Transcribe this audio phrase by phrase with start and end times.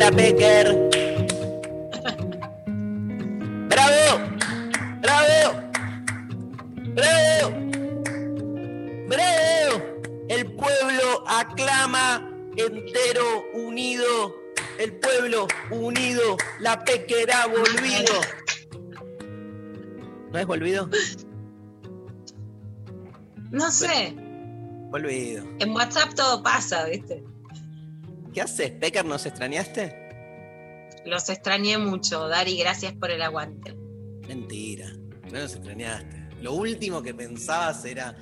[0.00, 0.90] Volvió la Pecker.
[3.68, 4.20] ¡Bravo!
[5.02, 5.60] ¡Bravo!
[6.94, 7.54] ¡Bravo!
[9.08, 9.82] ¡Bravo!
[10.28, 14.34] El pueblo aclama entero, unido.
[14.78, 16.38] El pueblo unido.
[16.60, 18.14] La Pecker ha volvido.
[20.32, 20.88] ¿No es volvido?
[23.50, 24.14] No sé,
[24.90, 25.44] Volvido.
[25.58, 27.24] en WhatsApp todo pasa, ¿viste?
[28.32, 29.04] ¿Qué haces, Pecker?
[29.04, 29.99] ¿Nos extrañaste?
[31.10, 33.74] Los extrañé mucho, Dari, gracias por el aguante.
[34.28, 34.92] Mentira,
[35.24, 36.28] no nos extrañaste.
[36.40, 38.16] Lo último que pensabas era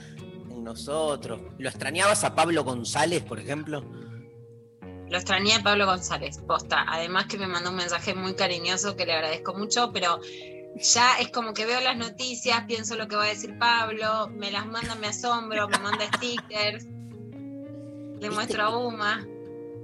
[0.50, 1.38] en nosotros.
[1.58, 3.84] ¿Lo extrañabas a Pablo González, por ejemplo?
[5.10, 6.86] Lo extrañé a Pablo González, posta.
[6.88, 10.18] Además que me mandó un mensaje muy cariñoso que le agradezco mucho, pero
[10.76, 14.50] ya es como que veo las noticias, pienso lo que va a decir Pablo, me
[14.50, 16.86] las manda, me asombro, me manda stickers,
[18.18, 19.26] le muestro a Uma.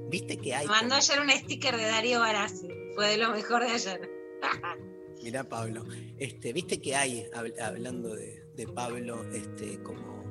[0.08, 0.66] ¿Viste que hay?
[0.66, 4.10] Me mandó ayer un sticker de Darío Barassi, fue de lo mejor de ayer.
[5.22, 5.84] Mirá, Pablo.
[6.18, 10.23] Este, ¿Viste que hay, hab- hablando de, de Pablo, este, como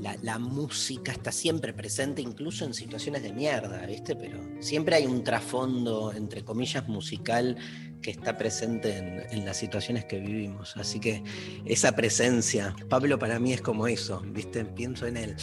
[0.00, 4.16] la, la música está siempre presente, incluso en situaciones de mierda, ¿viste?
[4.16, 7.56] Pero siempre hay un trasfondo, entre comillas, musical
[8.00, 10.76] que está presente en, en las situaciones que vivimos.
[10.76, 11.22] Así que
[11.64, 14.64] esa presencia, Pablo para mí es como eso, ¿viste?
[14.64, 15.36] Pienso en él.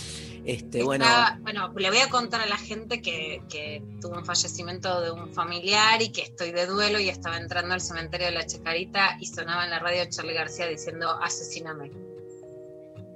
[0.45, 4.25] Este, bueno, Está- bueno, le voy a contar a la gente que, que tuvo un
[4.25, 8.33] fallecimiento de un familiar y que estoy de duelo y estaba entrando al cementerio de
[8.33, 11.91] la Chacarita y sonaba en la radio Charlie García diciendo asesíname.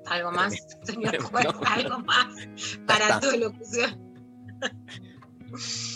[0.08, 0.54] ¿Algo más,
[0.84, 1.46] señor juez?
[1.46, 1.62] No.
[1.66, 2.28] ¿Algo más
[2.86, 4.14] para tu locución?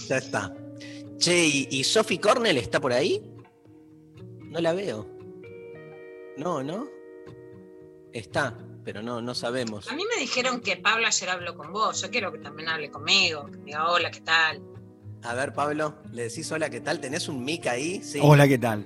[0.07, 0.53] ya está.
[1.17, 3.21] Che, ¿y, y Sophie Cornell está por ahí?
[4.43, 5.07] No la veo.
[6.37, 6.87] No, ¿no?
[8.13, 9.91] Está, pero no, no sabemos.
[9.91, 12.01] A mí me dijeron que Pablo ayer habló con vos.
[12.01, 14.61] Yo quiero que también hable conmigo, que me diga hola, ¿qué tal?
[15.23, 16.99] A ver, Pablo, le decís hola, ¿qué tal?
[17.01, 18.01] ¿Tenés un mic ahí?
[18.03, 18.19] Sí.
[18.21, 18.85] Hola, ¿qué tal?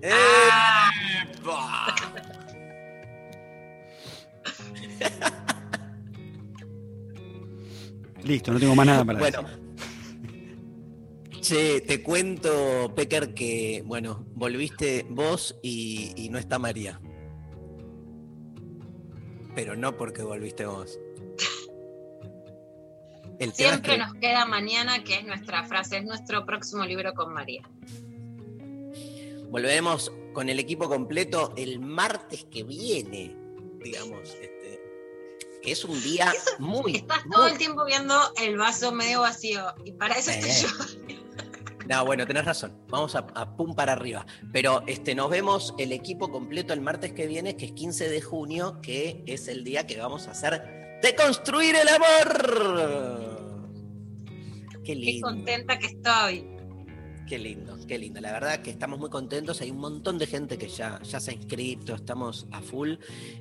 [0.00, 0.90] ¡Epa!
[8.24, 9.42] Listo, no tengo más nada para Bueno.
[9.42, 9.62] decir.
[11.40, 17.00] Che, te cuento, Pecker, que, bueno, volviste vos y, y no está María.
[19.56, 21.00] Pero no porque volviste vos.
[23.40, 26.84] El tema es Siempre que- nos queda mañana, que es nuestra frase, es nuestro próximo
[26.86, 27.68] libro con María.
[29.50, 33.34] Volveremos con el equipo completo el martes que viene,
[33.82, 34.61] digamos, este,
[35.64, 40.14] es un día muy, Estás todo el tiempo viendo el vaso medio vacío y para
[40.16, 40.68] eso estoy yo.
[41.88, 42.78] No, bueno, tenés razón.
[42.88, 44.24] Vamos a, a pum para arriba.
[44.52, 48.22] Pero este, nos vemos el equipo completo el martes que viene, que es 15 de
[48.22, 50.62] junio, que es el día que vamos a hacer
[51.02, 53.32] de construir el amor.
[54.72, 55.26] Qué Qué lindo.
[55.28, 56.51] contenta que estoy.
[57.32, 58.20] Qué lindo, qué lindo.
[58.20, 59.58] La verdad que estamos muy contentos.
[59.62, 62.96] Hay un montón de gente que ya, ya se ha inscrito, estamos a full.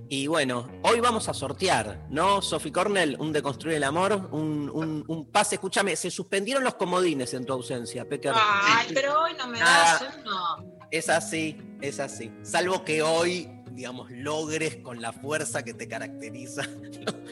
[0.07, 3.17] Y bueno, hoy vamos a sortear, ¿no, Sophie Cornell?
[3.19, 5.55] Un de construir el amor, un, un- un pase.
[5.55, 8.31] Escúchame, se suspendieron los comodines en tu ausencia, Pecker.
[8.33, 9.97] Ay, pero hoy no me Ah.
[9.99, 10.73] da, yo no.
[10.89, 12.31] Es así, es así.
[12.43, 16.61] Salvo que hoy, digamos, logres con la fuerza que te caracteriza.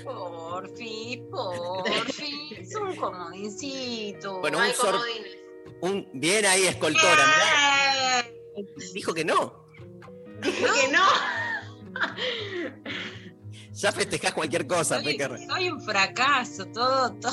[0.03, 2.55] Porfi, porfi.
[2.57, 4.41] Es un comodincito.
[4.41, 5.38] Bueno, un sor- comodines.
[5.81, 7.23] Un, bien ahí, escoltora.
[7.25, 8.65] mirá.
[8.93, 9.65] Dijo que no.
[10.41, 11.05] Dije que no.
[13.71, 15.39] Ya festejás cualquier cosa, Soy, Pecker.
[15.47, 17.31] soy un fracaso, todo, todo.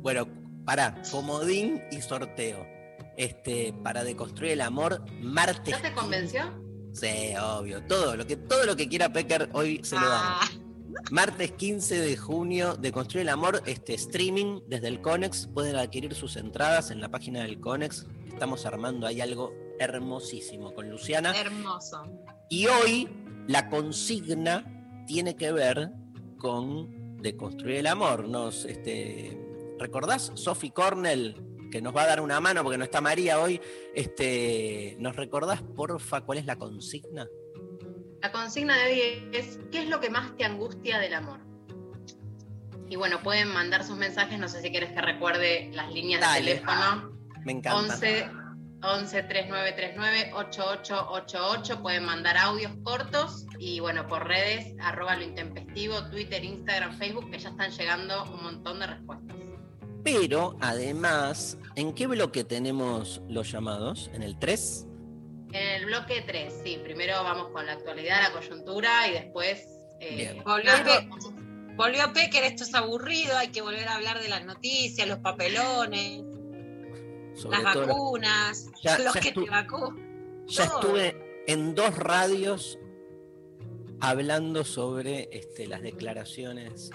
[0.00, 0.26] Bueno,
[0.64, 2.66] para comodín y sorteo.
[3.16, 5.74] Este, para deconstruir el amor, martes.
[5.74, 6.42] ¿Ya te convenció?
[6.92, 7.82] Sí, obvio.
[7.84, 10.58] Todo lo que, todo lo que quiera Pecker hoy se lo damos.
[11.10, 15.46] Martes 15 de junio de Construir el Amor, este streaming desde el Conex.
[15.46, 18.06] Pueden adquirir sus entradas en la página del Conex.
[18.26, 21.34] Estamos armando ahí algo hermosísimo con Luciana.
[21.38, 22.02] hermoso.
[22.50, 23.08] Y hoy
[23.46, 25.90] la consigna tiene que ver
[26.36, 28.28] con deconstruir el amor.
[28.28, 29.38] Nos, este,
[29.78, 31.36] ¿Recordás Sophie Cornell,
[31.70, 33.60] que nos va a dar una mano porque no está María hoy?
[33.94, 37.26] Este, ¿Nos recordás, porfa, cuál es la consigna?
[38.20, 41.40] La consigna de hoy es, ¿qué es lo que más te angustia del amor?
[42.88, 46.40] Y bueno, pueden mandar sus mensajes, no sé si quieres que recuerde las líneas Dale.
[46.40, 47.12] de teléfono.
[47.44, 47.94] Me encanta.
[47.94, 48.30] 11
[48.80, 56.44] 11 3939 8888 pueden mandar audios cortos y bueno, por redes, arroba lo intempestivo, Twitter,
[56.44, 59.36] Instagram, Facebook, que ya están llegando un montón de respuestas.
[60.04, 64.10] Pero además, ¿en qué bloque tenemos los llamados?
[64.14, 64.87] ¿En el 3?
[65.52, 69.66] En el bloque 3, sí, primero vamos con la actualidad, la coyuntura y después...
[70.00, 70.44] eh, Bien.
[70.44, 71.08] Volvió, Pe-
[71.76, 76.22] volvió Pecker, esto es aburrido, hay que volver a hablar de las noticias, los papelones,
[77.34, 80.44] Sobre las vacunas, Ya- los ya que te vacunan.
[80.48, 80.80] Ya todo.
[80.80, 82.78] estuve en dos radios
[84.00, 86.90] hablando sobre este, las declaraciones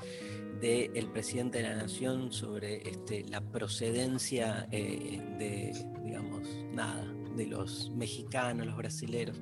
[0.62, 5.74] del presidente de la Nación sobre este, la procedencia eh, de,
[6.04, 9.38] digamos, nada, de los mexicanos, los brasileros.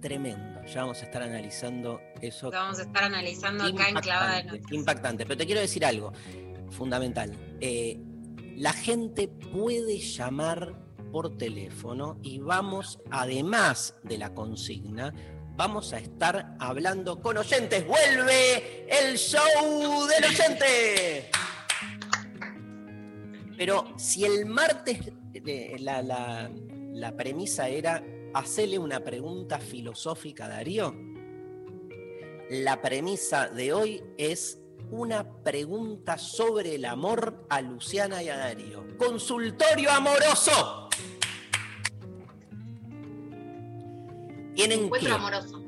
[0.00, 0.60] Tremendo.
[0.66, 2.50] Ya vamos a estar analizando eso.
[2.50, 4.72] Vamos a estar analizando acá en Clavada de Impactante, Noticias.
[4.80, 5.26] impactante.
[5.26, 6.12] Pero te quiero decir algo
[6.70, 7.32] fundamental.
[7.60, 7.98] Eh,
[8.56, 10.74] la gente puede llamar
[11.10, 15.14] por teléfono y vamos, además de la consigna,
[15.56, 17.86] vamos a estar hablando con oyentes.
[17.86, 21.30] ¡Vuelve el show del oyente!
[23.56, 24.98] Pero si el martes
[25.32, 26.50] eh, la, la-
[26.94, 28.02] la premisa era
[28.32, 30.94] hacerle una pregunta filosófica a Darío,
[32.50, 34.60] la premisa de hoy es
[34.90, 38.86] una pregunta sobre el amor a Luciana y a Darío.
[38.96, 40.88] Consultorio amoroso.
[44.54, 45.64] Tienen que, amoroso.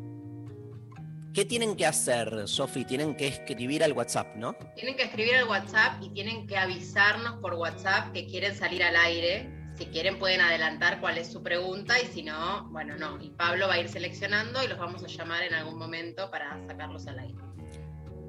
[1.34, 2.84] ¿Qué tienen que hacer, Sofi?
[2.84, 4.54] Tienen que escribir al WhatsApp, ¿no?
[4.76, 8.94] Tienen que escribir al WhatsApp y tienen que avisarnos por WhatsApp que quieren salir al
[8.96, 9.55] aire.
[9.76, 13.22] Si quieren pueden adelantar cuál es su pregunta y si no, bueno, no.
[13.22, 16.58] Y Pablo va a ir seleccionando y los vamos a llamar en algún momento para
[16.66, 17.38] sacarlos al aire.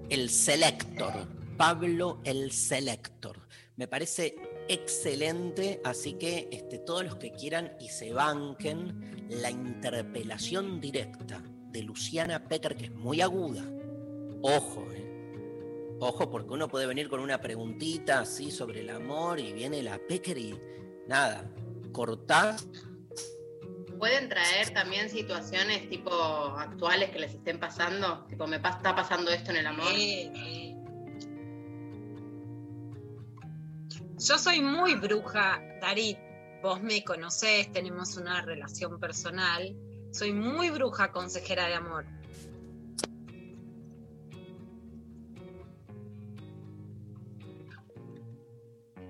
[0.09, 1.13] El Selector.
[1.57, 3.47] Pablo el Selector.
[3.77, 4.35] Me parece
[4.67, 11.41] excelente, así que este, todos los que quieran y se banquen la interpelación directa
[11.71, 13.63] de Luciana Pecker, que es muy aguda.
[14.41, 15.97] Ojo, eh.
[15.99, 19.97] Ojo, porque uno puede venir con una preguntita así sobre el amor y viene la
[19.97, 20.59] Pecker y
[21.07, 21.43] nada,
[21.91, 22.67] cortás.
[23.97, 28.25] ¿Pueden traer también situaciones tipo actuales que les estén pasando?
[28.25, 29.87] Tipo, me pa- está pasando esto en el amor.
[29.93, 30.75] Eh, eh.
[34.19, 36.17] Yo soy muy bruja, Darit.
[36.61, 39.75] Vos me conocés, tenemos una relación personal.
[40.11, 42.05] Soy muy bruja consejera de amor.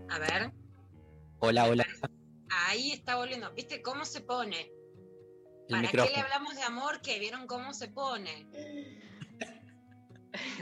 [0.09, 0.51] A ver,
[1.39, 1.85] Hola, hola.
[2.49, 3.51] ahí está volviendo.
[3.53, 4.71] ¿Viste cómo se pone?
[5.69, 7.01] El ¿Para qué le hablamos de amor?
[7.01, 8.47] Que vieron cómo se pone.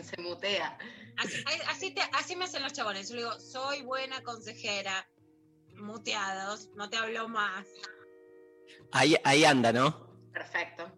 [0.04, 0.77] Se mutea.
[1.18, 3.10] Así, así, te- así me hacen los chabones.
[3.10, 5.06] Yo le digo, soy buena consejera,
[5.75, 7.68] muteados, no te hablo más.
[8.94, 10.07] Ahí, ahí anda, ¿no?
[10.31, 10.89] Perfecto.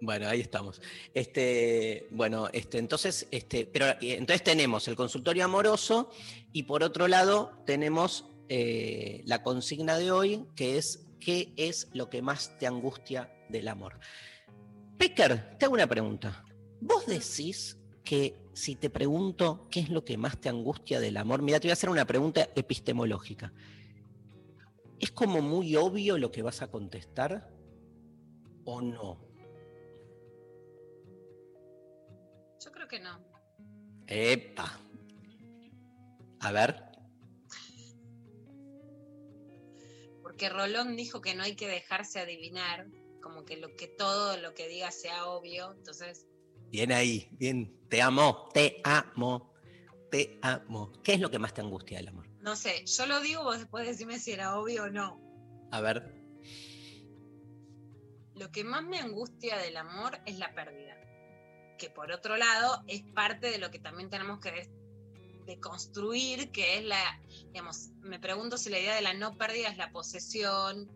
[0.00, 0.82] Bueno, ahí estamos.
[1.14, 6.10] Este, bueno, este, entonces, este, pero entonces tenemos el consultorio amoroso
[6.52, 12.08] y por otro lado tenemos eh, la consigna de hoy, que es ¿qué es lo
[12.10, 13.98] que más te angustia del amor?
[14.98, 16.44] Pecker, te hago una pregunta.
[16.80, 21.42] ¿Vos decís que si te pregunto qué es lo que más te angustia del amor,
[21.42, 23.52] mira, te voy a hacer una pregunta epistemológica.
[24.98, 27.50] ¿Es como muy obvio lo que vas a contestar
[28.64, 29.20] o no?
[32.64, 33.20] Yo creo que no.
[34.06, 34.78] Epa.
[36.40, 36.85] A ver.
[40.36, 42.88] Porque Rolón dijo que no hay que dejarse adivinar,
[43.22, 45.72] como que lo que todo lo que diga sea obvio.
[45.72, 46.26] Entonces,
[46.68, 47.74] Bien ahí, bien.
[47.88, 49.54] Te amo, te amo,
[50.10, 50.92] te amo.
[51.02, 52.28] ¿Qué es lo que más te angustia del amor?
[52.42, 55.18] no sé, yo lo digo, vos después decime si era obvio o no.
[55.70, 56.12] A ver.
[58.34, 61.00] Lo que más me angustia del amor es la pérdida.
[61.78, 64.50] Que por otro lado es parte de lo que también tenemos que
[65.46, 67.20] des- deconstruir, que es la,
[67.52, 70.90] digamos, me pregunto si la idea de la no pérdida es la posesión,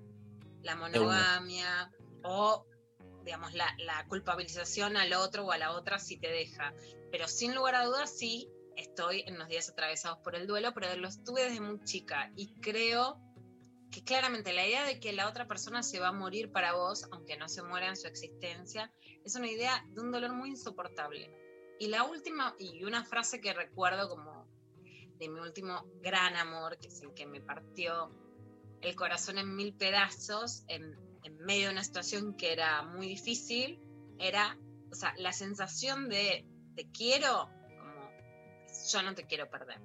[0.63, 1.91] la monogamia
[2.23, 2.67] o,
[3.25, 6.75] digamos, la, la culpabilización al otro o a la otra si te deja.
[7.11, 10.95] Pero sin lugar a dudas sí estoy en los días atravesados por el duelo, pero
[10.97, 13.21] lo estuve desde muy chica y creo
[13.91, 17.07] que claramente la idea de que la otra persona se va a morir para vos,
[17.11, 18.93] aunque no se muera en su existencia,
[19.25, 21.29] es una idea de un dolor muy insoportable.
[21.81, 24.40] Y la última, y una frase que recuerdo como
[25.21, 28.11] de mi último gran amor, que es el que me partió
[28.81, 33.79] el corazón en mil pedazos, en, en medio de una situación que era muy difícil,
[34.19, 34.59] era,
[34.91, 38.11] o sea, la sensación de te quiero, como
[38.91, 39.81] yo no te quiero perder.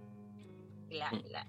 [0.90, 1.22] La- Mm.
[1.30, 1.48] la-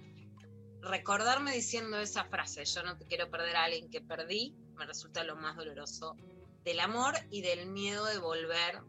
[0.81, 5.25] recordarme diciendo esa frase, yo no te quiero perder a alguien que perdí, me resulta
[5.25, 6.17] lo más doloroso
[6.65, 8.83] del amor y del miedo de volver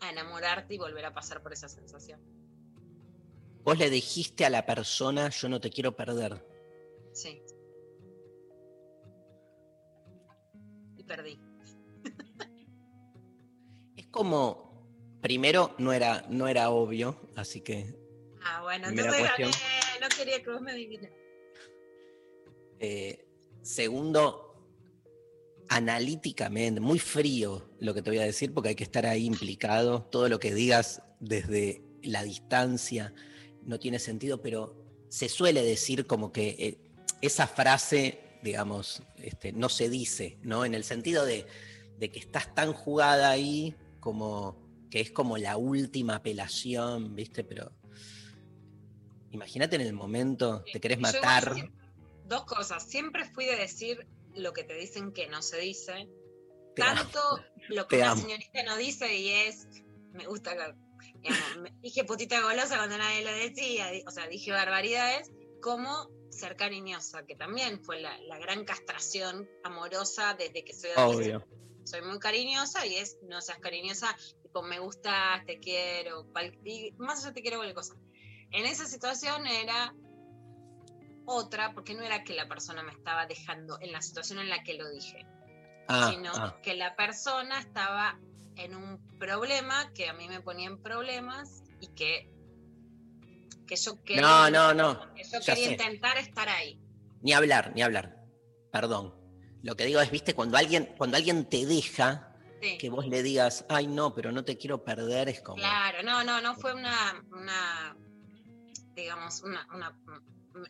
[0.00, 2.20] a enamorarte y volver a pasar por esa sensación.
[3.64, 6.44] Vos le dijiste a la persona, yo no te quiero perder.
[7.12, 7.42] Sí.
[10.96, 11.38] Y perdí.
[13.96, 14.86] Es como,
[15.20, 17.96] primero no era, no era obvio, así que
[18.44, 19.50] Ah, bueno, entonces gané,
[20.00, 21.10] no quería que vos me adivines.
[22.78, 23.26] Eh,
[23.62, 24.68] segundo,
[25.68, 30.02] analíticamente, muy frío lo que te voy a decir, porque hay que estar ahí implicado.
[30.02, 33.14] Todo lo que digas desde la distancia
[33.64, 34.76] no tiene sentido, pero
[35.08, 36.78] se suele decir como que eh,
[37.20, 40.64] esa frase, digamos, este, no se dice, ¿no?
[40.64, 41.46] En el sentido de,
[41.98, 47.42] de que estás tan jugada ahí como que es como la última apelación, ¿viste?
[47.44, 47.72] Pero
[49.30, 51.54] imagínate en el momento, te querés matar.
[52.26, 52.82] Dos cosas.
[52.88, 56.08] Siempre fui de decir lo que te dicen que no se dice.
[56.74, 57.02] Te amo.
[57.02, 57.20] Tanto
[57.68, 58.20] lo que amo.
[58.22, 59.66] señorita no dice y es.
[60.12, 60.54] Me gusta.
[60.54, 60.76] la-
[61.24, 63.90] digamos, me- dije putita golosa cuando nadie lo decía.
[64.06, 65.30] O sea, dije barbaridades.
[65.60, 71.46] Como ser cariñosa, que también fue la, la gran castración amorosa desde que soy adolescente.
[71.84, 76.26] Soy muy cariñosa y es no seas cariñosa, tipo me gustas, te quiero,
[76.64, 77.94] y más allá te quiero cualquier cosa.
[78.50, 79.94] En esa situación era
[81.26, 84.62] otra, porque no era que la persona me estaba dejando en la situación en la
[84.62, 85.26] que lo dije,
[85.88, 88.18] Ah, sino ah, que la persona estaba
[88.56, 92.30] en un problema que a mí me ponía en problemas y que,
[93.66, 95.14] que yo quería, No, no, no.
[95.14, 96.78] que yo ya quería intentar estar ahí.
[97.22, 98.16] Ni hablar, ni hablar.
[98.70, 99.14] Perdón.
[99.62, 102.30] Lo que digo es, viste, cuando alguien, cuando alguien te deja,
[102.60, 102.78] Sí.
[102.78, 105.56] que vos le digas, ay no, pero no te quiero perder, es como.
[105.56, 107.94] Claro, no, no, no fue una, una
[108.94, 109.98] digamos, una, una-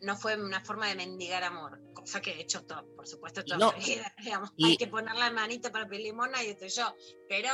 [0.01, 3.57] no fue una forma de mendigar amor, cosa que he hecho todo, por supuesto, toda
[3.57, 6.69] No, mi vida, digamos, y- hay que poner la manita para pedir limona y estoy
[6.69, 6.95] yo,
[7.29, 7.49] pero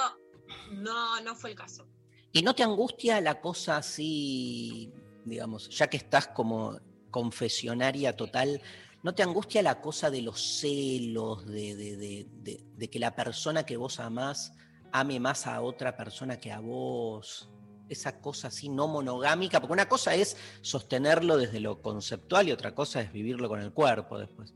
[0.72, 1.88] no, no fue el caso.
[2.32, 4.92] ¿Y no te angustia la cosa así,
[5.26, 8.62] digamos, ya que estás como confesionaria total,
[9.04, 13.14] ¿no te angustia la cosa de los celos, de, de- de- de- de que la
[13.16, 14.54] persona que vos amás
[14.94, 17.50] ame más a otra persona que a vos?
[17.92, 22.74] Esa cosa así no monogámica, porque una cosa es sostenerlo desde lo conceptual y otra
[22.74, 24.54] cosa es vivirlo con el cuerpo después.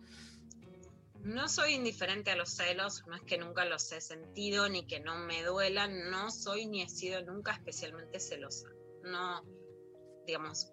[1.21, 5.01] No soy indiferente a los celos, no es que nunca los he sentido ni que
[5.01, 8.69] no me duelan, no soy ni he sido nunca especialmente celosa.
[9.03, 9.43] No,
[10.25, 10.71] digamos,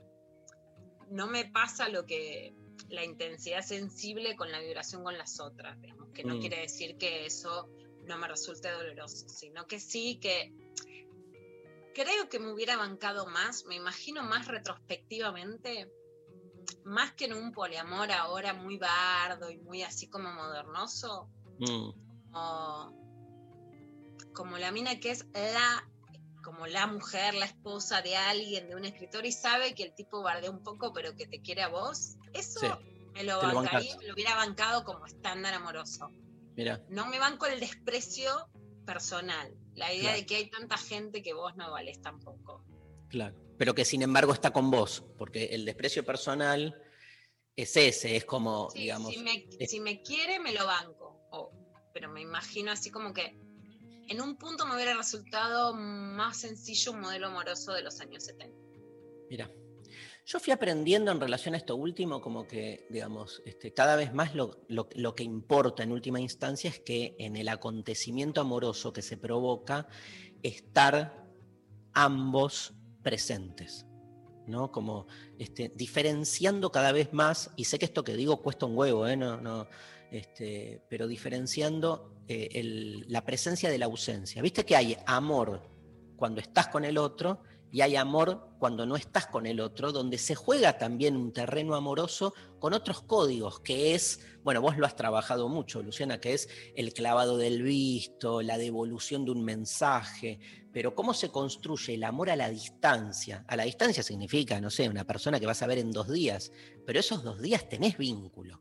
[1.11, 2.55] no me pasa lo que
[2.91, 6.41] la intensidad sensible con la vibración con las otras, digamos, que no Mm.
[6.41, 7.69] quiere decir que eso
[8.05, 10.53] no me resulte doloroso, sino que sí que
[11.93, 15.91] creo que me hubiera bancado más, me imagino más retrospectivamente,
[16.85, 21.91] más que en un poliamor ahora muy bardo y muy así como modernoso, Mm,
[22.33, 22.93] como,
[24.33, 25.87] como la mina que es la
[26.43, 30.23] como la mujer, la esposa de alguien, de un escritor, y sabe que el tipo
[30.23, 32.67] bardea un poco, pero que te quiere a vos, eso Sí,
[33.15, 36.11] me lo lo bancaría, lo hubiera bancado como estándar amoroso.
[36.57, 38.49] mira, No me banco el desprecio
[38.85, 40.19] personal, la idea Claro.
[40.19, 42.65] de que hay tanta gente que vos no valés tampoco.
[43.09, 43.37] claro.
[43.59, 46.75] Pero que sin embargo está con vos, porque el desprecio personal
[47.55, 51.21] es ese, es como, Sí, digamos, si, me, es- si me quiere, me lo banco.
[51.31, 51.51] o-
[51.95, 53.37] pero me imagino así como que
[54.09, 58.57] en un punto me hubiera resultado más sencillo un modelo amoroso de los años 70.
[59.31, 59.51] Mira,
[60.25, 64.35] yo fui aprendiendo en relación a esto último, como que, digamos, este, cada vez más
[64.35, 69.17] lo, lo- que importa en última instancia es que en el acontecimiento amoroso que se
[69.17, 69.89] provoca,
[70.43, 71.29] estar
[71.93, 73.87] ambos presentes,
[74.47, 74.71] ¿no?
[74.71, 75.07] Como
[75.39, 79.17] este, diferenciando cada vez más, y sé que esto que digo cuesta un huevo, ¿eh?
[79.17, 79.67] No, no,
[80.11, 84.41] este, pero diferenciando eh, el- la presencia de la ausencia.
[84.43, 85.61] Viste que hay amor
[86.17, 90.19] cuando estás con el otro y hay amor cuando no estás con el otro, donde
[90.19, 94.95] se juega también un terreno amoroso con otros códigos, que es, bueno, vos lo has
[94.95, 100.39] trabajado mucho, Luciana, que es el clavado del visto, la devolución de un mensaje,
[100.71, 103.45] pero cómo se construye el amor a la distancia.
[103.49, 106.53] A la distancia significa, no sé, una persona que vas a ver en dos días,
[106.87, 108.61] pero esos dos días tenés vínculo.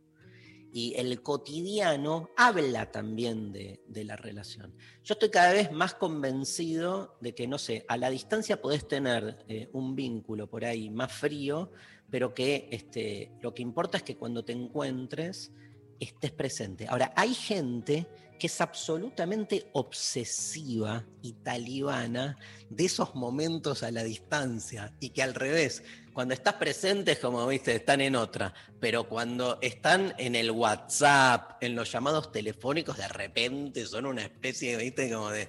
[0.73, 4.73] Y el cotidiano habla también de, la relación.
[5.03, 9.43] Yo estoy cada vez más convencido de que, no sé, a la distancia podés tener
[9.47, 11.71] eh, un vínculo por ahí más frío,
[12.09, 15.51] pero que este, lo que importa es que cuando te encuentres
[15.99, 16.87] estés presente.
[16.87, 18.07] Ahora, hay gente
[18.41, 22.39] que es absolutamente obsesiva y talibana
[22.71, 27.45] de esos momentos a la distancia y que al revés, cuando estás presente es como,
[27.45, 33.09] viste, están en otra, pero cuando están en el WhatsApp, en los llamados telefónicos, de
[33.09, 35.47] repente son una especie, viste, como de,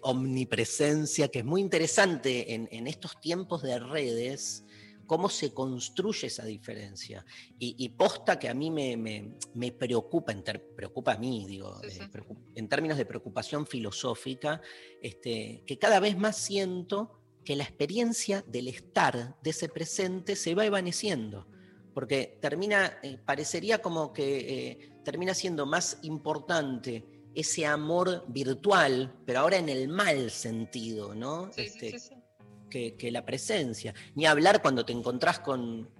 [0.00, 4.64] omnipresencia, que es muy interesante en estos tiempos de redes
[5.12, 7.22] cómo se construye esa diferencia.
[7.58, 10.42] Y, posta que a mí me, me, preocupa, en
[10.74, 12.08] preocupa a mí, digo, eh,
[12.54, 14.62] en términos de preocupación filosófica,
[15.02, 20.54] este, que cada vez más siento que la experiencia del estar, de ese presente, se
[20.54, 21.46] va evaneciendo.
[21.92, 27.04] Porque termina, eh, parecería como que eh, termina siendo más importante
[27.34, 31.50] ese amor virtual, pero ahora en el mal sentido, ¿no?
[31.54, 31.98] este,
[32.72, 33.94] que, la presencia.
[34.14, 35.90] Ni hablar cuando te encontrás con,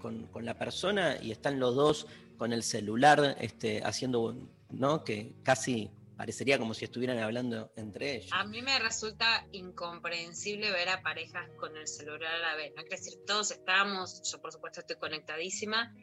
[0.40, 2.06] la persona y están los dos
[2.38, 4.36] con el celular este, haciendo,
[4.70, 5.04] ¿no?
[5.04, 8.30] Que casi parecería como si estuvieran hablando entre ellos.
[8.32, 12.72] A mí me resulta incomprensible ver a parejas con el celular a la vez.
[12.76, 15.94] No quiero decir, todos estamos, yo por supuesto estoy conectadísima,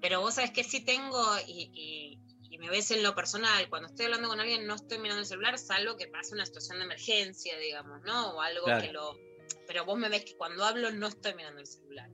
[0.00, 2.18] pero vos sabés que sí tengo y,
[2.58, 5.56] me ves en lo personal, cuando estoy hablando con alguien no estoy mirando el celular,
[5.58, 8.30] salvo que pase una situación de emergencia, digamos, ¿no?
[8.30, 9.16] O algo que lo
[9.66, 12.10] pero vos me ves que cuando hablo no estoy mirando el celular.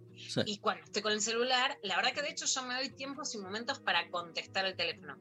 [0.47, 3.35] Y cuando estoy con el celular, la verdad que de hecho yo me doy tiempos
[3.35, 5.19] y momentos para contestar el teléfono.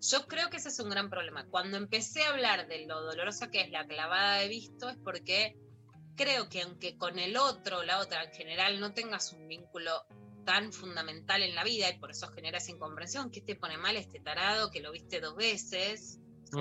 [0.00, 1.46] Yo creo que ese es un gran problema.
[1.46, 5.56] Cuando empecé a hablar de lo dolorosa que es la clavada de visto, es porque
[6.16, 10.06] creo que aunque con el otro, la otra en general, no tengas un vínculo
[10.44, 14.20] tan fundamental en la vida y por eso generas incomprensión, que te pone mal este
[14.20, 16.18] tarado, que lo viste dos veces,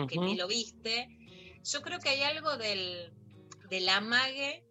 [0.07, 1.07] que ni lo viste.
[1.63, 3.13] Yo creo que hay algo del,
[3.69, 4.65] del amague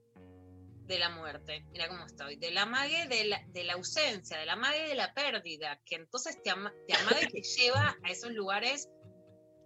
[0.88, 4.46] de la muerte, mira cómo estoy, de la mague de la, de la ausencia, de
[4.46, 8.33] la mague de la pérdida, que entonces te, ama, te amague te lleva a esos
[8.33, 8.88] lugares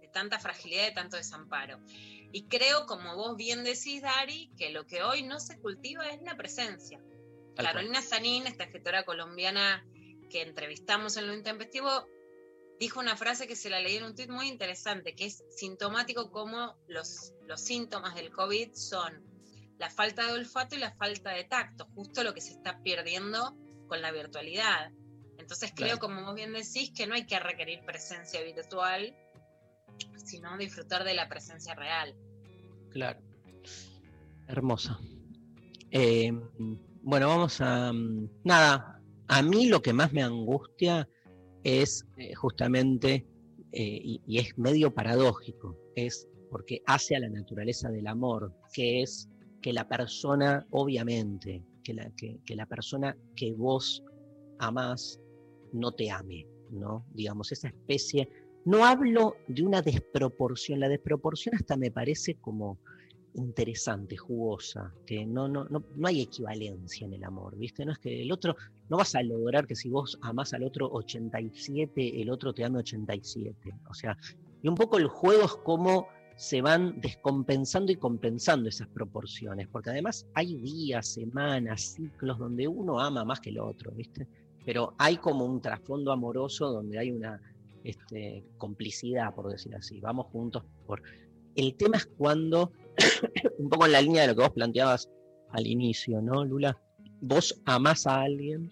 [0.01, 1.79] de tanta fragilidad, de tanto desamparo.
[2.33, 6.21] Y creo, como vos bien decís, Dari, que lo que hoy no se cultiva es
[6.23, 6.99] la presencia.
[7.55, 9.85] Carolina Sanín, esta escritora colombiana
[10.29, 12.07] que entrevistamos en lo intempestivo,
[12.79, 16.31] dijo una frase que se la leí en un tweet muy interesante, que es sintomático
[16.31, 19.32] como los, los síntomas del COVID son
[19.83, 23.53] la falta de olfato y la falta de tacto, justo lo que se está perdiendo
[23.87, 24.93] con la virtualidad.
[25.37, 29.13] Entonces creo, como vos bien decís, que no hay que requerir presencia virtual,
[30.23, 32.15] sino disfrutar de la presencia real.
[32.91, 33.19] Claro.
[34.47, 34.97] Hermosa.
[35.91, 36.31] Eh,
[37.01, 37.91] bueno, vamos a...
[37.91, 41.09] Mm, nada, a mí lo que más me angustia
[41.65, 43.27] es eh, justamente,
[43.73, 49.01] eh, y, y, es medio paradójico, es porque hace a la naturaleza del amor, que
[49.01, 49.27] es
[49.63, 54.03] que la persona, obviamente, que la, que, la persona que vos
[54.59, 55.19] amás
[55.71, 57.05] no te ame, ¿no?
[57.13, 58.29] Digamos, esa especie.
[58.65, 62.77] No hablo de una desproporción, la desproporción hasta me parece como
[63.35, 67.85] interesante, jugosa, que no, no, no, no hay equivalencia en el amor, ¿viste?
[67.85, 68.55] No es que el otro,
[68.89, 72.79] no vas a lograr que si vos amás al otro 87, el otro te ame
[72.79, 73.71] 87.
[73.89, 74.17] O sea,
[74.61, 79.91] y un poco el juego es como se van descompensando y compensando esas proporciones, porque
[79.91, 84.27] además hay días, semanas, ciclos donde uno ama más que el otro, ¿viste?
[84.65, 87.39] Pero hay como un trasfondo amoroso donde hay una
[87.83, 91.01] este, complicidad, por decir así, vamos juntos por...
[91.55, 92.71] El tema es cuando,
[93.59, 95.09] un poco en la línea de lo que vos planteabas
[95.51, 96.75] al inicio, ¿no, Lula?
[97.21, 98.71] Vos amás a alguien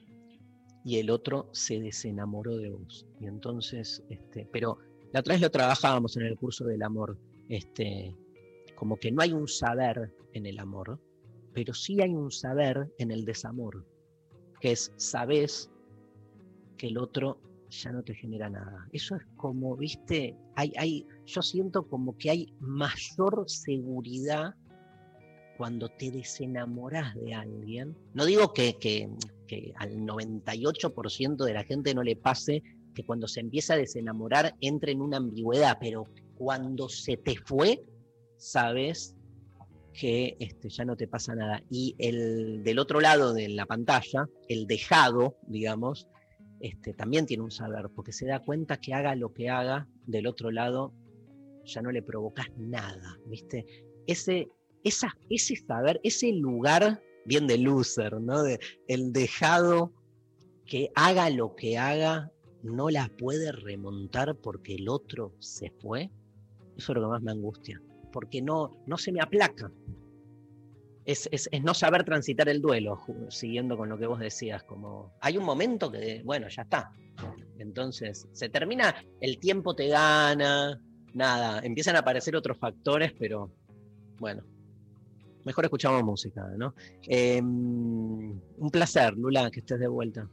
[0.84, 3.06] y el otro se desenamoró de vos.
[3.20, 4.80] Y entonces, este, pero
[5.14, 7.20] la otra vez lo trabajábamos en el curso del amor
[7.52, 8.16] este,
[8.76, 11.00] como que no hay un saber en el amor,
[11.54, 13.86] pero sí hay un saber en el desamor,
[14.62, 15.70] que es sabes
[16.78, 18.88] que el otro ya no te genera nada.
[18.94, 24.56] Eso es como, viste, hay, hay, yo siento como que hay mayor seguridad
[25.58, 27.98] cuando te desenamoras de alguien.
[28.14, 29.10] No digo que, que,
[29.48, 32.64] que al 98% de la gente no le pase
[32.96, 36.08] que cuando se empieza a desenamorar entre en una ambigüedad, pero
[36.42, 37.84] cuando se te fue,
[38.36, 39.16] sabes
[39.94, 41.62] que este, ya no te pasa nada.
[41.70, 46.08] Y el del otro lado de la pantalla, el dejado, digamos,
[46.60, 50.26] este, también tiene un saber, porque se da cuenta que haga lo que haga, del
[50.26, 50.96] otro lado
[51.64, 53.68] ya no le provocas nada, ¿viste?
[54.08, 54.50] Ese,
[54.84, 58.42] esa, ese saber, ese lugar bien de loser, ¿no?
[58.42, 59.94] De, el dejado
[60.66, 62.32] que haga lo que haga,
[62.64, 66.10] no la puede remontar porque el otro se fue,
[66.82, 69.72] eso es lo que más me angustia, porque no, no se me aplaca.
[71.06, 75.38] Es, es- no saber transitar el duelo, siguiendo con lo que vos decías, como hay
[75.38, 76.92] un momento que, bueno, ya está.
[77.58, 80.80] Entonces, se termina, el tiempo te gana,
[81.14, 83.52] nada, empiezan a aparecer otros factores, pero
[84.20, 84.44] bueno,
[85.44, 86.74] mejor escuchamos música, ¿no?
[87.08, 90.28] Eh, un placer, Lula, que estés de vuelta.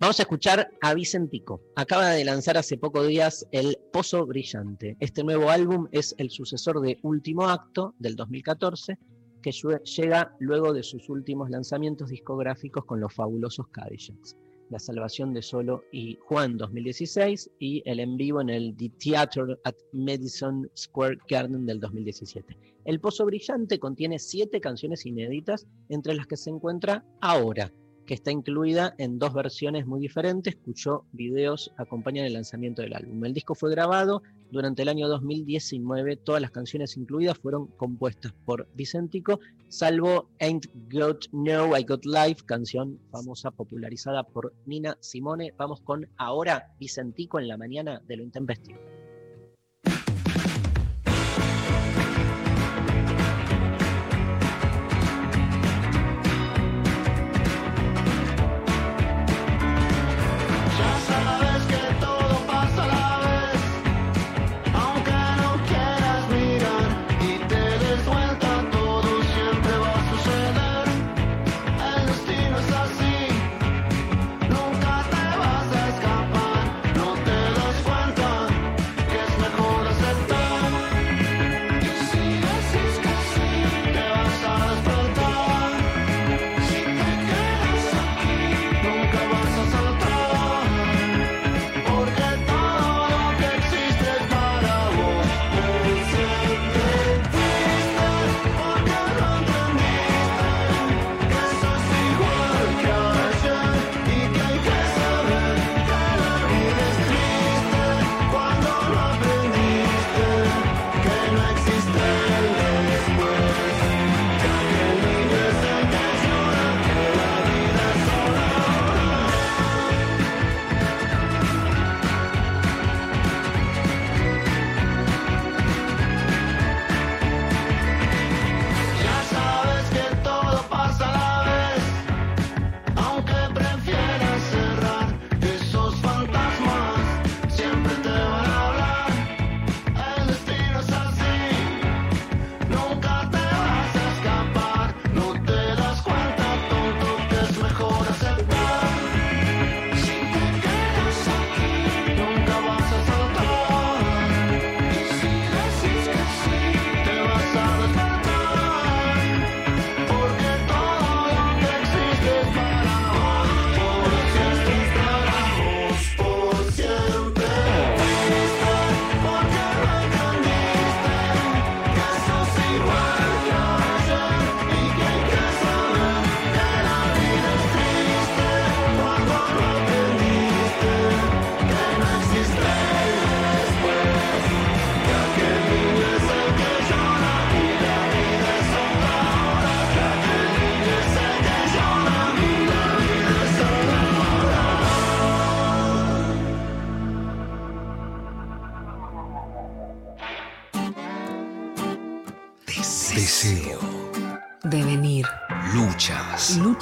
[0.00, 1.60] Vamos a escuchar a Vicentico.
[1.74, 4.96] Acaba de lanzar hace pocos días el Pozo Brillante.
[5.00, 8.96] Este nuevo álbum es el sucesor de Último Acto del 2014,
[9.42, 14.36] que llega luego de sus últimos lanzamientos discográficos con los fabulosos Cadillacs.
[14.70, 19.58] La Salvación de Solo y Juan 2016 y el en vivo en el The Theater
[19.64, 22.56] at Madison Square Garden del 2017.
[22.84, 27.72] El Pozo Brillante contiene siete canciones inéditas, entre las que se encuentra Ahora,
[28.08, 33.22] que está incluida en dos versiones muy diferentes, cuyos videos acompañan el lanzamiento del álbum.
[33.26, 38.66] El disco fue grabado durante el año 2019, todas las canciones incluidas fueron compuestas por
[38.74, 45.52] Vicentico, salvo Ain't Got No, I Got Life, canción famosa popularizada por Nina Simone.
[45.58, 48.97] Vamos con Ahora Vicentico en la mañana de lo intempestivo.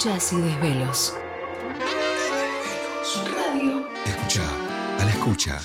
[0.07, 1.13] Y desvelos.
[3.35, 3.85] Radio.
[4.05, 4.41] Escucha,
[4.99, 5.59] a la escucha.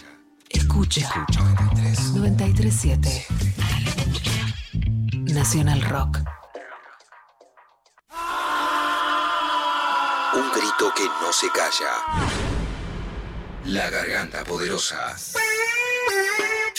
[0.51, 1.27] Escucha.
[1.33, 2.13] 93.
[2.15, 3.27] 937.
[5.33, 6.19] Nacional Rock.
[10.35, 12.03] Un grito que no se calla.
[13.67, 15.15] La garganta poderosa.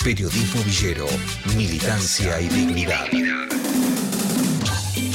[0.04, 1.08] Periodismo villero,
[1.56, 3.08] militancia y dignidad.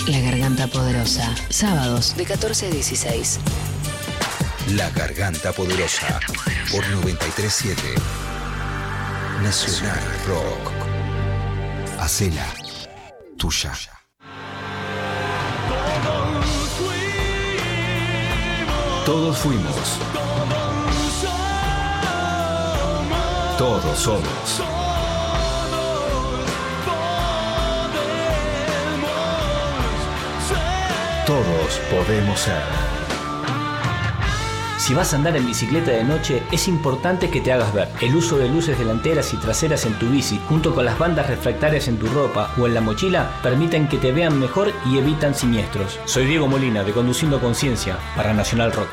[0.09, 1.35] La Garganta Poderosa.
[1.51, 3.41] Sábados de 14 a 16.
[4.75, 6.19] La garganta poderosa.
[6.73, 7.83] Por 937.
[9.43, 10.73] Nacional Rock.
[12.01, 12.47] Hacela
[13.37, 13.73] tuya.
[19.05, 19.99] Todos fuimos.
[23.59, 24.88] Todos somos.
[31.29, 32.63] Todos podemos ser.
[34.79, 37.87] Si vas a andar en bicicleta de noche, es importante que te hagas ver.
[38.01, 41.87] El uso de luces delanteras y traseras en tu bici, junto con las bandas refractarias
[41.89, 46.01] en tu ropa o en la mochila, permiten que te vean mejor y evitan siniestros.
[46.07, 48.89] Soy Diego Molina de Conduciendo Conciencia para Nacional Rock.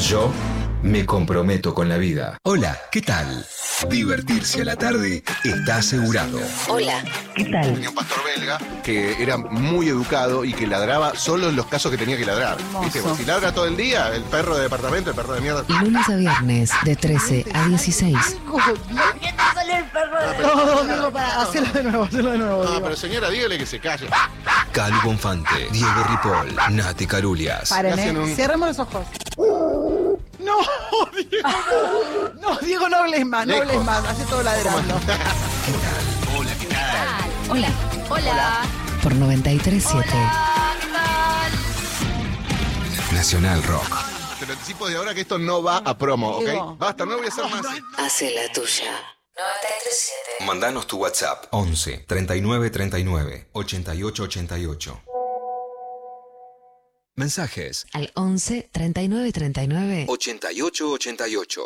[0.00, 0.32] Yo
[0.86, 2.38] me comprometo con la vida.
[2.44, 3.44] Hola, ¿qué tal?
[3.90, 6.38] Divertirse a la tarde está asegurado.
[6.68, 7.02] Hola,
[7.34, 7.74] ¿qué tal?
[7.74, 11.90] Tenía un pastor belga que era muy educado y que ladraba solo en los casos
[11.90, 12.56] que tenía que ladrar.
[12.82, 13.02] ¿Viste?
[13.02, 15.64] Porque si ladra todo el día, el perro de departamento, el perro de mierda.
[15.68, 18.16] Lunes a viernes, de 13 a 16.
[18.46, 18.56] No,
[20.84, 22.62] Diego, para, hacerlo de nuevo, hacerlo de nuevo.
[22.62, 22.82] No, Diego.
[22.84, 24.06] pero señora, dígale que se calle.
[24.72, 27.70] Calu Bonfante, Diego Ripoll, Nati Carulias.
[27.70, 28.20] Paren, hacen eh.
[28.20, 29.04] un- Cerremos los ojos.
[30.38, 30.56] No,
[31.30, 31.48] Diego.
[32.40, 33.68] No, Diego, no hables más, no Lejos.
[33.70, 34.04] hables más.
[34.06, 35.00] Hace todo ladrando.
[37.50, 37.68] Hola.
[38.08, 38.62] Hola.
[39.02, 40.04] Por 93.7.
[43.12, 43.88] Nacional Rock.
[44.38, 46.72] Te lo anticipo de ahora que esto no va a promo, Diego.
[46.72, 46.78] ¿ok?
[46.78, 47.64] Basta, no voy a hacer más.
[47.98, 48.92] Hace la tuya.
[50.46, 55.00] Mandanos tu WhatsApp 11 39 39 88 88.
[57.18, 60.04] Mensajes Al 11 39 39.
[60.06, 61.62] 88 88.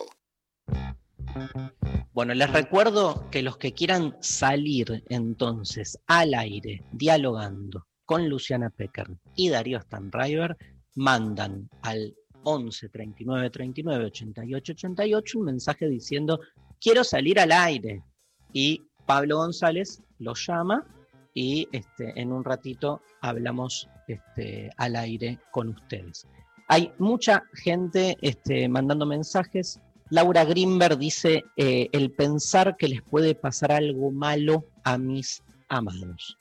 [2.13, 9.09] Bueno, les recuerdo que los que quieran salir entonces al aire dialogando con Luciana Pecker
[9.35, 10.57] y Darío Stanriver,
[10.95, 16.39] mandan al 11 39 39 88 88 un mensaje diciendo
[16.81, 18.05] quiero salir al aire.
[18.53, 20.87] Y Pablo González los llama
[21.35, 26.27] y este, en un ratito hablamos este, al aire con ustedes.
[26.69, 29.81] Hay mucha gente este, mandando mensajes.
[30.11, 36.37] Laura Grimberg dice, eh, el pensar que les puede pasar algo malo a mis amados.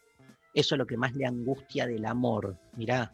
[0.53, 2.58] Eso es lo que más le angustia del amor.
[2.75, 3.13] Mirá,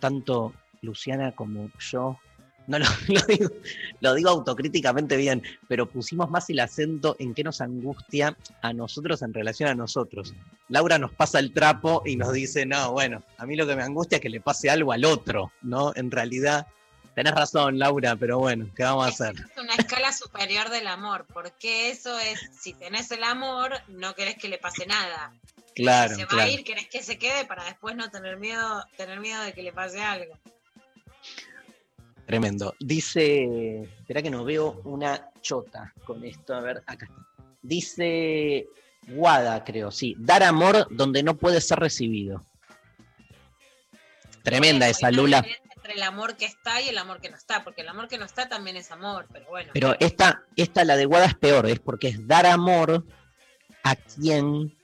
[0.00, 0.52] tanto
[0.82, 2.18] Luciana como yo,
[2.68, 3.50] no lo, lo digo,
[4.00, 9.22] lo digo autocríticamente bien, pero pusimos más el acento en qué nos angustia a nosotros
[9.22, 10.34] en relación a nosotros.
[10.68, 13.82] Laura nos pasa el trapo y nos dice, no, bueno, a mí lo que me
[13.82, 15.92] angustia es que le pase algo al otro, ¿no?
[15.96, 16.66] En realidad,
[17.14, 19.34] tenés razón, Laura, pero bueno, ¿qué vamos a hacer?
[19.50, 24.36] Es una escala superior del amor, porque eso es, si tenés el amor, no querés
[24.36, 25.32] que le pase nada.
[25.74, 26.50] Claro, si se va claro.
[26.50, 29.62] a ir, querés que se quede para después no tener miedo, tener miedo de que
[29.62, 30.36] le pase algo.
[32.28, 32.74] Tremendo.
[32.78, 37.26] Dice, espera que no veo una chota con esto, a ver, acá está.
[37.62, 38.68] Dice
[39.06, 42.44] Guada, creo, sí, dar amor donde no puede ser recibido.
[44.42, 45.42] Tremenda esa, Lula.
[45.74, 48.18] Entre el amor que está y el amor que no está, porque el amor que
[48.18, 49.70] no está también es amor, pero bueno.
[49.72, 53.06] Pero esta, esta, la de Guada es peor, es porque es dar amor
[53.84, 54.74] a quien,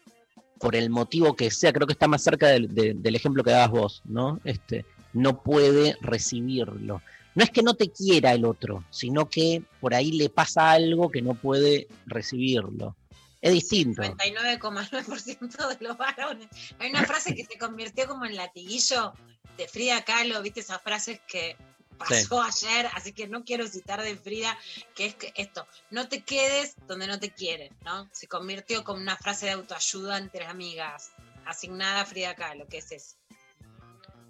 [0.58, 3.50] por el motivo que sea, creo que está más cerca del, de- del ejemplo que
[3.50, 4.40] dabas vos, ¿no?
[4.44, 7.02] Este, no puede recibirlo.
[7.34, 11.10] No es que no te quiera el otro, sino que por ahí le pasa algo
[11.10, 12.96] que no puede recibirlo.
[13.40, 14.02] Es distinto.
[14.02, 16.48] 99,9% de los varones.
[16.78, 19.12] Hay una frase que se convirtió como en latiguillo
[19.58, 21.56] de Frida Kahlo, viste esas frases que
[21.98, 24.56] pasó ayer, así que no quiero citar de Frida,
[24.94, 28.08] que es que esto, no te quedes donde no te quieren, ¿no?
[28.12, 31.12] Se convirtió como una frase de autoayuda entre amigas,
[31.44, 33.16] asignada a Frida Kahlo, que es eso.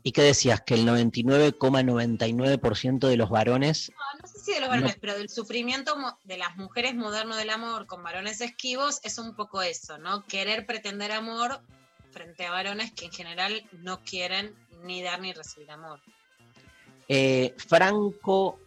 [0.07, 0.61] ¿Y qué decías?
[0.61, 5.31] Que el 99,99% de los varones No, no sé si de los varones, pero del
[5.31, 10.23] sufrimiento de las mujeres moderno del amor con varones esquivos es un poco eso, ¿no?
[10.27, 11.63] Querer pretender amor
[12.11, 16.01] frente a varones que en general no quieren ni dar ni recibir amor.
[17.09, 18.59] Eh, Franco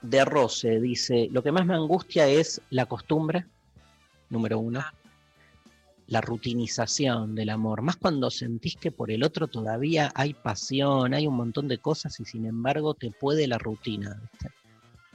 [0.00, 3.46] de Rose dice, lo que más me angustia es la costumbre,
[4.30, 4.84] número uno,
[6.06, 11.26] la rutinización del amor, más cuando sentís que por el otro todavía hay pasión, hay
[11.26, 14.20] un montón de cosas y sin embargo te puede la rutina.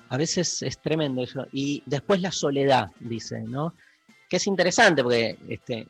[0.09, 1.45] A veces es tremendo eso.
[1.51, 3.75] Y después la soledad, dice, ¿no?
[4.27, 5.87] Que es interesante porque este,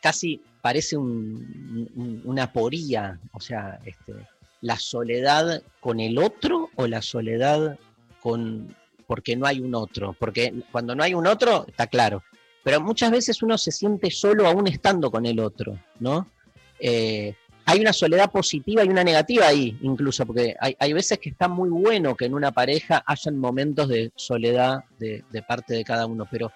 [0.00, 4.14] casi parece un- un- una poría, o sea, este,
[4.62, 7.78] la soledad con el otro o la soledad
[8.20, 8.74] con
[9.06, 12.22] porque no hay un otro, porque cuando no hay un otro está claro,
[12.62, 16.30] pero muchas veces uno se siente solo aún estando con el otro, ¿no?
[16.78, 21.28] Eh, hay una soledad positiva y una negativa ahí, incluso, porque hay, hay veces que
[21.28, 25.84] está muy bueno que en una pareja hayan momentos de soledad de, de parte de
[25.84, 26.50] cada uno, pero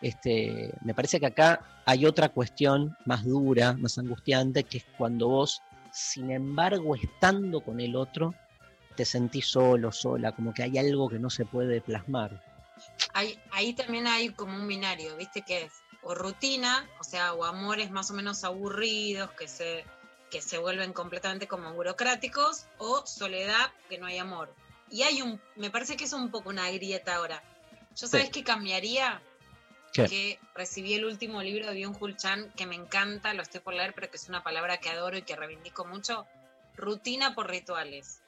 [0.00, 5.28] este, me parece que acá hay otra cuestión más dura, más angustiante, que es cuando
[5.28, 8.34] vos, sin embargo, estando con el otro,
[8.94, 12.42] te sentís solo, sola, como que hay algo que no se puede plasmar.
[13.12, 15.72] Hay, ahí también hay como un binario, ¿viste qué es?
[16.02, 19.84] o rutina, o sea, o amores más o menos aburridos que se,
[20.30, 24.54] que se vuelven completamente como burocráticos, o soledad, que no hay amor.
[24.90, 27.42] Y hay un, me parece que es un poco una grieta ahora.
[27.96, 28.32] Yo sabes Sí.
[28.32, 29.20] que cambiaría
[29.92, 30.06] ¿Qué?
[30.06, 33.92] que recibí el último libro de Byung-Hul Chan, que me encanta, lo estoy por leer,
[33.94, 36.26] pero que es una palabra que adoro y que reivindico mucho,
[36.76, 38.20] rutina por rituales.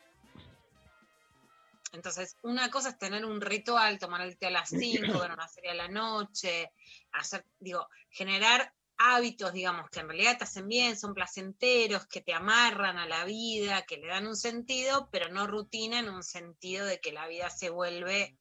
[1.93, 4.69] Entonces, una cosa es tener un ritual, tomar el té a las
[5.15, 6.73] 5, ver una serie a la noche,
[7.13, 8.73] hacer, digo, generar
[9.03, 13.25] hábitos, digamos, que en realidad te hacen bien, son placenteros, que te amarran a la
[13.25, 17.27] vida, que le dan un sentido, pero no rutina en un sentido de que la
[17.27, 18.37] vida se vuelve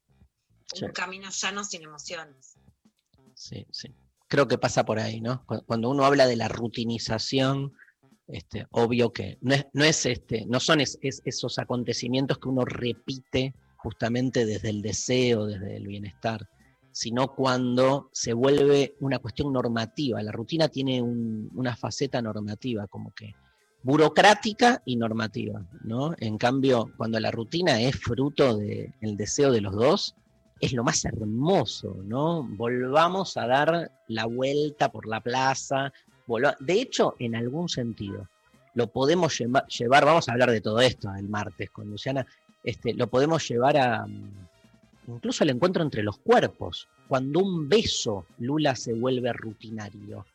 [0.72, 0.86] Sí.
[0.86, 2.58] un camino llano sin emociones.
[3.36, 3.96] Sí, sí.
[4.28, 5.44] Creo que pasa por ahí, ¿no?
[5.46, 7.74] Cu- Cuando uno habla de la rutinización,
[8.32, 12.50] este, obvio que no es, no es este, no son es- es- esos acontecimientos que
[12.50, 16.48] uno repite justamente desde el deseo, desde el bienestar,
[16.92, 20.22] sino cuando se vuelve una cuestión normativa.
[20.22, 23.34] La rutina tiene un- una faceta normativa, como que
[23.82, 26.14] burocrática y normativa, ¿no?
[26.20, 30.16] En cambio, cuando la rutina es fruto del deseo de los dos,
[30.60, 32.44] es lo más hermoso, ¿no?
[32.44, 35.94] Volvamos a dar la vuelta por la plaza.
[36.60, 38.28] De hecho, en algún sentido,
[38.76, 42.26] lo podemos lleva- llevar, vamos a hablar de todo esto el martes con Luciana,
[42.64, 44.48] este, lo podemos llevar a mm,
[45.08, 46.88] incluso al encuentro entre los cuerpos.
[47.08, 50.26] Cuando un beso, Lula, se vuelve rutinario.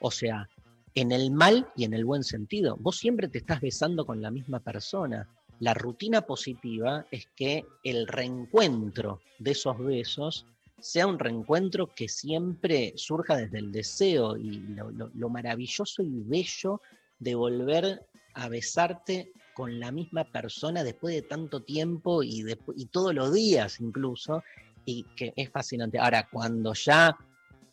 [0.00, 0.48] O sea,
[0.94, 2.76] en el mal y en el buen sentido.
[2.80, 5.28] Vos siempre te estás besando con la misma persona.
[5.60, 10.46] La rutina positiva es que el reencuentro de esos besos
[10.78, 16.22] sea un reencuentro que siempre surja desde el deseo y lo, lo- lo maravilloso y
[16.24, 16.80] bello
[17.18, 18.00] de volver
[18.34, 23.32] a besarte con la misma persona después de tanto tiempo y, despu- y todos los
[23.32, 24.44] días incluso,
[24.84, 25.98] y que es fascinante.
[25.98, 27.16] Ahora, cuando ya,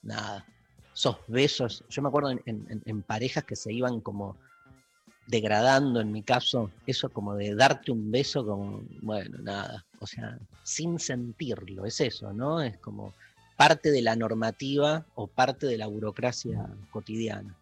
[0.02, 0.48] nada,
[0.96, 4.38] esos besos, yo me acuerdo en parejas que se iban como
[5.28, 10.38] degradando, en mi caso, eso como de darte un beso como, bueno, nada, o sea,
[10.64, 12.62] sin sentirlo, es eso, ¿no?
[12.62, 13.14] Es como
[13.56, 17.56] parte de la normativa o parte de la burocracia cotidiana.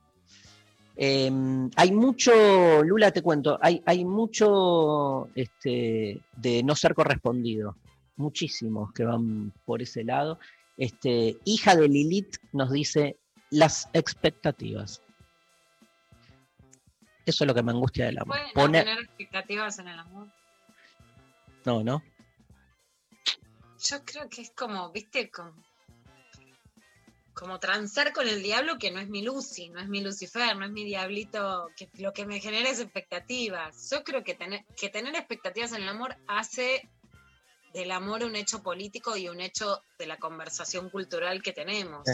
[0.97, 1.31] Eh,
[1.75, 7.75] hay mucho, Lula, te cuento, hay, hay mucho este, de no ser correspondido,
[8.17, 10.39] muchísimos que van por ese lado.
[10.77, 13.17] Este, hija de Lilith nos dice
[13.49, 15.01] las expectativas.
[17.31, 18.35] Eso es lo que me angustia del amor.
[18.35, 20.27] ¿Pueden no Poner- tener expectativas en el amor?
[21.63, 22.03] no, no.
[23.89, 25.53] Yo creo que es como, viste, como,
[27.33, 30.65] como transar con el diablo que no es mi Lucy, no es mi Lucifer, no
[30.65, 33.89] es mi diablito, que lo que me genera es expectativas.
[33.89, 36.89] Yo creo que tener, que tener expectativas en el amor hace
[37.73, 42.05] del amor un hecho político y un hecho de la conversación cultural que tenemos.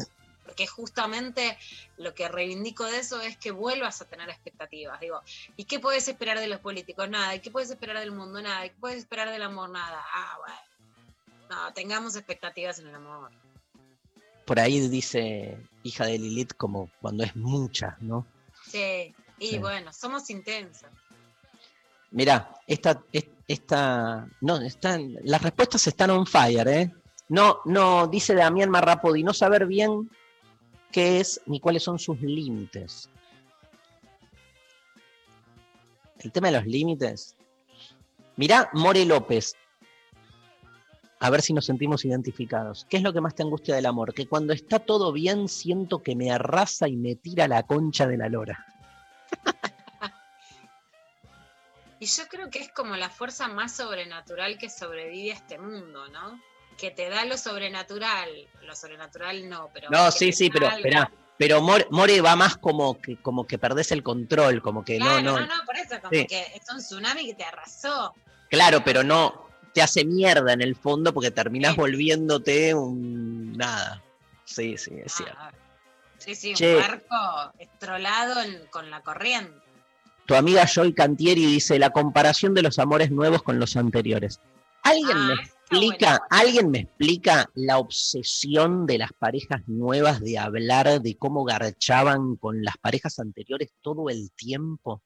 [0.47, 1.57] Porque justamente
[1.97, 4.99] lo que reivindico de eso es que vuelvas a tener expectativas.
[4.99, 5.21] Digo,
[5.57, 7.07] ¿y qué puedes esperar de los políticos?
[7.09, 7.35] Nada.
[7.35, 8.41] ¿Y qué puedes esperar del mundo?
[8.41, 8.65] Nada.
[8.65, 9.69] ¿Y qué puedes esperar del amor?
[9.69, 10.01] Nada.
[10.15, 10.59] Ah, bueno.
[11.49, 13.29] No, tengamos expectativas en el amor.
[14.45, 18.25] Por ahí dice hija de Lilith como cuando es mucha, ¿no?
[18.65, 19.13] Sí.
[19.39, 19.57] Y Sí.
[19.59, 20.89] bueno, somos intensas.
[22.11, 26.91] Mirá, esta, es- esta, no, están, las respuestas están on fire, ¿eh?
[27.29, 30.09] No, no, dice Damián Marrapodi, no saber bien
[30.91, 33.09] qué es ni cuáles son sus límites.
[36.19, 37.35] El tema de los límites.
[38.35, 39.55] Mirá, More López.
[41.19, 42.85] A ver si nos sentimos identificados.
[42.89, 44.13] ¿Qué es lo que más te angustia del amor?
[44.13, 48.17] Que cuando está todo bien siento que me arrasa y me tira la concha de
[48.17, 48.65] la lora.
[51.99, 56.07] Y yo creo que es como la fuerza más sobrenatural que sobrevive a este mundo,
[56.09, 56.39] ¿no?
[56.77, 58.29] Que te da lo sobrenatural.
[58.61, 59.89] Lo sobrenatural no, pero.
[59.89, 60.77] No, sí, sí, pero salga.
[60.77, 61.11] espera.
[61.39, 65.21] Pero More, More va más como que, como que perdés el control, como que Claro,
[65.21, 66.25] no, no, no, no, por eso, como Sí.
[66.25, 68.13] que es un tsunami que te arrasó.
[68.49, 71.79] Claro, pero no te hace mierda en el fondo porque terminás Sí.
[71.79, 74.01] volviéndote un nada.
[74.45, 75.35] Sí, sí, es cierto.
[75.39, 75.51] Ah,
[76.17, 76.75] sí, sí, Che.
[76.75, 79.53] un barco estrolado en- con la corriente.
[80.25, 84.39] Tu amiga Joy Cantieri dice la comparación de los amores nuevos con los anteriores.
[84.83, 85.35] ¿Alguien Ah,
[85.69, 92.37] explica, alguien me explica la obsesión de las parejas nuevas de hablar de cómo garchaban
[92.37, 95.03] con las parejas anteriores todo el tiempo?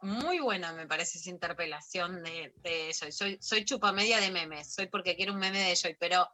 [0.00, 3.10] Muy buena me parece esa interpelación de, de Joy.
[3.10, 6.28] Soy, soy chupa media de memes, soy porque quiero un meme de Joy, pero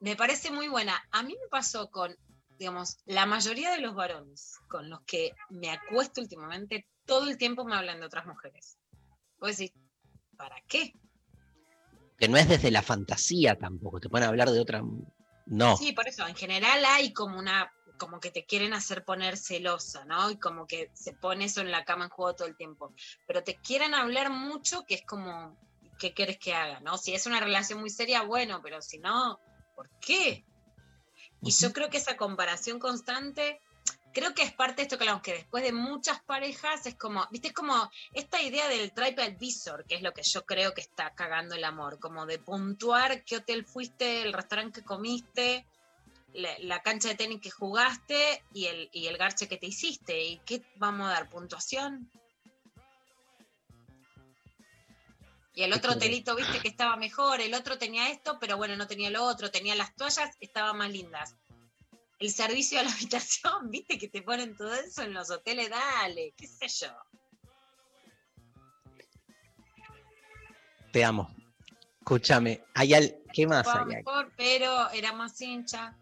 [0.00, 1.02] me parece muy buena.
[1.10, 2.14] A mí me pasó con,
[2.58, 7.64] digamos, la mayoría de los varones con los que me acuesto últimamente, todo el tiempo
[7.64, 8.76] me hablan de otras mujeres.
[9.38, 9.72] Vos decís,
[10.36, 10.92] ¿para qué?
[12.18, 14.82] Que no es desde la fantasía tampoco, te pueden hablar de otra.
[15.46, 15.76] No.
[15.76, 20.04] Sí, por eso, en general hay como una, como que te quieren hacer poner celosa,
[20.04, 20.30] ¿no?
[20.30, 22.94] Y como que se pone eso en la cama en juego todo el tiempo.
[23.26, 25.56] Pero te quieren hablar mucho que es como,
[25.98, 26.80] ¿qué quieres que haga?
[26.80, 26.98] ¿No?
[26.98, 29.38] Si es una relación muy seria, bueno, pero si no,
[29.74, 30.44] ¿por qué?
[31.42, 33.60] Y yo creo que esa comparación constante,
[34.16, 37.28] creo que es parte de esto que hablamos, que después de muchas parejas es como,
[37.30, 41.14] viste, es como esta idea del TripAdvisor, que es lo que yo creo que está
[41.14, 45.66] cagando el amor, como de puntuar qué hotel fuiste, el restaurante que comiste,
[46.32, 50.18] la, la cancha de tenis que jugaste y el, y el garche que te hiciste.
[50.18, 51.28] ¿Y qué vamos a dar?
[51.28, 52.10] ¿Puntuación?
[55.54, 58.86] Y el otro hotelito, viste que estaba mejor, el otro tenía esto, pero bueno, no
[58.86, 61.36] tenía lo otro, tenía las toallas, estaban más lindas.
[62.18, 66.34] El servicio a la habitación, viste que te ponen todo eso en los hoteles, dale,
[66.36, 66.92] qué sé yo.
[70.92, 71.34] Te amo.
[72.00, 73.16] Escúchame, hay al...
[73.32, 73.80] ¿qué más Fue hay?
[73.80, 73.86] ahí?
[73.96, 75.94] mejor, pero era más hincha.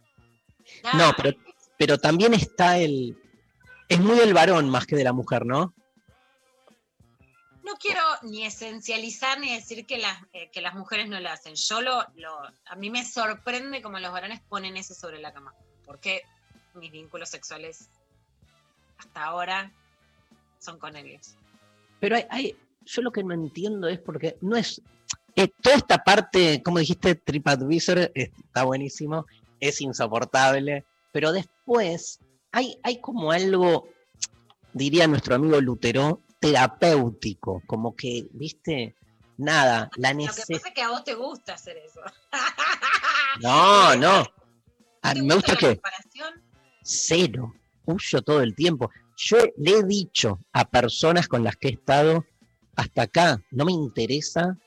[0.95, 1.37] No, pero,
[1.79, 3.19] pero también está el.
[3.89, 5.75] Es muy del varón más que de la mujer, ¿no?
[7.63, 11.55] No quiero ni esencializar ni decir que las, eh, que las mujeres no lo hacen.
[11.55, 15.55] Yo lo, lo, a mí me sorprende cómo los varones ponen eso sobre la cama.
[15.87, 16.23] Porque
[16.75, 17.89] mis vínculos sexuales
[18.99, 19.73] hasta ahora
[20.59, 21.35] son con ellos.
[22.01, 22.57] Pero hay, hay-
[22.87, 24.81] yo lo que no entiendo es porque no es.
[25.37, 28.13] eh, toda esta parte, como dijiste, TripAdvisor eh,
[28.45, 29.27] está buenísimo,
[29.59, 32.21] es insoportable, pero después
[32.53, 33.89] hay, hay como algo,
[34.73, 38.95] diría nuestro amigo Lutero, terapéutico, como que, viste,
[39.39, 40.59] nada, la Lo que necesidad.
[40.59, 42.01] pasa es que a vos te gusta hacer eso.
[43.41, 44.25] No, no.
[45.05, 45.79] A ¿Te mí me gusta que
[46.83, 48.91] cero, huyo todo el tiempo.
[49.17, 52.25] Yo le he dicho a personas con las que he estado
[52.75, 54.59] hasta acá, no me interesa,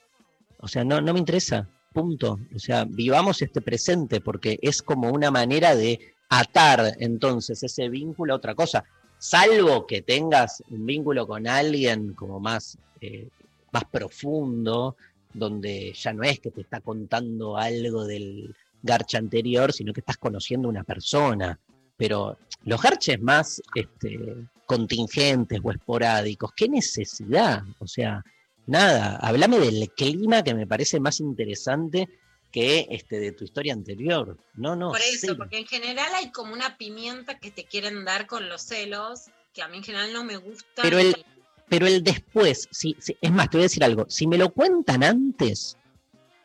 [0.60, 2.40] o sea, no, no me interesa, punto.
[2.56, 8.34] O sea, vivamos este presente porque es como una manera de atar entonces ese vínculo
[8.34, 8.84] a otra cosa.
[9.18, 13.28] Salvo que tengas un vínculo con alguien como más, eh,
[13.72, 14.98] más profundo,
[15.34, 20.18] donde ya no es que te está contando algo del garcha anterior, sino que estás
[20.18, 21.60] conociendo una persona.
[21.98, 27.64] Pero los garches más este, contingentes o esporádicos, ¿qué necesidad?
[27.80, 28.24] O sea,
[28.68, 32.08] nada, háblame del clima que me parece más interesante
[32.52, 34.38] que este, de tu historia anterior.
[34.56, 34.92] No, no.
[34.92, 38.62] Por eso, porque en general hay como una pimienta que te quieren dar con los
[38.62, 40.82] celos, que a mí en general no me gusta.
[40.82, 41.16] Pero el,
[41.68, 44.54] pero el después, si, si- es más, te voy a decir algo, si me lo
[44.54, 45.78] cuentan antes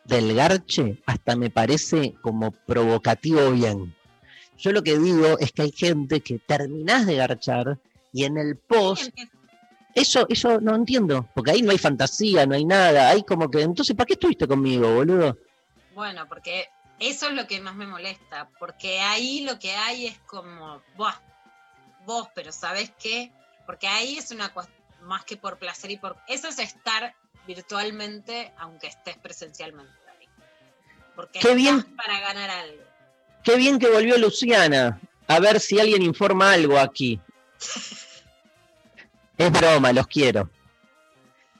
[0.04, 3.94] del garche, hasta me parece como provocativo bien.
[4.58, 7.78] Yo lo que digo es que hay gente que terminás de garchar
[8.12, 9.10] y en el post,
[9.94, 13.62] eso, eso no entiendo, porque ahí no hay fantasía, no hay nada, hay como que,
[13.62, 15.36] entonces, ¿para qué estuviste conmigo, boludo?
[15.94, 20.18] Bueno, porque eso es lo que más me molesta, porque ahí lo que hay es
[20.20, 21.20] como, Buah,
[22.06, 23.32] vos, pero ¿sabes qué?
[23.66, 26.16] Porque ahí es una cuestión más que por placer y por...
[26.28, 27.14] Eso es estar
[27.46, 30.28] virtualmente, aunque estés presencialmente ahí.
[31.14, 31.82] Porque Qué bien.
[31.96, 32.82] para ganar algo.
[33.42, 37.20] Qué bien que volvió Luciana, a ver si alguien informa algo aquí.
[39.38, 40.50] Es broma, los quiero.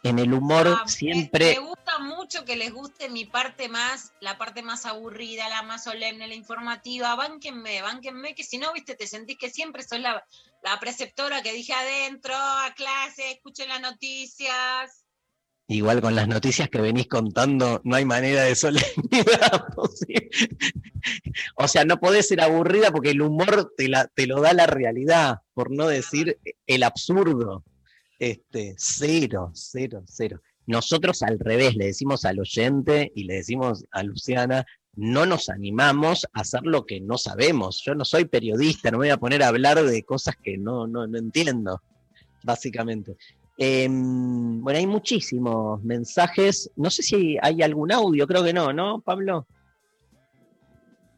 [0.05, 1.55] En el humor Ah, siempre...
[1.55, 5.85] Me gusta mucho que les guste mi parte más, la parte más aburrida, la más
[5.85, 7.15] solemne, la informativa.
[7.15, 10.25] Bánquenme, bánquenme, que si no, viste, te sentís que siempre soy la,
[10.63, 15.02] la preceptora que dije adentro, a clase, escuchen las noticias.
[15.73, 20.29] Igual con las noticias que venís contando, no hay manera de solemnidad posible.
[21.57, 25.71] O sea, no podés ser aburrida porque el humor te, lo da la realidad, por
[25.71, 27.65] no decir el absurdo.
[28.19, 30.43] Este, cero, cero, cero.
[30.67, 36.27] Nosotros al revés, le decimos al oyente y le decimos a Luciana, no nos animamos
[36.35, 37.83] a hacer lo que no sabemos.
[37.83, 40.87] Yo no soy periodista, no me voy a poner a hablar de cosas que no,
[40.87, 41.81] no, no entiendo,
[42.43, 43.17] básicamente.
[43.59, 46.71] Em, bueno, hay muchísimos mensajes.
[46.77, 49.47] No sé si hay algún audio, creo que no, ¿no, Pablo?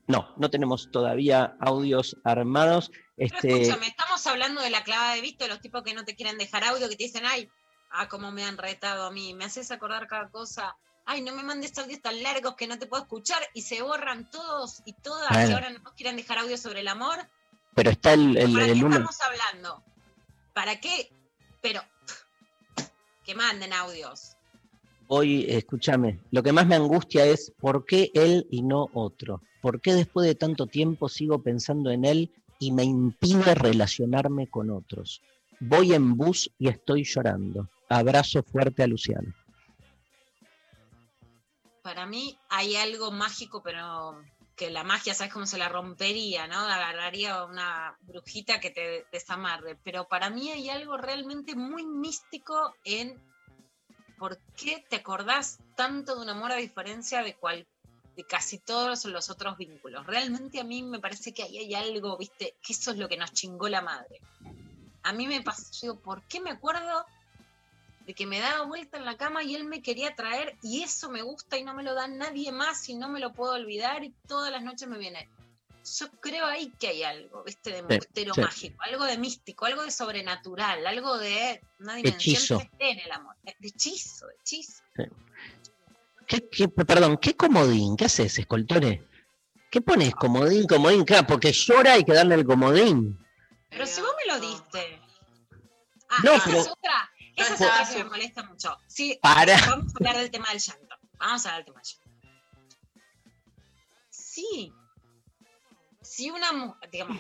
[0.07, 2.91] No, no tenemos todavía audios armados.
[3.16, 6.14] Pero Este, escúchame, estamos hablando de la clavada de visto, los tipos que no te
[6.14, 7.49] quieren dejar audio, que te dicen, ay,
[7.91, 10.76] ah, cómo me han retado a mí, me haces acordar cada cosa.
[11.07, 14.28] Ay, no me mandes audios tan largos que no te puedo escuchar y se borran
[14.30, 17.16] todos y todas y ahora no nos quieren dejar audio sobre el amor.
[17.74, 19.05] pero está el, el, ¿Para el qué número.
[19.05, 19.85] estamos hablando?
[20.55, 21.11] ¿Para qué?
[21.61, 21.82] Pero
[23.25, 24.37] que manden audios.
[25.07, 29.43] Hoy, escúchame, lo que más me angustia es por qué él y no otro.
[29.61, 34.70] ¿Por qué después de tanto tiempo sigo pensando en él y me impide relacionarme con
[34.70, 35.22] otros?
[35.61, 37.68] Voy en bus y estoy llorando.
[37.89, 39.35] Abrazo fuerte a Luciano.
[41.85, 44.18] para mí hay algo mágico, pero
[44.57, 46.59] que la magia, ¿sabes cómo se la rompería, no?
[46.59, 49.77] Agarraría una brujita que te desamarre.
[49.83, 53.21] Pero para mí hay algo realmente muy místico en
[54.19, 57.67] por qué te acordás tanto de un amor a diferencia de cual
[58.17, 60.07] de casi todos los otros vínculos.
[60.07, 63.17] Realmente a mí me parece que ahí hay algo, viste, que eso es lo que
[63.17, 64.21] nos chingó la madre.
[65.03, 67.05] A mí me pasó, digo, ¿por qué me acuerdo
[68.07, 71.11] de que me daba vuelta en la cama y él me quería traer y eso
[71.11, 74.05] me gusta y no me lo da nadie más y no me lo puedo olvidar
[74.05, 75.29] y todas las noches me viene.
[75.99, 77.83] Yo creo ahí que hay algo, ¿viste?
[77.83, 78.01] De
[78.35, 78.41] sí.
[78.41, 82.59] mágico, algo de místico, algo de sobrenatural, algo de una dimensión Hechizo.
[82.59, 83.35] que esté en el amor.
[83.43, 84.83] De hechizo, de hechizo.
[86.27, 87.97] ¿Qué, qué- perdón, ¿qué comodín?
[87.97, 89.07] ¿Qué haces, escoltore?
[89.71, 90.15] ¿Qué pones?
[90.15, 93.19] Comodín, comodín, claro, porque llora hay que darle el comodín.
[93.69, 95.01] Pero si vos me lo diste.
[96.09, 97.11] Ah, No, esa pero- es otra.
[97.37, 98.76] Esa es estaba otra que me molesta mucho.
[98.87, 99.57] Sí, Para.
[99.66, 100.97] Vamos a hablar del tema del llanto.
[101.18, 102.05] Vamos a hablar del tema del llanto.
[104.11, 104.72] Sí.
[106.03, 107.18] Si una digamos,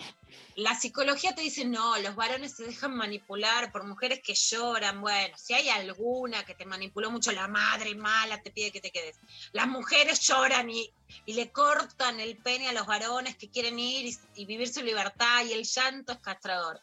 [0.56, 5.00] la psicología te dice, no, los varones se dejan manipular por mujeres que lloran.
[5.00, 8.92] Bueno, si hay alguna que te manipuló mucho, la madre mala te pide que te
[8.92, 9.16] quedes.
[9.52, 10.92] Las mujeres lloran y,
[11.26, 14.82] y le cortan el pene a los varones que quieren ir y, y vivir su
[14.82, 16.80] libertad y el llanto es castrador.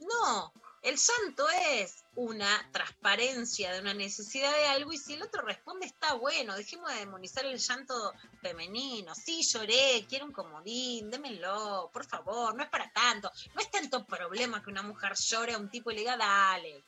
[0.00, 0.52] No,
[0.82, 5.86] el llanto es una transparencia de una necesidad de algo y si el otro responde
[5.86, 7.94] está bueno, dejemos de demonizar el llanto
[8.40, 9.14] femenino.
[9.14, 13.30] Sí, lloré, quiero un comodín, démenlo, por favor, no es para tanto.
[13.54, 16.82] No es tanto problema que una mujer llore a un tipo y le diga, dale.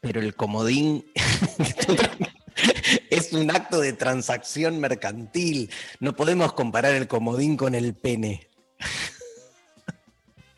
[0.00, 1.04] Pero el comodín
[3.10, 5.70] es un acto de transacción mercantil.
[6.00, 8.48] No podemos comparar el comodín con el pene.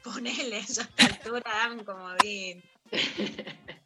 [0.02, 2.62] Ponele, ya a esta altura, dame un comodín.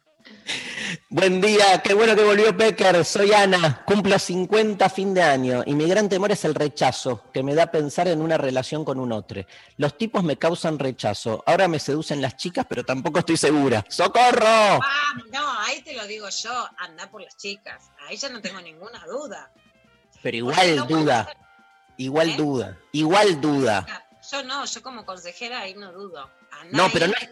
[1.09, 3.03] Buen día, qué bueno que volvió Pecker.
[3.05, 7.43] Soy Ana, cumplo 50 fin de año y mi gran temor es el rechazo, que
[7.43, 9.43] me da pensar en una relación con un otro.
[9.77, 11.43] Los tipos me causan rechazo.
[11.45, 13.85] Ahora me seducen las chicas, pero tampoco estoy segura.
[13.89, 14.43] ¡Socorro!
[14.45, 17.91] Ah, no, ahí te lo digo yo, anda por las chicas.
[18.07, 19.51] Ahí ya no tengo ninguna duda.
[20.21, 21.37] Pero igual no duda, ser-
[21.97, 22.35] igual ¿Eh?
[22.37, 23.85] duda, igual duda.
[24.31, 26.29] Yo no, yo como consejera ahí no dudo.
[26.71, 27.29] No, pero no es,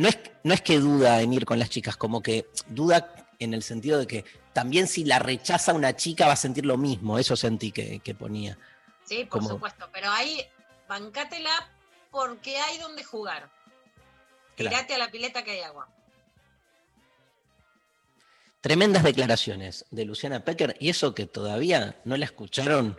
[0.00, 3.52] no, es, no es que duda en ir con las chicas, como que duda en
[3.52, 4.24] el sentido de que
[4.54, 7.18] también si la rechaza una chica va a sentir lo mismo.
[7.18, 8.56] Eso sentí que, que ponía.
[9.04, 10.40] Sí, por como- supuesto, pero ahí
[10.88, 11.50] bancátela
[12.10, 13.50] porque hay donde jugar.
[14.56, 14.74] Claro.
[14.74, 15.86] Tirate a la pileta que hay agua.
[18.62, 22.98] Tremendas declaraciones de Luciana Pecker y eso que todavía no la escucharon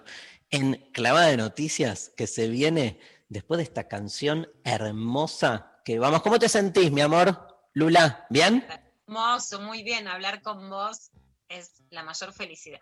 [0.51, 2.99] en Clavada de Noticias que se viene
[3.29, 6.21] después de esta canción hermosa que vamos.
[6.21, 7.47] ¿Cómo te sentís, mi amor?
[7.73, 8.65] Lula, ¿bien?
[9.07, 11.11] Hermoso, muy bien, hablar con vos
[11.47, 12.79] es la mayor felicidad.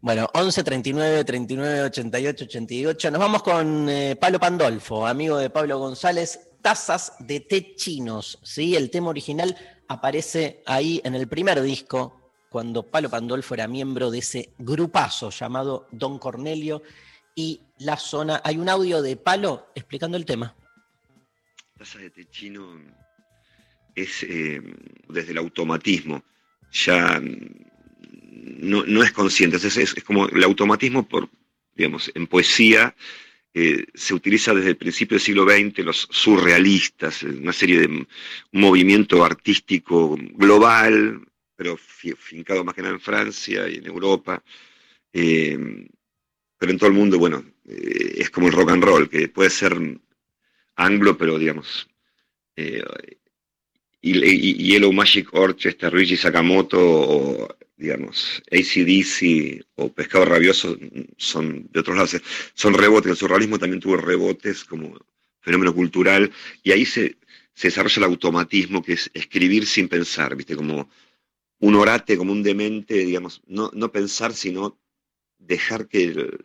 [0.00, 3.10] Bueno, 11 39 39 88 88.
[3.10, 6.50] Nos vamos con eh, Pablo Pandolfo, amigo de Pablo González.
[6.60, 8.74] Tazas de té chinos, ¿sí?
[8.74, 9.56] El tema original
[9.88, 15.88] aparece ahí en el primer disco, cuando Pablo Pandolfo era miembro de ese grupazo llamado
[15.90, 16.82] Don Cornelio
[17.34, 18.40] y La Zona.
[18.44, 20.54] Hay un audio de Palo explicando el tema.
[21.84, 22.80] Taza de té chino
[23.94, 24.58] es eh,
[25.06, 26.24] desde el automatismo,
[26.72, 31.28] ya mm, no, no es consciente, es, es- es como el automatismo por,
[31.74, 32.96] digamos, en poesía
[33.52, 37.86] eh, se utiliza desde el principio del siglo XX, los surrealistas, eh, una serie de
[37.88, 38.08] un
[38.52, 41.20] movimiento artístico global,
[41.54, 44.42] pero fi- fincado más que nada en Francia y en Europa,
[45.12, 50.00] pero en todo el mundo, bueno, es como el rock and roll, que puede ser
[50.76, 51.88] anglo, pero digamos,
[52.56, 52.82] eh,
[54.00, 60.76] y, Yellow Magic Orchestra, Ryuichi Sakamoto, o digamos, ACDC o Pescado Rabioso
[61.16, 62.20] son de otros lados,
[62.54, 64.94] son rebotes, el surrealismo también tuvo rebotes como
[65.40, 67.16] fenómeno cultural, y ahí se,
[67.54, 70.56] se desarrolla el automatismo, que es escribir sin pensar, ¿viste?
[70.56, 70.88] Como
[71.60, 74.78] un orate, como un demente, digamos, no, no pensar, sino
[75.38, 76.40] dejar que, el-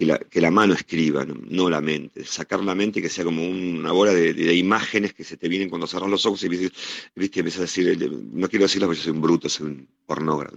[0.00, 3.46] que, la, que la mano escriba, no, la mente, sacar la mente que sea como
[3.46, 6.72] una bola de, imágenes que se te vienen cuando cerras los ojos y viste,
[7.14, 9.88] viste, empiezas a decir, eh, no quiero decirlo porque yo soy un bruto, soy un
[10.06, 10.56] pornógrafo,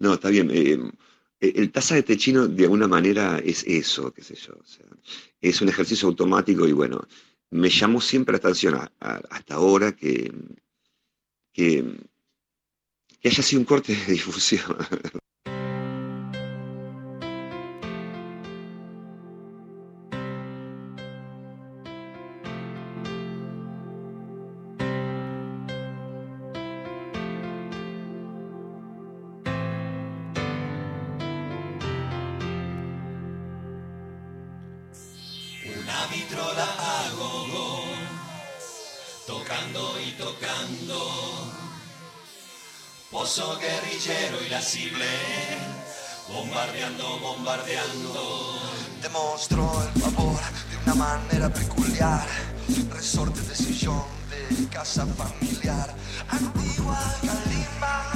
[0.00, 0.50] no, está bien.
[0.52, 0.80] eh,
[1.38, 4.54] el taza de té chino de alguna manera es eso, qué sé yo,
[5.40, 7.06] es un ejercicio automático y bueno,
[7.50, 10.32] me llamó siempre la atención hasta ahora que,
[11.52, 11.84] que,
[13.20, 14.76] que haya sido un corte de difusión.
[46.28, 48.58] bombardeando, bombardeando.
[49.02, 52.26] Demostró el favor de una manera peculiar.
[52.90, 55.94] Resorte de sillón de casa familiar.
[56.28, 58.12] Antigua Kalimba,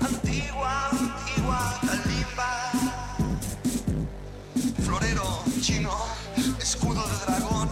[0.00, 2.70] antigua, antigua Kalimba.
[4.84, 5.92] Florero chino,
[6.58, 7.68] escudo de dragón,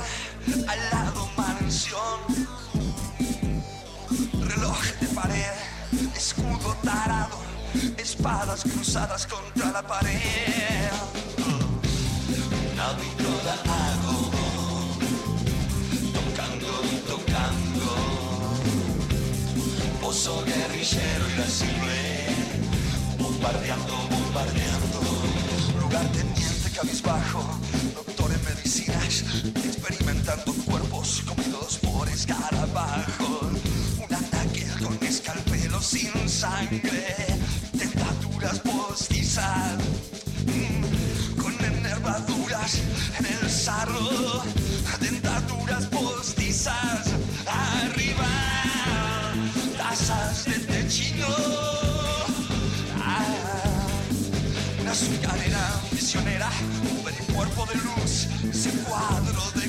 [0.69, 2.21] al lado mansión.
[4.49, 5.55] Reloj de pared,
[6.15, 7.46] escudo tarado,
[7.99, 10.91] espadas cruzadas contra la pared.
[12.73, 14.99] Una vitrola a gogo,
[16.13, 17.87] tocando y tocando.
[20.01, 22.27] Pozo guerrillero irascible,
[23.19, 25.01] bombardeando, bombardeando.
[25.81, 27.43] Lugar teniente cabizbajo,
[27.95, 29.25] doctor en medicinas,
[29.65, 33.53] experimentando cuerpos comidos por escarabajos.
[33.99, 37.26] Un ataque con escalpelo sin sangre,
[40.47, 42.81] mm, con enervaduras
[43.19, 44.43] en el sarro,
[45.01, 47.09] dentaduras postizas,
[47.47, 48.27] arriba,
[49.77, 51.27] tazas de techino.
[53.05, 53.25] Ah,
[54.81, 56.49] una azucarera misionera,
[56.91, 59.66] un cuerpo de luz, ese cuadro de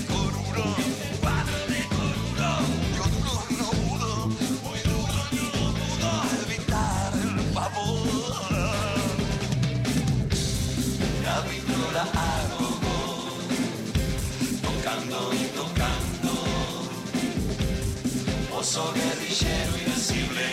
[18.68, 20.46] Pozo guerrillero irascible,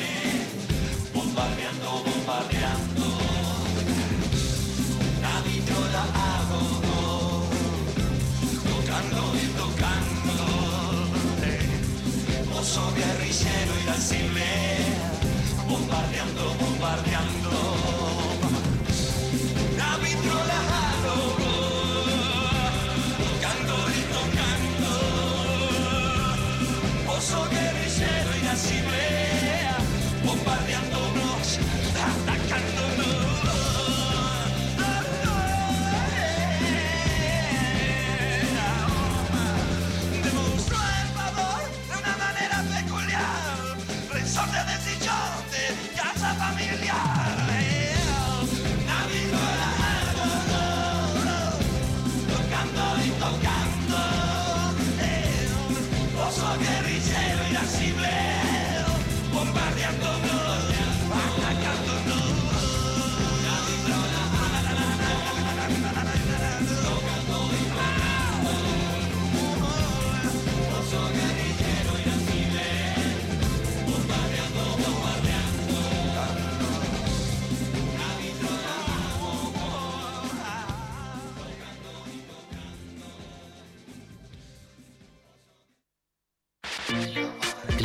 [1.12, 3.06] bombardeando, bombardeando.
[5.18, 7.48] Una vitrola a gogo,
[8.70, 10.46] tocando y tocando.
[12.52, 14.46] Pozo guerrillero irascible,
[15.68, 17.43] bombardeando, bombardeando.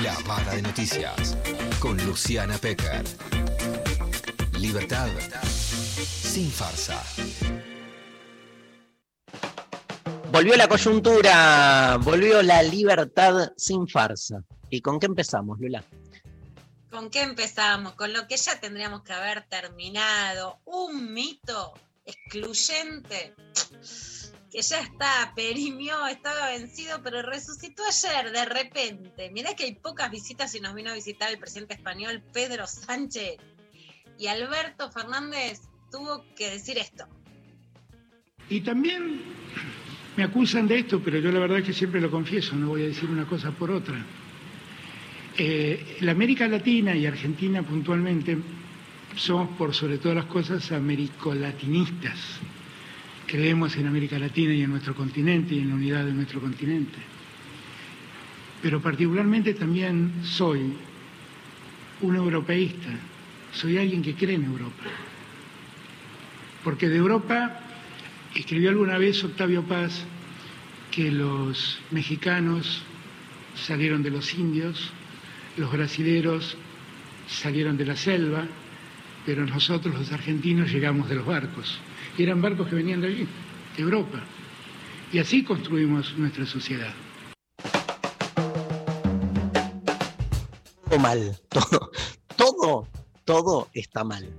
[0.04, 1.39] La Mala de Noticias
[1.80, 3.04] con Luciana Pecker.
[4.60, 5.08] Libertad
[5.96, 7.02] sin farsa.
[10.32, 14.44] Volvió la coyuntura, volvió la libertad sin farsa.
[14.70, 15.84] ¿Y con qué empezamos, Lula?
[16.92, 17.94] ¿Con qué empezamos?
[17.94, 20.60] Con lo que ya tendríamos que haber terminado.
[20.66, 21.74] Un mito
[22.06, 23.36] excluyente
[24.52, 29.30] que ya está, perimió, estaba vencido, pero resucitó ayer de repente.
[29.32, 33.38] Mirá que hay pocas visitas y nos vino a visitar el presidente español Pedro Sánchez.
[34.18, 37.06] Y Alberto Fernández tuvo que decir esto.
[38.50, 39.22] Y también
[40.18, 42.84] me acusan de esto, pero yo la verdad es que siempre lo confieso, no voy
[42.84, 44.04] a decir una cosa por otra.
[45.38, 48.38] Eh, la América Latina y Argentina puntualmente
[49.16, 52.40] somos por sobre todas las cosas americolatinistas.
[53.30, 56.98] Creemos en América Latina y en nuestro continente y en la unidad de nuestro continente.
[58.60, 60.74] Pero particularmente también soy
[62.02, 62.90] un europeísta,
[63.54, 64.84] soy alguien que cree en Europa.
[66.64, 67.60] Porque de Europa
[68.34, 70.06] escribió alguna vez Octavio Paz
[70.90, 72.82] que los mexicanos
[73.54, 74.90] salieron de los indios,
[75.56, 76.58] los brasileros
[77.28, 78.48] salieron de la selva,
[79.24, 81.80] pero nosotros los argentinos llegamos de los barcos.
[82.20, 83.28] Y eran barcos que venían de allí,
[83.78, 84.22] de Europa.
[85.14, 86.94] Y así construimos nuestra sociedad.
[90.84, 91.92] Todo mal, todo,
[92.36, 92.88] todo,
[93.24, 94.30] todo está mal.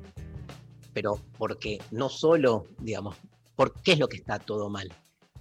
[0.93, 3.17] Pero porque no solo, digamos,
[3.57, 4.93] ¿por qué es lo que está todo mal?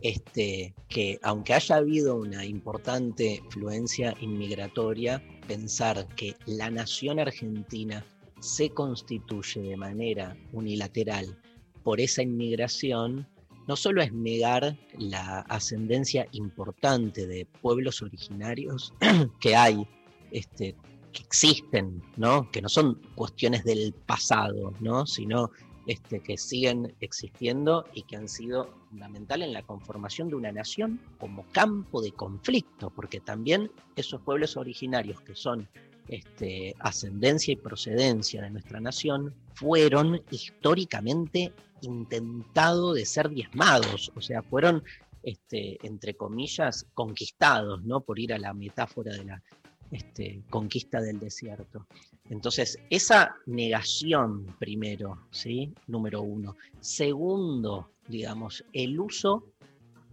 [0.02, 8.06] este, que aunque haya habido una importante fluencia inmigratoria, pensar que la nación argentina
[8.40, 11.38] se constituye de manera unilateral
[11.90, 13.28] por esa inmigración,
[13.68, 18.94] no solo es negar la ascendencia importante de pueblos originarios
[19.42, 19.88] que hay,
[20.30, 20.76] este,
[21.12, 22.48] que existen, ¿no?
[22.52, 25.08] que no son cuestiones del pasado, ¿no?
[25.08, 25.50] sino
[25.88, 31.02] este, que siguen existiendo y que han sido fundamental en la conformación de una nación
[31.18, 35.68] como campo de conflicto, porque también esos pueblos originarios que son
[36.10, 44.42] este, ascendencia y procedencia de nuestra nación fueron históricamente intentado de ser diezmados, o sea,
[44.42, 44.84] fueron,
[45.24, 48.02] este, entre comillas, conquistados, ¿no?
[48.02, 49.44] Por ir a la metáfora de la
[49.92, 51.86] este, conquista del desierto.
[52.30, 55.74] Entonces, esa negación primero, ¿sí?
[55.88, 56.56] Número uno.
[56.80, 59.46] Segundo, digamos, el uso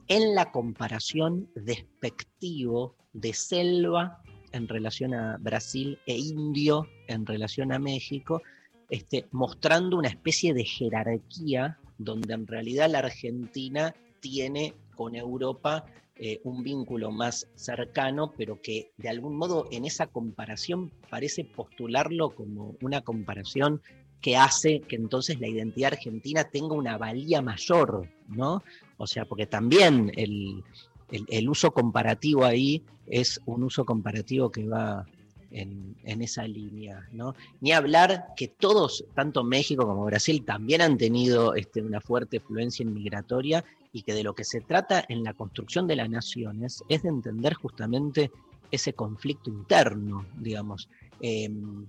[0.09, 4.23] en la comparación despectivo de selva
[4.57, 8.43] en relación a Brasil e indio en relación a México,
[8.91, 15.85] este, mostrando una especie de jerarquía donde en realidad la Argentina tiene con Europa
[16.19, 22.31] eh, un vínculo más cercano, pero que de algún modo en esa comparación parece postularlo
[22.31, 23.83] como una comparación
[24.23, 28.63] que hace que entonces la identidad argentina tenga una valía mayor, ¿no?
[28.97, 30.65] O sea, porque también el,
[31.11, 35.07] el, uso comparativo ahí es un uso comparativo que va
[35.51, 37.35] en, en, esa línea, ¿no?
[37.61, 42.83] Ni hablar que todos, tanto México como Brasil, también han tenido este, una fuerte influencia
[42.83, 47.03] inmigratoria y que de lo que se trata en la construcción de las naciones es
[47.03, 48.31] de entender justamente
[48.71, 50.89] ese conflicto interno, digamos.
[51.21, 51.49] Eh,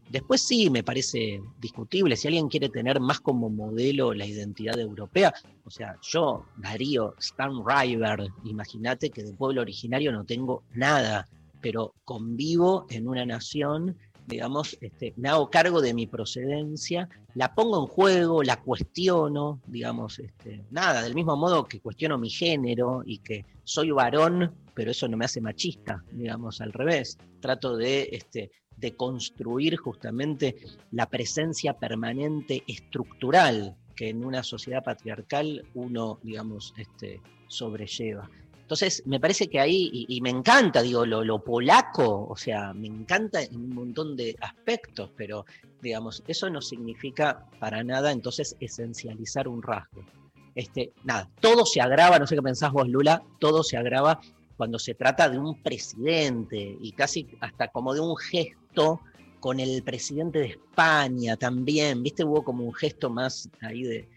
[0.10, 5.34] después sí, me parece discutible, si alguien quiere tener más como modelo la identidad europea,
[5.66, 11.28] o sea, yo, Darío, Stan River, imagínate que de pueblo originario no tengo nada,
[11.60, 13.98] pero convivo en una nación,
[14.28, 20.20] digamos, este, me hago cargo de mi procedencia, la pongo en juego, la cuestiono, digamos,
[20.20, 25.08] este, nada, del mismo modo que cuestiono mi género y que soy varón, pero eso
[25.08, 27.18] no me hace machista, digamos, al revés.
[27.40, 30.56] Trato de, este, de construir justamente
[30.92, 38.30] la presencia permanente estructural que en una sociedad patriarcal uno, digamos, este, sobrelleva.
[38.62, 42.86] Entonces, me parece que ahí, y, me encanta, digo, lo, lo, polaco, o sea, me
[42.86, 45.46] encanta en un montón de aspectos, pero,
[45.82, 50.06] digamos, eso no significa para nada entonces esencializar un rasgo.
[50.54, 54.20] Este, nada, todo se agrava, no sé qué pensás vos, Lula, todo se agrava
[54.58, 59.00] cuando se trata de un presidente y casi hasta como de un gesto
[59.40, 64.10] con el presidente de España también, viste, hubo como un gesto más ahí de,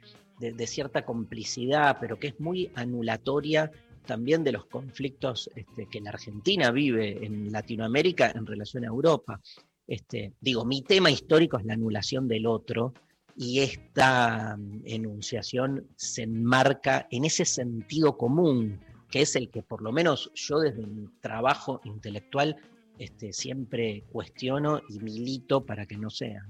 [0.66, 3.70] cierta complicidad, pero que es muy anulatoria
[4.06, 9.38] también de los conflictos este, que la Argentina vive en Latinoamérica en relación a Europa.
[9.86, 12.94] Este, digo, mi tema histórico es la anulación del otro
[13.36, 18.80] y esta um, enunciación se enmarca en ese sentido común,
[19.10, 22.56] que es el que por lo menos yo desde mi trabajo intelectual
[22.98, 26.46] este, siempre cuestiono y milito para que no sea.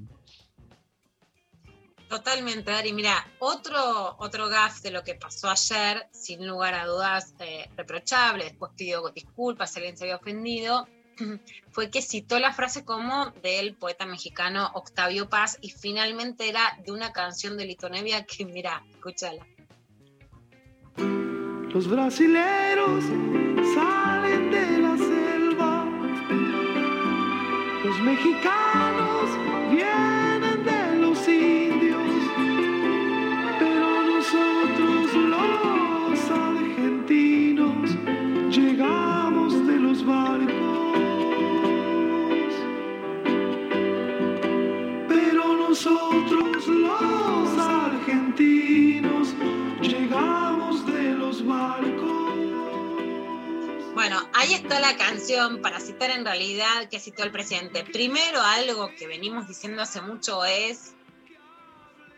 [2.09, 2.93] Totalmente, Ari.
[2.93, 8.43] Mira, otro, otro gaf de lo que pasó ayer, sin lugar a dudas eh, reprochable,
[8.43, 10.89] después pidió disculpas si alguien se había ofendido,
[11.71, 16.91] fue que citó la frase como del poeta mexicano Octavio Paz y finalmente era de
[16.91, 19.47] una canción de Lito Nevia que, mira, escúchala.
[21.73, 23.05] Los brasileros
[23.75, 25.87] salen de la selva,
[27.85, 29.31] los mexicanos
[29.71, 32.11] vienen de los indios,
[33.61, 37.97] pero nosotros los argentinos
[38.51, 40.51] llegamos de los barcos.
[45.09, 49.00] Pero nosotros los argentinos
[50.11, 52.11] de los barcos.
[53.95, 57.85] Bueno, ahí está la canción para citar en realidad que citó el presidente.
[57.85, 60.95] Primero, algo que venimos diciendo hace mucho es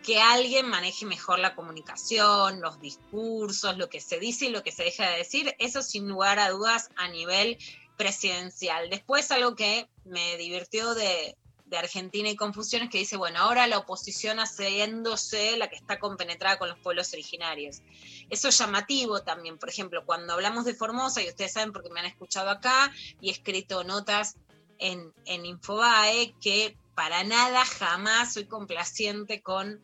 [0.02, 4.72] que alguien maneje mejor la comunicación, los discursos, lo que se dice y lo que
[4.72, 5.54] se deja de decir.
[5.58, 7.58] Eso sin lugar a dudas a nivel
[7.98, 8.88] presidencial.
[8.88, 11.36] Después algo que me divirtió de,
[11.72, 16.58] de Argentina y Confusiones que dice, bueno, ahora la oposición haciéndose la que está compenetrada
[16.58, 17.80] con los pueblos originarios.
[18.28, 22.00] Eso es llamativo también, por ejemplo, cuando hablamos de Formosa, y ustedes saben porque me
[22.00, 22.92] han escuchado acá
[23.22, 24.36] y he escrito notas
[24.78, 29.80] en, en Infobae, que para nada jamás soy complaciente con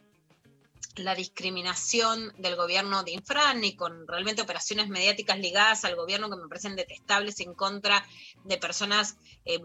[0.98, 6.36] la discriminación del gobierno de Infran y con realmente operaciones mediáticas ligadas al gobierno que
[6.36, 8.06] me parecen detestables en contra
[8.44, 9.60] de personas eh,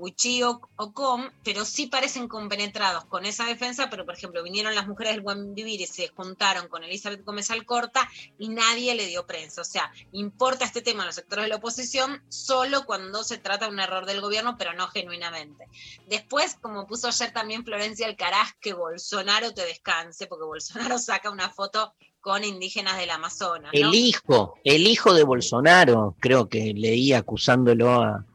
[0.77, 5.13] o Com, pero sí parecen compenetrados con esa defensa, pero por ejemplo vinieron las mujeres
[5.13, 9.61] del buen vivir y se juntaron con Elizabeth Gómez Alcorta y nadie le dio prensa.
[9.61, 13.65] O sea, importa este tema a los sectores de la oposición solo cuando se trata
[13.65, 15.65] de un error del gobierno, pero no genuinamente.
[16.07, 21.49] Después, como puso ayer también Florencia Alcaraz, que Bolsonaro te descanse, porque Bolsonaro saca una
[21.49, 23.71] foto con indígenas del Amazonas.
[23.73, 23.79] ¿no?
[23.79, 28.25] El hijo, el hijo de Bolsonaro, creo que leí acusándolo a.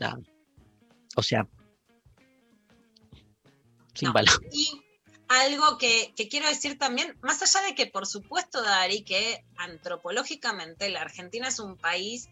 [0.00, 0.18] a-
[1.16, 1.46] o sea.
[3.94, 4.12] Sin No.
[4.12, 4.40] palabras.
[4.52, 4.82] Y
[5.28, 10.88] algo que, que quiero decir también, más allá de que por supuesto, Dari, que antropológicamente
[10.90, 12.28] la Argentina es un país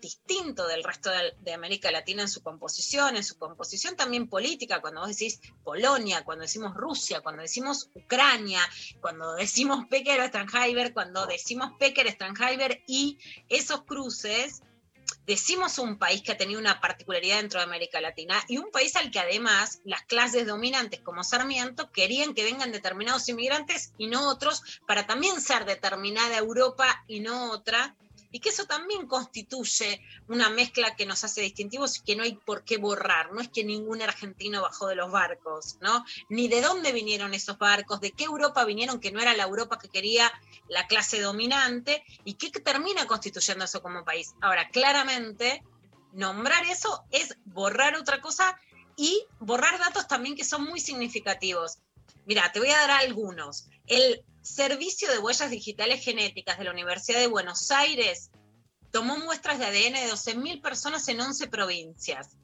[0.00, 5.00] distinto del resto de, América Latina en su composición, en su composición también política, cuando
[5.00, 8.60] vos decís Polonia, cuando decimos Rusia, cuando decimos Ucrania,
[9.00, 13.18] cuando decimos Pecker o cuando decimos Pecker, Stranheimer y
[13.48, 14.62] esos cruces,
[15.26, 18.94] decimos un país que ha tenido una particularidad dentro de América Latina y un país
[18.96, 24.28] al que además las clases dominantes como Sarmiento querían que vengan determinados inmigrantes y no
[24.28, 27.96] otros para también ser determinada Europa y no otra.
[28.36, 32.34] Y que eso también constituye una mezcla que nos hace distintivos y que no hay
[32.34, 33.32] por qué borrar.
[33.32, 36.04] No es que ningún argentino bajó de los barcos, ¿no?
[36.28, 39.78] Ni de dónde vinieron esos barcos, de qué Europa vinieron, que no era la Europa
[39.78, 40.30] que quería
[40.68, 44.34] la clase dominante, y qué termina constituyendo eso como país.
[44.42, 45.62] Ahora, claramente,
[46.12, 48.54] nombrar eso es borrar otra cosa
[48.96, 51.78] y borrar datos también que son muy significativos.
[52.26, 53.70] Mira, te voy a dar algunos.
[53.86, 58.30] El Servicio de Huellas Digitales Genéticas de la Universidad de Buenos Aires
[58.92, 62.36] tomó muestras de ADN de 12.000 personas en 11 provincias.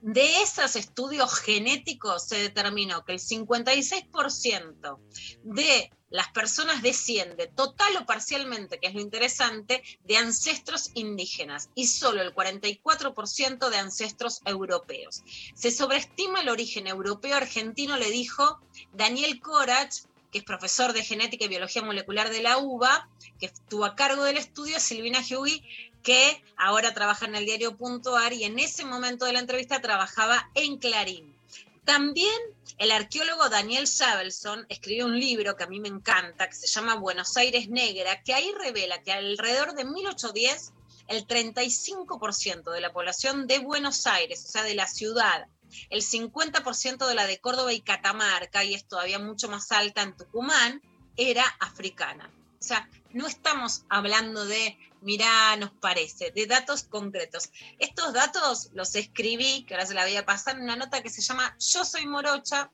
[0.00, 4.98] De esos estudios genéticos se determinó que el 56%
[5.44, 11.86] de las personas desciende total o parcialmente, que es lo interesante, de ancestros indígenas y
[11.86, 15.22] solo el 44% de ancestros europeos.
[15.54, 18.58] Se sobreestima el origen europeo argentino, le dijo
[18.92, 19.94] Daniel Corach,
[20.32, 23.08] que es profesor de genética y biología molecular de la UBA,
[23.38, 25.62] que estuvo a cargo del estudio, Silvina Hughey,
[26.02, 30.50] que ahora trabaja en el diario Punto.ar y en ese momento de la entrevista trabajaba
[30.54, 31.36] en Clarín.
[31.84, 32.32] También
[32.78, 36.94] el arqueólogo Daniel Savelson escribió un libro que a mí me encanta, que se llama
[36.94, 40.72] Buenos Aires Negra, que ahí revela que alrededor de 1810
[41.08, 45.46] el 35% de la población de Buenos Aires, o sea, de la ciudad,
[45.90, 50.16] el 50% de la de Córdoba y Catamarca, y es todavía mucho más alta en
[50.16, 50.82] Tucumán,
[51.16, 52.30] era africana.
[52.60, 57.50] O sea, no estamos hablando de, mirá, nos parece, de datos concretos.
[57.78, 61.10] Estos datos los escribí, que ahora se la voy a pasar, en una nota que
[61.10, 62.70] se llama Yo soy Morocha,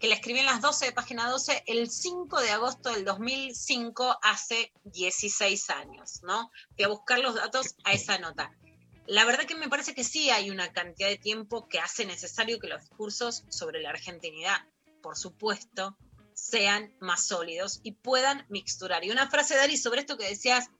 [0.00, 4.18] que la escribí en las 12 de página 12 el 5 de agosto del 2005,
[4.22, 6.50] hace 16 años, ¿no?
[6.76, 8.50] Voy a buscar los datos a esa nota.
[9.10, 12.60] La verdad que me parece que sí hay una cantidad de tiempo que hace necesario
[12.60, 14.58] que los discursos sobre la argentinidad,
[15.02, 15.96] por supuesto,
[16.32, 19.04] sean más sólidos y puedan mixturar.
[19.04, 20.70] Y una frase, Dari, sobre esto que decías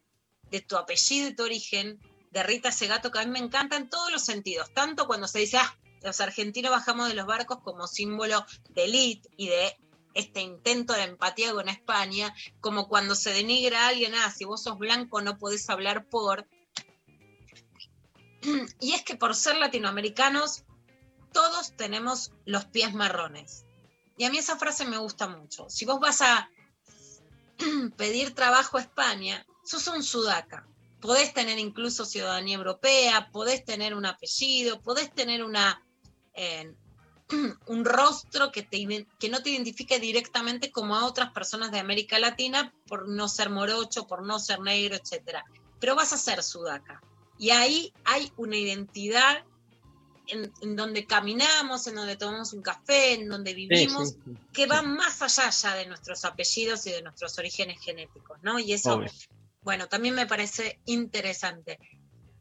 [0.49, 1.99] de tu apellido y tu origen,
[2.31, 5.41] de Rita Segato, que a mí me encanta en todos los sentidos, tanto cuando se
[5.41, 9.77] dice, ah, los argentinos bajamos de los barcos como símbolo de élite y de
[10.15, 14.63] este intento de empatía con España, como cuando se denigra a alguien, ah, si vos
[14.63, 16.47] sos blanco no podés hablar por...
[18.81, 20.65] Y es que por ser latinoamericanos,
[21.33, 23.65] todos tenemos los pies marrones.
[24.17, 25.67] Y a mí esa frase me gusta mucho.
[25.69, 26.51] Si vos vas a
[27.97, 30.67] pedir trabajo a España, sos un sudaca.
[31.01, 35.83] Podés tener incluso ciudadanía europea, podés tener un apellido, podés tener una,
[36.35, 36.75] eh,
[37.67, 42.19] un rostro que, te, que no te identifique directamente como a otras personas de América
[42.19, 45.39] Latina por no ser morocho, por no ser negro, etc.
[45.79, 47.01] Pero vas a ser sudaca.
[47.41, 49.45] Y ahí hay una identidad
[50.27, 54.39] en, en, donde caminamos, en donde tomamos un café, en donde vivimos, sí, sí, sí.
[54.53, 58.59] que va más allá ya de nuestros apellidos y de nuestros orígenes genéticos, ¿no?
[58.59, 59.11] Y eso, Obvio.
[59.63, 61.79] bueno, también me parece interesante.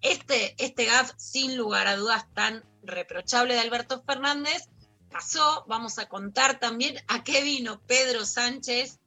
[0.02, 4.68] Este, este gaf, sin lugar a dudas, tan reprochable de Alberto Fernández,
[5.10, 9.00] pasó, vamos a contar también a qué vino Pedro Sánchez,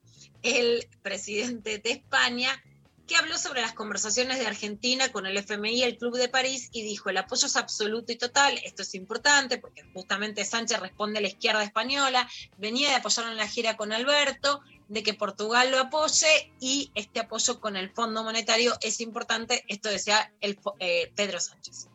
[0.42, 2.62] el presidente de España,
[3.06, 6.70] que habló sobre las conversaciones de Argentina con el FMI y el Club de París
[6.72, 11.18] y dijo, el apoyo es absoluto y total, esto es importante porque justamente Sánchez responde
[11.18, 12.28] a la izquierda española,
[12.58, 17.20] venía de apoyarlo en la gira con Alberto, de que Portugal lo apoye y este
[17.20, 21.88] apoyo con el Fondo Monetario es importante, esto decía el, eh, Pedro Sánchez.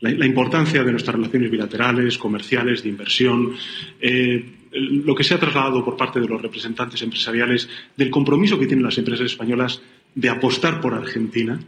[0.00, 3.56] La, la, importancia de nuestras relaciones bilaterales, comerciales, de inversión,
[4.00, 8.66] eh, lo que se ha trasladado por parte de los representantes empresariales del compromiso que
[8.66, 9.80] tienen las empresas españolas
[10.18, 11.60] de apostar por Argentina,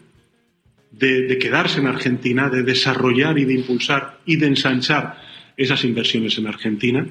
[0.90, 5.18] de, quedarse en Argentina, de desarrollar y de impulsar y de ensanchar
[5.56, 7.06] esas inversiones en Argentina.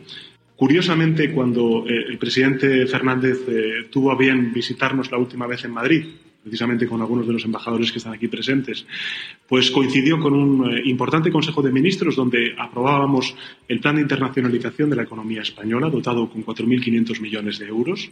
[0.58, 5.72] Curiosamente, cuando eh, el presidente Fernández eh, tuvo a bien visitarnos la última vez en
[5.72, 6.08] Madrid,
[6.44, 8.86] precisamente con algunos de los embajadores que están aquí presentes,
[9.48, 13.34] pues coincidió con un eh, importante Consejo de Ministros donde aprobábamos
[13.66, 18.10] el Plan de Internacionalización de la Economía Española, dotado con 4.500 millones de euros.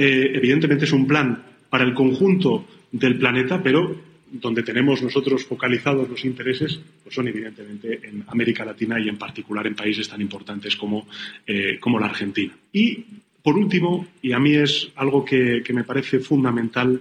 [0.00, 6.24] Evidentemente es un plan para el conjunto del planeta, pero donde tenemos nosotros focalizados los
[6.24, 11.06] intereses, pues son evidentemente en América Latina y en particular en países tan importantes como,
[11.46, 12.52] eh, como la Argentina.
[12.72, 13.04] Y
[13.42, 17.00] por último, y a mí es algo que, que me parece fundamental,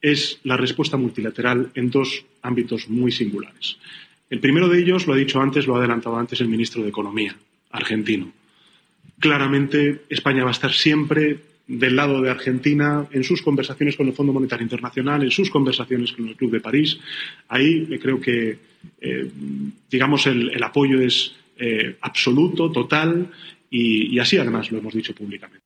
[0.00, 3.76] es la respuesta multilateral en dos ámbitos muy singulares.
[4.30, 6.90] El primero de ellos, lo ha dicho antes, lo ha adelantado antes el ministro de
[6.90, 7.36] Economía
[7.72, 8.32] argentino.
[9.18, 14.12] Claramente, España va a estar siempre del lado de Argentina en sus conversaciones con el
[14.12, 16.98] Fondo Monetario Internacional, en sus conversaciones con el Club de París.
[17.48, 18.58] Ahí creo que,
[19.00, 19.30] eh,
[19.88, 23.30] digamos, el, el apoyo es eh, absoluto, total,
[23.70, 25.64] y, y así además lo hemos dicho públicamente.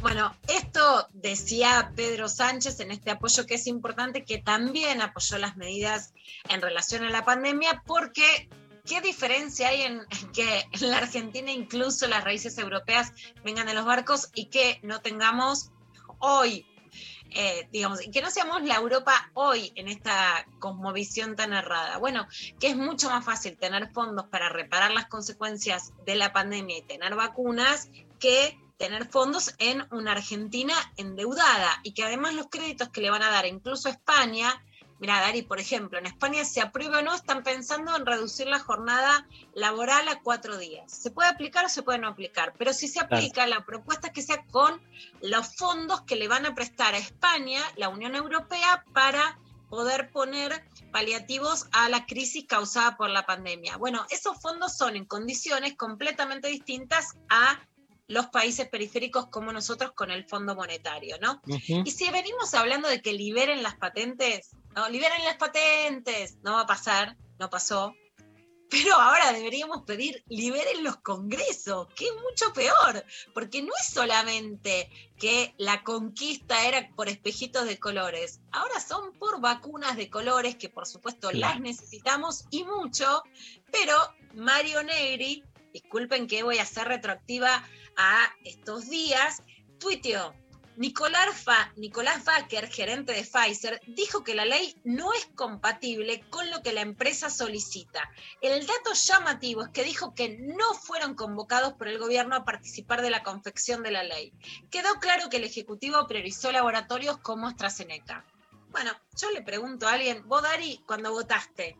[0.00, 5.56] Bueno, esto decía Pedro Sánchez en este apoyo que es importante, que también apoyó las
[5.56, 6.12] medidas
[6.48, 8.48] en relación a la pandemia, porque
[8.88, 10.00] ¿qué diferencia hay en,
[10.34, 13.12] que en la Argentina incluso las raíces europeas
[13.44, 15.70] vengan de los barcos y que no tengamos
[16.18, 16.66] hoy,
[17.30, 21.98] eh, digamos, y que no seamos la Europa hoy en esta cosmovisión tan errada?
[21.98, 22.26] Bueno,
[22.58, 26.82] que es mucho más fácil tener fondos para reparar las consecuencias de la pandemia y
[26.82, 33.00] tener vacunas que tener fondos en una Argentina endeudada y que además los créditos que
[33.00, 34.64] le van a dar incluso a España,
[34.98, 38.58] mira Dari, por ejemplo, en España se aprueba o no, están pensando en reducir la
[38.58, 40.90] jornada laboral a cuatro días.
[40.92, 44.12] Se puede aplicar o se puede no aplicar, pero si se aplica, la propuesta es
[44.12, 44.80] que sea con
[45.20, 49.38] los fondos que le van a prestar a España, la Unión Europea, para
[49.68, 53.76] poder poner paliativos a la crisis causada por la pandemia.
[53.76, 57.60] Bueno, esos fondos son en condiciones completamente distintas a
[58.08, 61.40] los países periféricos como nosotros con el Fondo Monetario, ¿no?
[61.46, 61.82] Ujú.
[61.84, 66.62] Y si venimos hablando de que liberen las patentes, no, liberen las patentes, no va
[66.62, 67.94] a pasar, no pasó.
[68.70, 74.90] Pero ahora deberíamos pedir liberen los congresos, que es mucho peor, porque no es solamente
[75.18, 80.68] que la conquista era por espejitos de colores, ahora son por vacunas de colores, que
[80.68, 81.54] por supuesto Claro.
[81.54, 83.22] las necesitamos y mucho,
[83.72, 83.94] pero
[84.34, 87.64] Mario Negri, disculpen que voy a ser retroactiva
[87.96, 89.42] a estos días,
[89.78, 90.34] tuiteó,
[90.78, 91.72] Nicolás, Fa-
[92.70, 97.30] gerente de Pfizer, dijo que la ley no es compatible con lo que la empresa
[97.30, 98.08] solicita.
[98.40, 103.02] El dato llamativo es que dijo que no fueron convocados por el gobierno a participar
[103.02, 104.32] de la confección de la ley.
[104.70, 108.24] Quedó claro que el Ejecutivo priorizó laboratorios como AstraZeneca.
[108.70, 111.76] Bueno, yo le pregunto a alguien, vos Dari, cuando votaste,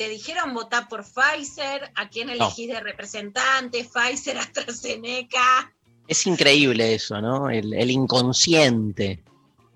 [0.00, 1.92] ¿te dijeron votar por Pfizer?
[1.94, 3.84] ¿A quién elegís de representante?
[3.84, 5.74] ¿Pfizer, AstraZeneca?
[6.08, 7.50] Es increíble eso, ¿no?
[7.50, 9.22] El, el inconsciente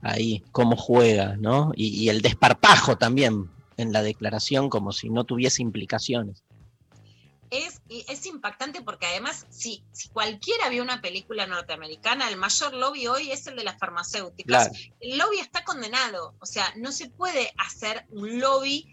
[0.01, 1.73] ahí, cómo juega, ¿no?
[1.77, 6.43] Y, y el desparpajo también en la declaración, como si no tuviese implicaciones.
[7.51, 13.09] es, es impactante porque además, si, si cualquiera vio una película norteamericana, el mayor lobby
[13.09, 14.69] hoy es el de las farmacéuticas.
[14.69, 14.95] Claro.
[15.01, 18.89] El lobby está condenado, o sea, no se puede hacer un lobby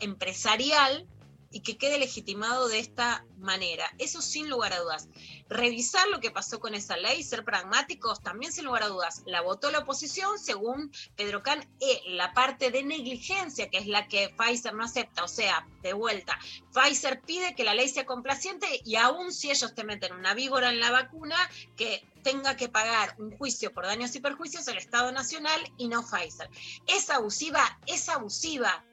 [0.00, 1.06] empresarial
[1.54, 3.88] y que quede legitimado de esta manera.
[3.98, 5.08] Eso sin lugar a dudas.
[5.48, 9.22] Revisar lo que pasó con esa ley, ser pragmáticos, también sin lugar a dudas.
[9.24, 14.08] La votó la oposición según Pedro Can, eh, la parte de negligencia, que es la
[14.08, 15.22] que Pfizer no acepta.
[15.22, 16.36] O sea, de vuelta,
[16.72, 20.70] Pfizer pide que la ley sea complaciente y aún si ellos te meten una víbora
[20.70, 21.36] en la vacuna,
[21.76, 26.04] que tenga que pagar un juicio por daños y perjuicios el Estado Nacional y no
[26.04, 26.50] Pfizer.
[26.88, 28.84] Es abusiva, es abusiva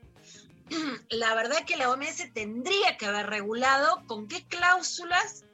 [1.10, 5.46] la verdad que la OMS tendría que haber regulado con qué cláusulas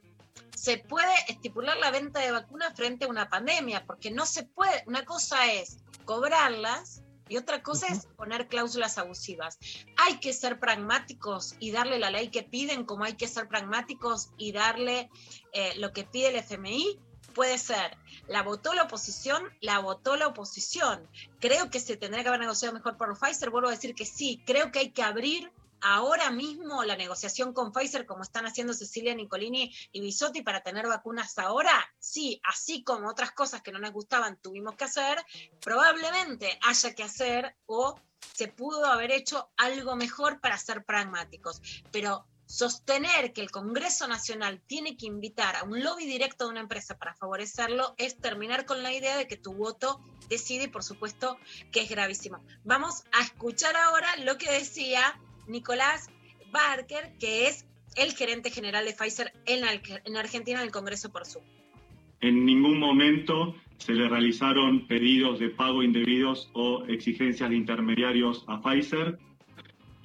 [0.55, 4.83] se puede estipular la venta de vacunas frente a una pandemia, porque no se puede,
[4.87, 9.59] una cosa es cobrarlas y otra cosa es poner cláusulas abusivas.
[9.97, 14.29] Hay que ser pragmáticos y darle la ley que piden, como hay que ser pragmáticos
[14.37, 15.09] y darle
[15.53, 16.99] eh, lo que pide el FMI.
[17.37, 17.95] Puede ser,
[18.27, 21.07] la votó la oposición, la votó la oposición.
[21.39, 24.41] Creo que se tendría que haber negociado mejor por Pfizer, vuelvo a decir que sí,
[24.47, 29.13] creo que hay que abrir ahora mismo la negociación con Pfizer, como están haciendo Cecilia
[29.13, 33.91] Nicolini y Bisotti para tener vacunas ahora, sí, así como otras cosas que no nos
[33.91, 35.23] gustaban tuvimos que hacer,
[35.61, 37.99] probablemente haya que hacer o
[38.33, 41.61] se pudo haber hecho algo mejor para ser pragmáticos.
[41.91, 46.61] Pero sostener que el Congreso Nacional tiene que invitar a un lobby directo de una
[46.61, 50.83] empresa para favorecerlo es terminar con la idea de que tu voto decide y por
[50.83, 51.37] supuesto
[51.71, 52.39] que es gravísimo.
[52.63, 56.09] Vamos a escuchar ahora lo que decía Nicolás
[56.51, 59.63] Barker, que es el gerente general de Pfizer en,
[60.15, 61.43] Argentina en el Congreso por Zoom.
[62.21, 68.61] En ningún momento se le realizaron pedidos de pago indebidos o exigencias de intermediarios a
[68.61, 69.19] Pfizer.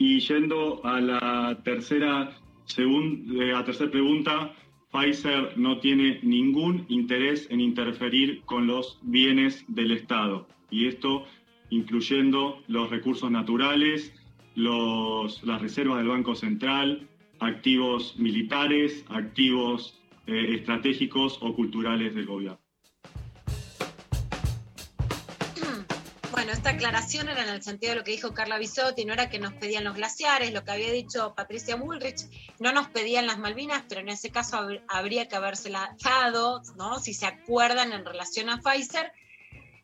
[0.04, 2.36] Y yendo a la tercera,
[2.66, 4.52] segun- eh, tercera pregunta,
[4.90, 10.48] Pfizer no tiene ningún interés en interferir con los bienes del Estado.
[10.72, 11.24] Y esto
[11.70, 14.12] incluyendo los recursos naturales,
[14.56, 22.61] los- las reservas del Banco Central, activos militares, activos eh, estratégicos o culturales del gobierno.
[26.52, 29.38] Esta aclaración era en el sentido de lo que dijo Carla Bisotti, no era que
[29.38, 32.26] nos pedían los glaciares, lo que había dicho Patricia Bullrich,
[32.60, 36.98] no nos pedían las Malvinas, pero en ese caso hab- habría que habérsela dado, ¿no?
[37.00, 39.12] Si se acuerdan en relación a Pfizer.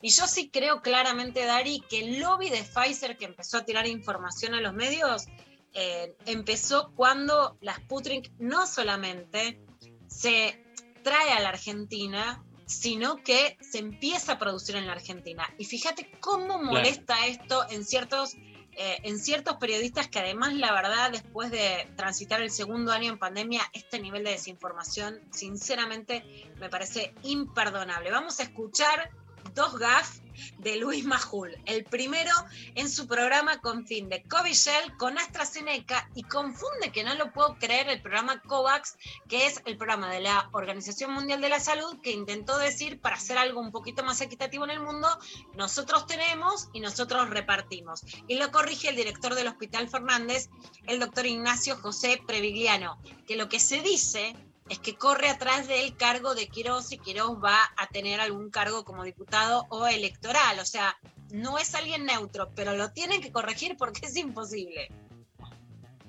[0.03, 3.87] Y yo sí creo claramente, Dari, que el lobby de Pfizer que empezó a tirar
[3.87, 5.27] información a los medios
[5.75, 9.61] eh, empezó cuando la Sputnik no solamente
[10.07, 10.62] se
[11.03, 15.49] trae a la Argentina, sino que se empieza a producir en la Argentina.
[15.57, 18.35] Y fíjate cómo molesta esto en ciertos,
[18.73, 23.19] eh, en ciertos periodistas que además, la verdad, después de transitar el segundo año en
[23.19, 28.11] pandemia, este nivel de desinformación, sinceramente, me parece imperdonable.
[28.11, 29.11] Vamos a escuchar
[29.55, 30.19] dos gaf
[30.59, 31.57] de Luis Majul.
[31.64, 32.32] El primero
[32.74, 37.57] en su programa con fin de Covishield con AstraZeneca y confunde, que no lo puedo
[37.59, 38.97] creer, el programa COVAX,
[39.28, 43.16] que es el programa de la Organización Mundial de la Salud, que intentó decir, para
[43.16, 45.09] hacer algo un poquito más equitativo en el mundo,
[45.55, 48.03] nosotros tenemos y nosotros repartimos.
[48.26, 50.49] Y lo corrige el director del Hospital Fernández,
[50.86, 54.34] el doctor Ignacio José Previgliano, que lo que se dice
[54.69, 58.85] es que corre atrás del cargo de Quirós y Quirós va a tener algún cargo
[58.85, 60.59] como diputado o electoral.
[60.61, 60.97] O sea,
[61.33, 64.89] no es alguien neutro, pero lo tienen que corregir porque es imposible.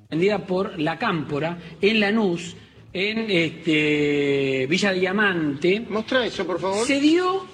[0.10, 2.56] vendida por La Cámpora en Lanús,
[2.92, 5.80] en este, Villa Diamante.
[5.82, 6.86] Mostra eso, por favor.
[6.86, 7.46] Se dio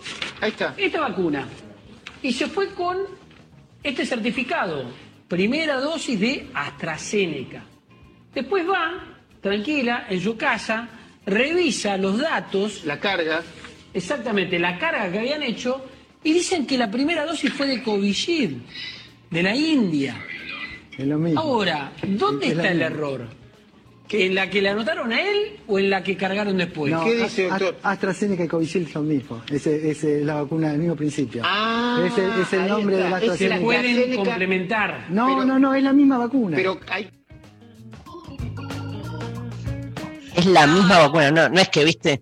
[0.41, 0.73] Ahí está.
[0.77, 1.47] esta vacuna
[2.21, 2.97] y se fue con
[3.83, 4.85] este certificado,
[5.27, 7.63] primera dosis de AstraZeneca.
[8.33, 9.14] Después va,
[9.49, 10.87] tranquila, en su casa,
[11.25, 12.83] revisa los datos.
[12.83, 13.43] La carga.
[13.93, 15.85] Exactamente, la carga que habían hecho
[16.23, 18.61] y dicen que la primera dosis fue de Covishield,
[19.29, 20.17] de la India.
[20.97, 21.39] Es lo mismo.
[21.39, 22.85] Ahora, ¿dónde Es está el mismo.
[22.95, 23.27] error?
[24.09, 25.37] ¿En la que le anotaron a él
[25.67, 26.91] o en la que cargaron después?
[26.91, 29.43] No, Ast- AstraZeneca y Covishield son mismos.
[29.51, 31.41] Ese es la vacuna del mismo principio.
[31.45, 33.05] Ah, es el nombre está.
[33.05, 33.61] de la Es AstraZeneca.
[33.61, 35.05] pueden AstraZeneca- complementar.
[35.09, 36.55] No, pero- no, no, es la misma vacuna.
[36.57, 37.09] Pero hay
[40.45, 42.21] Es la misma vacuna, no, no es que, viste,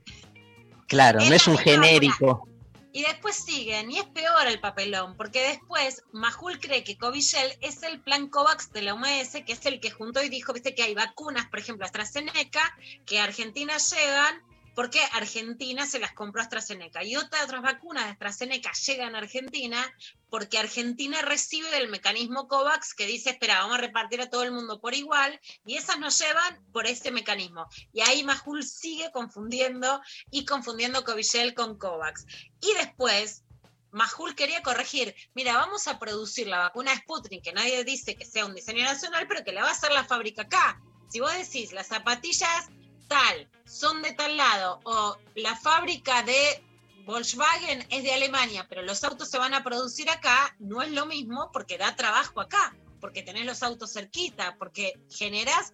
[0.88, 1.76] claro, Es no es un vacuna.
[1.76, 2.47] genérico.
[2.93, 7.82] Y después siguen, y es peor el papelón, porque después Majul cree que Covishield es
[7.84, 10.84] el plan COVAX de la OMS, que es el que juntó y dijo, viste que
[10.84, 12.61] hay vacunas, por ejemplo, AstraZeneca,
[13.05, 14.41] que a Argentina llegan,
[14.76, 17.03] porque Argentina se las compró AstraZeneca.
[17.03, 19.93] Y otras, vacunas de AstraZeneca llegan a Argentina
[20.30, 24.51] porque Argentina recibe del mecanismo COVAX que dice, espera, vamos a repartir a todo el
[24.51, 27.67] mundo por igual, y esas nos llevan por ese mecanismo.
[27.91, 32.26] Y ahí Majul sigue confundiendo y confundiendo Covishield con COVAX.
[32.61, 33.43] Y después,
[33.91, 38.47] Majul quería corregir, mira, vamos a producir la vacuna Sputnik, que nadie dice que sea
[38.47, 40.81] un diseño nacional, pero que la va a hacer la fábrica acá.
[41.10, 42.69] Si vos decís, las zapatillas
[43.07, 46.63] tal, son de tal lado, o la fábrica de
[47.05, 51.05] Volkswagen es de Alemania, pero los autos se van a producir acá, no es lo
[51.05, 55.73] mismo porque da trabajo acá, porque tenés los autos cerquita, porque generas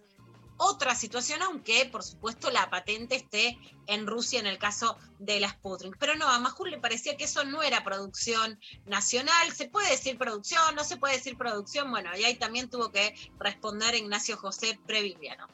[0.62, 5.48] otra situación, aunque por supuesto la patente esté en Rusia en el caso de la
[5.48, 5.96] Sputnik.
[5.98, 9.52] Pero no, a Majul le parecía que eso no era producción nacional.
[9.54, 10.74] ¿Se puede decir producción?
[10.74, 11.90] ¿No se puede decir producción?
[11.90, 15.48] Bueno, y ahí también tuvo que responder Ignacio José Previgliano.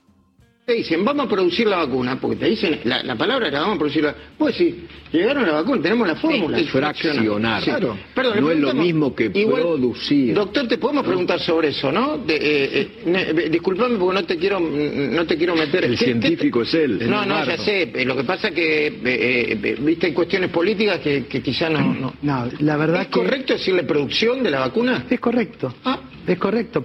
[0.67, 3.77] Te dicen, vamos a producir la vacuna, porque te dicen, la, la palabra era vamos
[3.77, 6.59] a producir la Pues sí, llegaron la vacuna, tenemos la fórmula.
[6.59, 7.61] Es fraccionar.
[7.63, 7.71] Sí.
[7.71, 7.97] Claro.
[8.13, 10.35] Perdón, le no es lo mismo que igual- producir.
[10.35, 12.19] Doctor, te podemos preguntar sobre eso, ¿no?
[12.19, 12.41] De, eh,
[12.81, 15.85] eh, ne- eh, disculpame porque no te quiero, no te quiero meter.
[15.85, 16.99] El ¿Qué- qué- científico es él.
[17.01, 17.93] es No, no, ya sé.
[18.05, 22.13] Lo que pasa que, eh, eh, viste, hay cuestiones políticas que, que quizá no, no.
[22.23, 25.07] No, la verdad ¿Es que correcto decirle producción de la vacuna?
[25.09, 25.73] es correcto.
[25.85, 26.01] Ah.
[26.27, 26.85] Es correcto.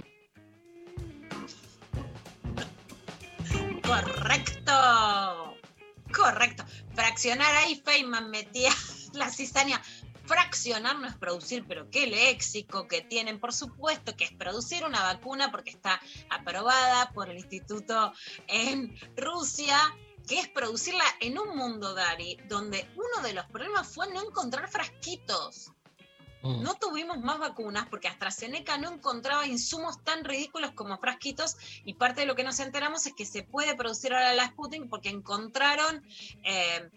[6.11, 6.63] Correcto.
[6.93, 8.71] Fraccionar ahí, Feynman metía
[9.13, 9.81] la cizaña.
[10.25, 13.39] Fraccionar no es producir, pero qué léxico que tienen.
[13.39, 18.13] Por supuesto que es producir una vacuna porque está aprobada por el instituto
[18.47, 19.77] en Rusia,
[20.27, 24.69] que es producirla en un mundo, Dari, donde uno de los problemas fue no encontrar
[24.69, 25.71] frasquitos.
[26.43, 26.63] Mm.
[26.63, 32.21] No tuvimos más vacunas porque AstraZeneca no encontraba insumos tan ridículos como frasquitos y parte
[32.21, 36.03] de lo que nos enteramos es que se puede producir ahora la Sputnik porque encontraron,
[36.43, 36.89] eh,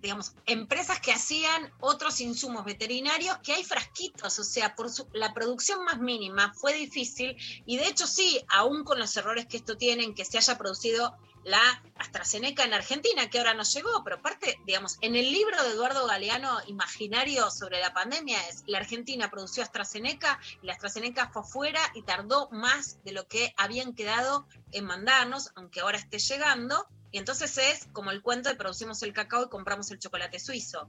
[0.00, 5.84] digamos, empresas que hacían otros insumos veterinarios que hay frasquitos, o sea, por la producción
[5.84, 7.36] más mínima fue difícil
[7.66, 11.16] y de hecho sí, aún con los errores que esto tienen, que se haya producido
[11.44, 15.70] la AstraZeneca en Argentina, que ahora nos llegó, pero aparte, digamos, en el libro de
[15.70, 21.44] Eduardo Galeano, Imaginario sobre la pandemia, es la Argentina produció AstraZeneca y la AstraZeneca fue
[21.44, 26.86] fuera y tardó más de lo que habían quedado en mandarnos, aunque ahora esté llegando.
[27.10, 30.88] Y entonces es como el cuento de producimos el cacao y compramos el chocolate suizo.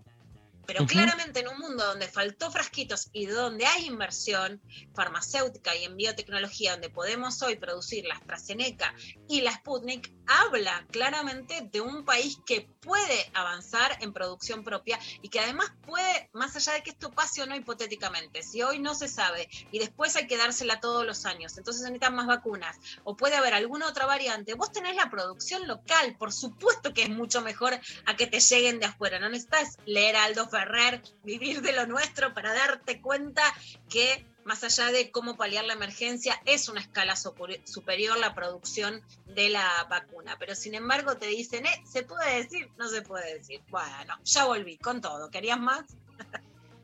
[0.65, 0.93] Pero Ujú.
[0.93, 4.61] claramente en un mundo donde faltó frasquitos y donde hay inversión
[4.95, 8.93] farmacéutica y en biotecnología, donde podemos hoy producir la AstraZeneca
[9.27, 15.29] y la Sputnik, habla claramente de un país que puede avanzar en producción propia y
[15.29, 18.95] que además puede, más allá de que esto pase o no hipotéticamente, si hoy no
[18.95, 22.77] se sabe y después hay que dársela todos los años, entonces se necesitan más vacunas
[23.03, 27.09] o puede haber alguna otra variante, vos tenés la producción local, por supuesto que es
[27.09, 31.73] mucho mejor a que te lleguen de afuera, no necesitas leer Aldo Ferrer, vivir de
[31.73, 33.41] lo nuestro para darte cuenta
[33.89, 39.01] que más allá de cómo paliar la emergencia, es una escala superi- superior la producción
[39.25, 40.35] de la vacuna.
[40.37, 42.69] Pero sin embargo te dicen, eh, ¿se puede decir?
[42.77, 43.61] No se puede decir.
[43.69, 45.29] Bueno, ya volví con todo.
[45.29, 45.83] ¿Querías más?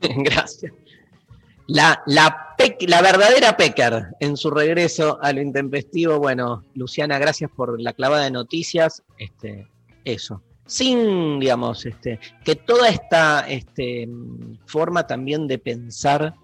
[0.00, 0.72] Gracias.
[1.66, 6.18] La, la, la verdadera Pecker en su regreso a lo intempestivo.
[6.18, 9.02] Bueno, Luciana, gracias por la clavada de noticias.
[9.18, 9.68] Este,
[10.04, 10.42] eso.
[10.70, 14.08] Sin, digamos, este, que toda esta este,
[14.66, 16.36] forma también de pensar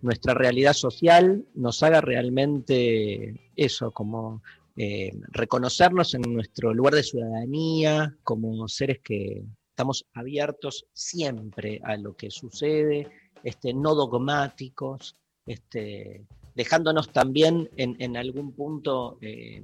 [0.00, 4.42] nuestra realidad social nos haga realmente eso, como
[4.78, 12.16] eh, reconocernos en nuestro lugar de ciudadanía, como seres que estamos abiertos siempre a lo
[12.16, 13.10] que sucede,
[13.42, 16.24] este, no dogmáticos, este,
[16.54, 19.62] dejándonos también en, en algún punto eh,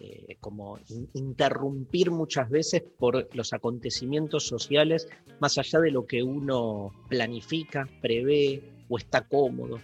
[0.00, 5.08] eh, como in- interrumpir muchas veces por los acontecimientos sociales,
[5.40, 9.78] más allá de lo que uno planifica, prevé o está cómodo.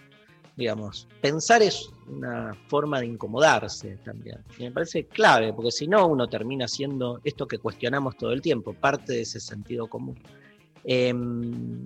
[0.55, 4.39] Digamos, pensar es una forma de incomodarse también.
[4.57, 8.41] Y me parece clave, porque si no, uno termina siendo esto que cuestionamos todo el
[8.41, 10.17] tiempo, parte de ese sentido común.
[10.83, 11.13] Eh,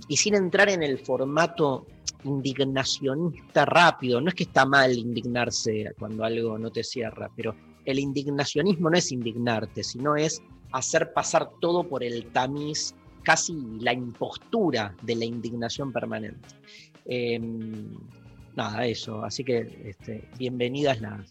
[0.08, 1.86] y sin entrar en el formato
[2.24, 7.54] indignacionista rápido, no es que está mal indignarse cuando algo no te cierra, pero
[7.86, 10.42] el indignacionismo no es indignarte, sino es
[10.72, 16.48] hacer pasar todo por el tamiz, casi la impostura de la indignación permanente.
[17.06, 17.40] Eh,
[18.56, 21.24] nada, eso, así que este, bienvenidas la,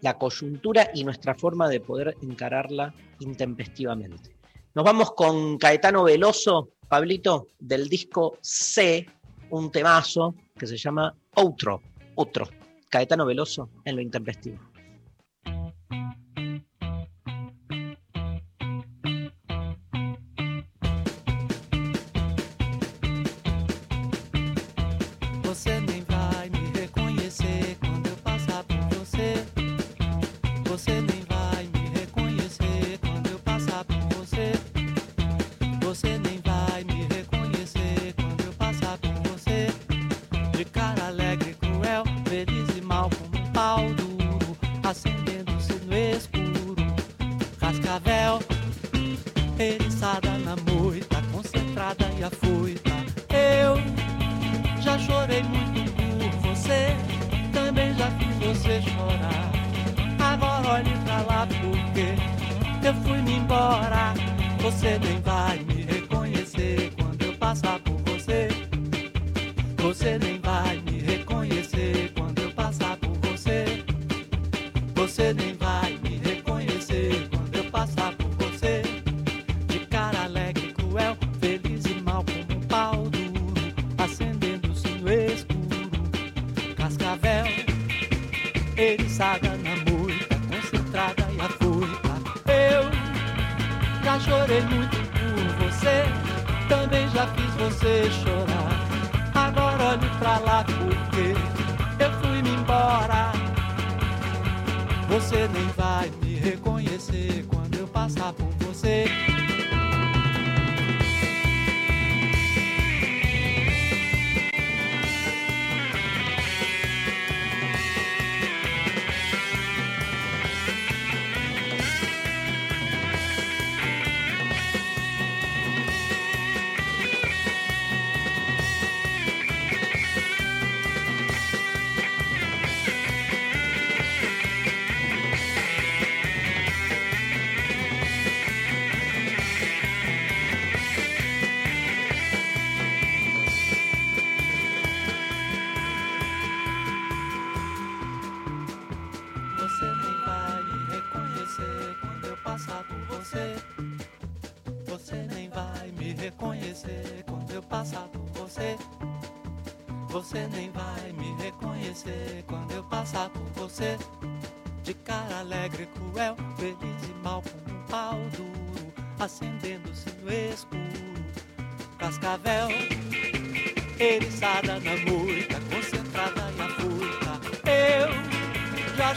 [0.00, 4.36] la coyuntura y nuestra forma de poder encararla intempestivamente.
[4.74, 9.06] Nos vamos con Caetano Veloso, Pablito, del disco C,
[9.50, 11.82] un temazo que se llama Outro,
[12.14, 12.48] Otro.
[12.88, 14.58] Caetano Veloso en lo intempestivo.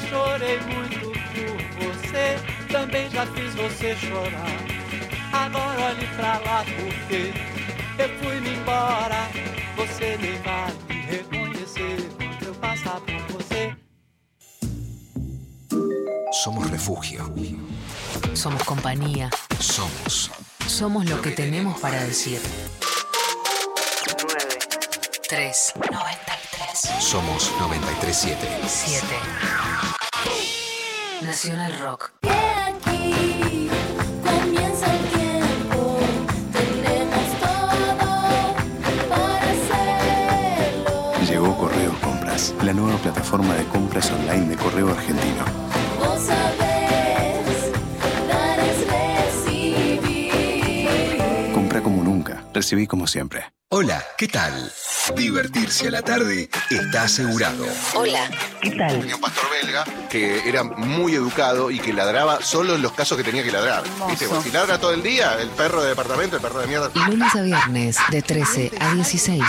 [0.09, 2.37] Chorei muito por você,
[2.71, 4.81] também já fiz você chorar.
[5.33, 7.33] Agora olhe pra lá porque
[7.97, 9.29] eu fui-me embora.
[9.77, 13.75] Você nem vai me reconhecer quando eu passar por você.
[16.43, 17.33] Somos refugio.
[18.33, 19.29] Somos compañía.
[19.59, 20.31] Somos.
[20.67, 22.41] Somos lo que tenemos para decir.
[24.21, 24.61] 9.
[25.27, 25.73] 3.
[25.91, 27.03] 93.
[27.03, 28.37] Somos 937.
[28.67, 29.90] 7.
[31.23, 32.11] Nacional Rock.
[32.23, 33.69] Aquí
[34.23, 35.99] comienza el tiempo,
[36.51, 37.97] tendremos todo
[39.09, 41.25] para hacerlo.
[41.27, 45.45] Llegó Correo Compras, la nueva plataforma de compras online de Correo Argentino.
[45.99, 47.71] Vos sabés,
[48.27, 48.87] dar es
[49.45, 50.41] recibir.
[51.53, 53.45] Compra como nunca, recibí como siempre.
[53.69, 54.71] Hola, ¿qué tal?
[55.09, 57.65] Divertirse a la tarde está asegurado.
[57.95, 58.29] Hola,
[58.61, 58.99] ¿qué tal?
[58.99, 63.17] Tenía un pastor belga que era muy educado y que ladraba solo en los casos
[63.17, 63.83] que tenía que ladrar.
[64.07, 64.27] ¿Viste?
[64.27, 66.91] Porque si ladra todo el día, el perro de departamento, el perro de mierda.
[67.07, 69.43] Lunes a viernes, de 13 a 16.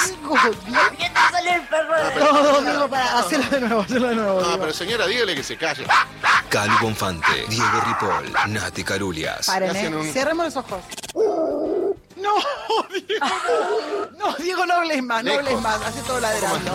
[2.19, 4.41] No, no, no, para, hacerlo de nuevo, hacerlo de nuevo.
[4.41, 5.85] No, pero señora, dígale que se calle.
[6.49, 9.47] Calu Bonfante, Diego Ripoll, Nati Carulias.
[9.47, 9.97] Paren, hacen ¿eh?
[9.97, 10.81] un- Cerremos los ojos.
[12.23, 12.35] No,
[12.91, 13.27] Diego,
[14.19, 14.27] no.
[14.27, 15.83] No, Diego, no hables más, no hables más.
[15.83, 16.73] Hace todo ladrando.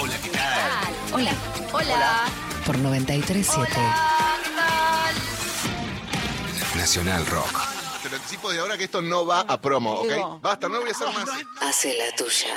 [0.00, 0.94] Hola, ¿qué tal?
[1.12, 1.32] Hola.
[1.72, 2.24] Hola.
[2.64, 3.68] Por 93.7.
[6.76, 7.60] Nacional Rock.
[8.02, 10.40] Te lo anticipo de ahora que esto no va a promo, ¿ok?
[10.40, 11.28] Basta, no voy a hacer más.
[11.60, 12.54] Hace la tuya.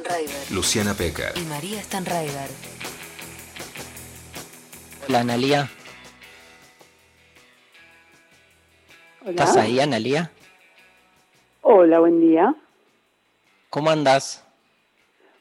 [0.00, 1.32] Stanraiver Luciana Pecker.
[1.36, 2.50] y María Stanraiver.
[5.08, 5.70] Hola, Analia.
[9.26, 10.30] ¿Estás ahí, Analia?
[11.62, 12.54] Hola, buen día.
[13.68, 14.44] ¿Cómo andás?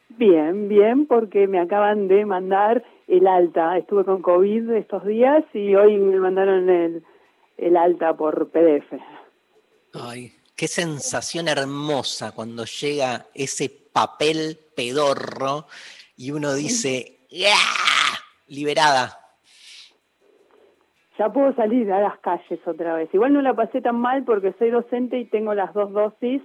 [0.09, 3.77] Bien, bien, porque me acaban de mandar el alta.
[3.77, 7.03] Estuve con COVID estos días y hoy me mandaron el,
[7.57, 8.99] el alta por PDF.
[9.93, 15.67] Ay, qué sensación hermosa cuando llega ese papel pedorro
[16.15, 17.17] y uno dice.
[18.47, 19.15] Liberada.
[21.17, 23.13] Ya puedo salir a las calles otra vez.
[23.13, 26.41] Igual no la pasé tan mal porque soy docente y tengo las dos dosis.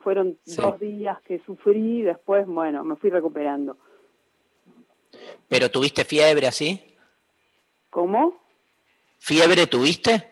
[0.00, 0.60] Fueron Sí.
[0.60, 3.76] dos días que sufrí y después, bueno, me fui recuperando.
[5.48, 6.94] ¿Pero tuviste fiebre así?
[7.90, 8.38] ¿Cómo?
[9.18, 10.28] ¿Fiebre tuviste?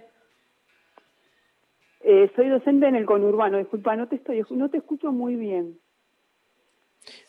[2.00, 3.58] Eh, soy docente en el conurbano.
[3.58, 5.80] Disculpa, no te estoy, no te escucho muy bien.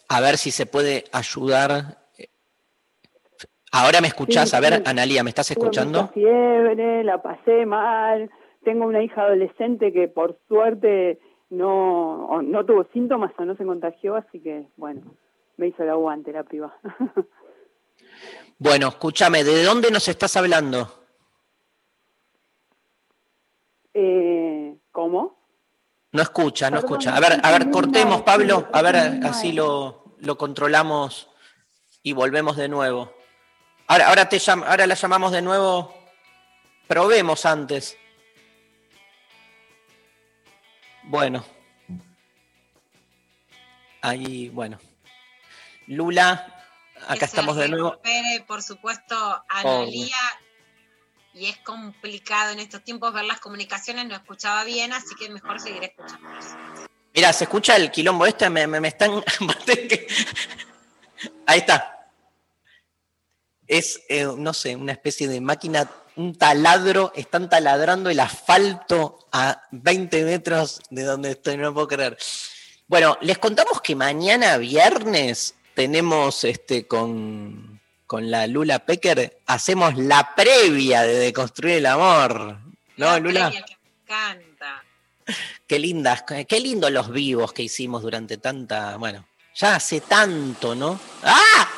[0.09, 1.97] A ver si se puede ayudar.
[3.71, 4.49] Ahora me escuchás.
[4.49, 4.81] Sí, A ver.
[4.85, 6.01] Analia, ¿me estás Tuve escuchando?
[6.03, 8.31] mucha fiebre, la pasé mal.
[8.63, 11.19] Tengo una hija adolescente que por suerte
[11.49, 15.01] no, no tuvo síntomas o no se contagió, así que bueno,
[15.57, 16.75] me hizo el aguante la piba.
[18.59, 20.91] Bueno, escúchame, ¿de dónde nos estás hablando?
[23.93, 25.36] eh, ¿Cómo?
[26.11, 27.15] No escucha, no Perdón, escucha.
[27.15, 28.69] A ver, a ver, cortemos, Pablo.
[28.73, 31.29] A ver, así lo, lo controlamos
[32.01, 33.13] y volvemos de nuevo.
[33.87, 35.93] Ahora, ahora, te llam- ahora la llamamos de nuevo.
[36.87, 37.97] Probemos antes.
[41.03, 41.43] Bueno.
[44.01, 44.79] Ahí, bueno.
[45.87, 46.65] Lula,
[47.07, 48.01] acá estamos de nuevo.
[48.47, 50.15] por supuesto, Analía.
[51.37, 55.59] Y es complicado en estos tiempos ver las comunicaciones, no escuchaba bien, así que mejor
[55.59, 56.27] seguir escuchando.
[57.13, 58.49] Mira, ¿se escucha el quilombo este?
[58.49, 59.11] Me, me- me están...
[61.45, 62.09] Ahí está.
[63.67, 69.61] Es, eh, no sé, una especie de máquina, un taladro, están taladrando el asfalto a
[69.71, 72.17] 20 metros de donde estoy, no puedo creer.
[72.87, 77.76] Bueno, les contamos que mañana viernes tenemos este con,
[78.07, 82.57] con la Lula Pecker, hacemos la previa de Deconstruir el Amor.
[82.95, 83.49] ¿No, La Lula?
[83.49, 84.83] previa que me encanta.
[85.67, 90.97] Qué lindas, qué lindo los vivos que hicimos durante tanta, bueno, ya hace tanto, ¿no?
[91.21, 91.69] ¡Ah!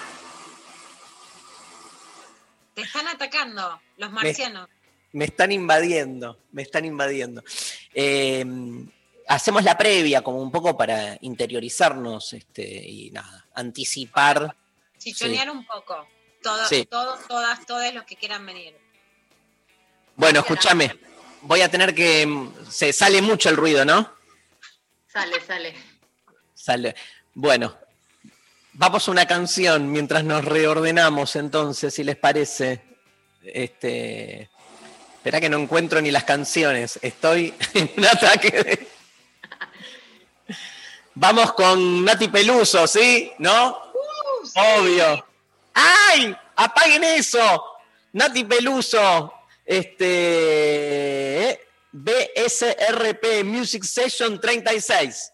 [2.76, 4.70] Te están atacando los marcianos.
[5.12, 7.44] Me están invadiendo, me están invadiendo.
[7.96, 8.46] Eh,
[9.28, 14.56] hacemos la previa como un poco para interiorizarnos este, y nada, anticipar.
[15.00, 16.08] Chichonear un poco.
[16.41, 16.86] Todos, Sí.
[16.86, 18.76] todos, todas, todos los que quieran venir.
[20.16, 20.98] Bueno, escúchame,
[21.41, 22.49] voy a tener que...
[22.70, 24.11] Se sale mucho el ruido, ¿no?
[25.11, 25.76] Sale, sale.
[26.53, 26.95] Sale.
[27.34, 27.78] Bueno,
[28.74, 32.82] vamos a una canción mientras nos reordenamos entonces, si les parece.
[33.44, 34.49] Este...
[35.18, 36.98] Espera que no encuentro ni las canciones.
[37.02, 38.88] Estoy en un ataque de...
[41.16, 43.32] Vamos con Nati Peluso, ¿sí?
[43.40, 43.78] ¿No?
[44.56, 45.26] Obvio.
[45.74, 46.36] ¡Ay!
[46.56, 47.64] ¡Apaguen eso!
[48.14, 49.34] Nati Peluso.
[49.66, 51.60] Este.
[51.91, 55.34] BSRP Music Session 36.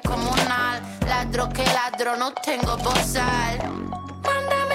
[0.00, 0.80] comunal.
[1.06, 3.58] Ladro que ladro, no tengo bozal.
[4.22, 4.67] Manda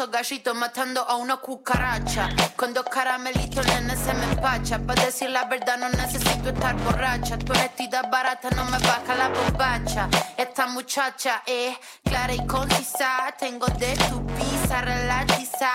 [0.00, 2.30] esos matando a una cucaracha.
[2.56, 4.78] Con dos caramelitos, nene, se me empacha.
[4.78, 7.36] Para decir la verdad, no necesito estar borracha.
[7.36, 10.08] Tu honestidad barata no me baja la bombacha.
[10.38, 13.34] Esta muchacha es clara y concisa.
[13.38, 15.70] Tengo de tu pizza relatiza.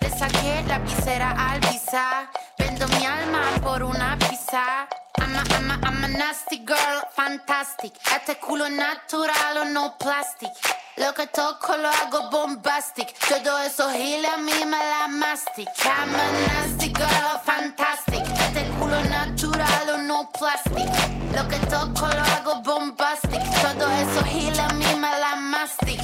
[0.00, 2.30] Le saqué la visera al visa.
[2.78, 4.86] Vendo mi alma por una pizza.
[5.18, 7.94] I'm a, I'm a, I'm a nasty girl, fantastic.
[8.14, 10.50] Este culo natural o no plastic.
[10.96, 13.14] Lo que toco lo hago bombastic.
[13.28, 15.68] Todo eso giles a mí me la mastic.
[15.86, 18.22] I'm a nasty girl, fantastic.
[18.22, 20.86] Este culo natural o no plastic.
[21.34, 23.42] Lo que toco lo hago bombastic.
[23.62, 26.00] Todo eso giles a mí me la mastic.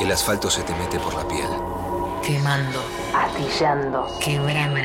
[0.00, 1.48] El asfalto se te mete por la piel.
[2.22, 2.80] Quemando,
[3.14, 4.80] atillando, quebrando.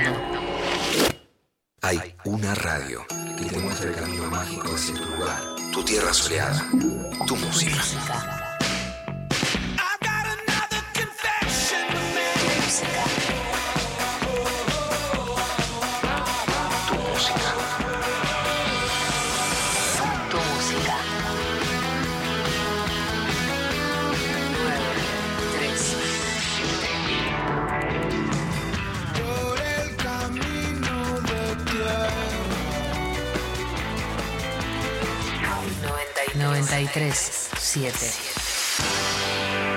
[1.81, 3.05] Hay una radio
[3.37, 5.41] que te muestra el camino mágico hacia tu lugar,
[5.71, 6.65] tu tierra soleada,
[7.27, 8.50] tu música.
[36.81, 38.11] 93, 7.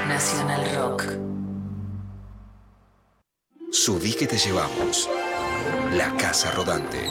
[0.09, 1.05] Nacional Rock.
[3.71, 5.11] Subí que te llevamos.
[5.93, 7.11] La casa rodante.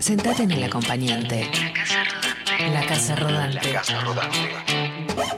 [0.00, 1.48] Sentate en el acompañante.
[1.62, 2.31] La casa rodante.
[2.58, 3.54] La Casa Rodante.
[3.54, 4.38] La Casa Rodante.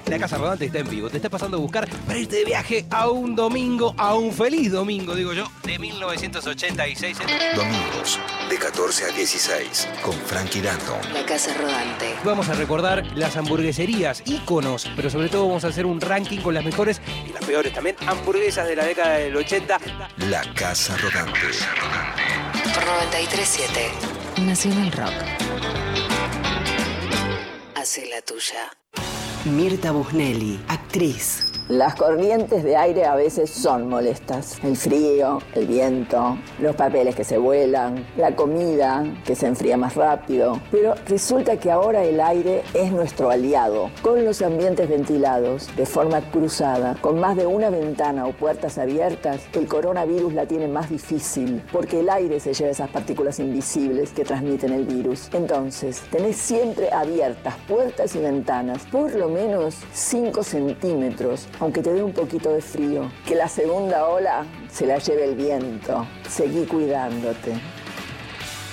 [0.06, 1.08] La Casa Rodante está en vivo.
[1.08, 4.72] Te está pasando a buscar para irte de viaje a un domingo, a un feliz
[4.72, 7.18] domingo, digo yo, de 1986.
[7.54, 8.18] Domingos,
[8.50, 10.98] de 14 a 16, con Frankie Landon.
[11.12, 12.16] La Casa Rodante.
[12.24, 16.54] Vamos a recordar las hamburgueserías, íconos, pero sobre todo vamos a hacer un ranking con
[16.54, 19.78] las mejores y las peores también hamburguesas de la década del 80.
[20.28, 21.40] La Casa Rodante.
[22.74, 23.90] Por 937.
[24.42, 25.83] Nacional Rock.
[27.84, 29.03] Hace la tuya.
[29.44, 31.54] Mirta Busnelli, actriz.
[31.68, 34.58] Las corrientes de aire a veces son molestas.
[34.62, 39.94] El frío, el viento, los papeles que se vuelan, la comida que se enfría más
[39.94, 40.60] rápido.
[40.70, 43.90] Pero resulta que ahora el aire es nuestro aliado.
[44.02, 49.40] Con los ambientes ventilados, de forma cruzada, con más de una ventana o puertas abiertas,
[49.54, 54.26] el coronavirus la tiene más difícil porque el aire se lleva esas partículas invisibles que
[54.26, 55.30] transmiten el virus.
[55.32, 62.02] Entonces, tenés siempre abiertas puertas y ventanas, por lo menos 5 centímetros aunque te dé
[62.02, 63.10] un poquito de frío.
[63.26, 66.06] Que la segunda ola se la lleve el viento.
[66.28, 67.52] Seguí cuidándote.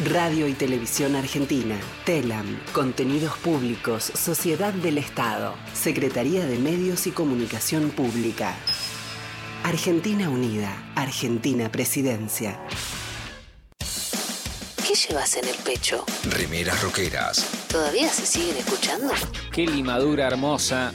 [0.05, 1.75] Radio y Televisión Argentina,
[2.05, 8.55] TELAM, Contenidos Públicos, Sociedad del Estado, Secretaría de Medios y Comunicación Pública.
[9.63, 12.59] Argentina Unida, Argentina Presidencia.
[14.91, 16.03] ¿Qué llevas en el pecho?
[16.25, 17.47] Remeras roqueras.
[17.69, 19.13] ¿Todavía se siguen escuchando?
[19.49, 20.91] Qué limadura hermosa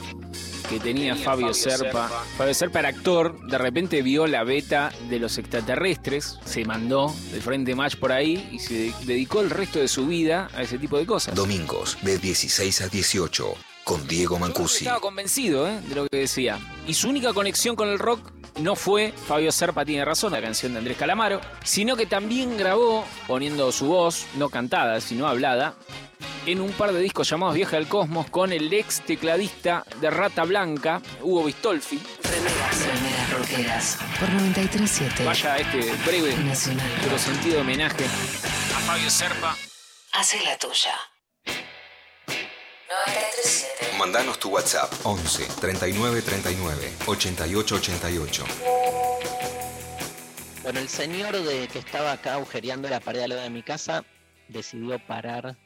[0.69, 2.07] que tenía Fabio Serpa.
[2.37, 7.41] Fabio Serpa era actor, de repente vio la beta de los extraterrestres, se mandó del
[7.41, 10.99] Frente Match por ahí y se dedicó el resto de su vida a ese tipo
[10.99, 11.33] de cosas.
[11.33, 13.55] Domingos, de 16 a 18,
[13.87, 14.79] con Diego Mancusi.
[14.79, 15.79] Estaba convencido ¿eh?
[15.79, 16.59] de lo que decía.
[16.85, 18.19] Y su única conexión con el rock
[18.59, 23.05] no fue Fabio Serpa tiene razón, la canción de Andrés Calamaro, sino que también grabó,
[23.27, 25.75] poniendo su voz, no cantada, sino hablada,
[26.45, 30.43] en un par de discos llamados Viaje al Cosmos con el ex tecladista de Rata
[30.43, 31.97] Blanca, Hugo Bistolfi.
[32.23, 33.97] Remeras.
[34.19, 35.23] Por 937.
[35.23, 39.55] Vaya este breve Nacional pero sentido homenaje a Fabio Serpa.
[40.11, 40.93] Hace la tuya.
[43.47, 43.97] 937.
[43.97, 48.43] Mandanos tu WhatsApp 11 39 39 88 88.
[50.63, 54.03] Bueno, el señor de que estaba acá agujereando la pared al lado de mi casa
[54.49, 55.57] decidió parar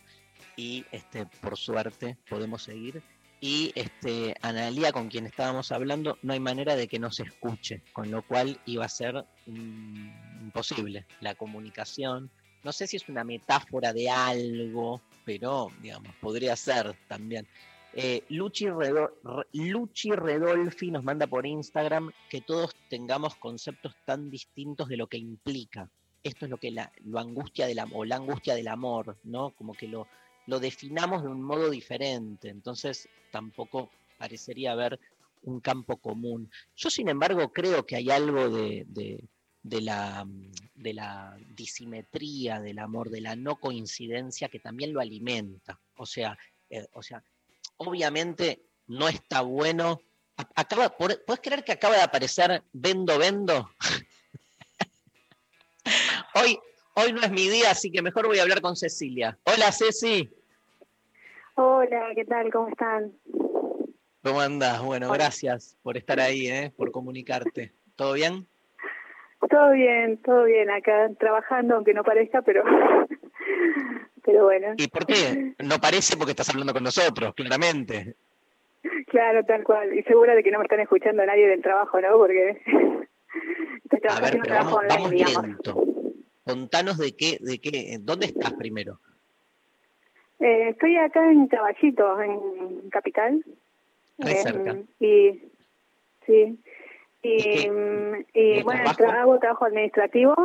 [0.55, 3.01] y este por suerte podemos seguir.
[3.39, 7.81] Y este Analía con quien estábamos hablando no hay manera de que no se escuche,
[7.93, 12.29] con lo cual iba a ser imposible la comunicación.
[12.63, 17.47] No sé si es una metáfora de algo, pero digamos, podría ser también.
[17.93, 24.29] Eh, Luchi, Redo- Re- Luchi Redolfi nos manda por Instagram que todos tengamos conceptos tan
[24.29, 25.89] distintos de lo que implica.
[26.23, 29.51] Esto es lo que la, lo angustia del o la angustia del amor, ¿no?
[29.51, 30.07] Como que lo,
[30.47, 32.49] definamos de un modo diferente.
[32.49, 34.99] Entonces tampoco parecería haber
[35.43, 36.49] un campo común.
[36.75, 38.85] Yo, sin embargo, creo que hay algo de
[39.63, 45.79] la disimetría del amor, de la no coincidencia que también lo alimenta.
[45.97, 46.37] O sea,
[46.69, 47.23] eh, o sea
[47.87, 50.01] obviamente no está bueno.
[50.55, 53.69] Acaba, ¿Puedes creer que acaba de aparecer Vendo Vendo?
[56.35, 56.59] hoy,
[56.95, 59.37] hoy no es mi día, así que mejor voy a hablar con Cecilia.
[59.43, 60.29] Hola Ceci,
[61.55, 62.51] Hola, ¿qué tal?
[62.51, 63.11] ¿Cómo están?
[64.23, 64.81] ¿cómo andás?
[64.81, 65.17] Bueno, Hola.
[65.17, 66.71] gracias por estar ahí, ¿eh?
[66.75, 67.73] por comunicarte.
[67.95, 68.47] ¿Todo bien?
[69.49, 72.63] Todo bien, todo bien acá, trabajando, aunque no parezca, pero,
[74.23, 74.73] pero bueno.
[74.77, 75.53] ¿Y por qué?
[75.59, 78.15] No parece porque estás hablando con nosotros, claramente.
[79.07, 79.93] Claro, tal cual.
[79.97, 82.17] Y segura de que no me están escuchando nadie del trabajo, ¿no?
[82.17, 82.61] Porque
[83.83, 85.47] estoy A ver, pero trabajo vamos, vamos online, digamos.
[85.47, 85.83] lento.
[86.43, 88.99] Contanos de qué, de qué, ¿dónde estás primero?
[90.39, 93.45] Eh, estoy acá en Caballito, en Capital.
[94.21, 94.77] Ahí Em, cerca.
[94.99, 95.41] Y
[96.25, 96.59] sí.
[97.23, 97.67] Y,
[98.33, 99.19] y y el bueno, trabajo?
[99.19, 100.35] hago trabajo administrativo,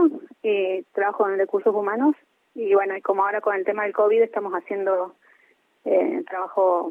[0.42, 2.14] y trabajo en recursos humanos
[2.56, 5.14] y bueno, y como ahora con el tema del COVID estamos haciendo
[5.84, 6.90] eh, trabajo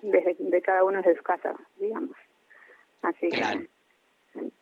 [0.00, 2.16] desde de cada uno desde su casa, digamos.
[3.02, 3.60] Así que Claro.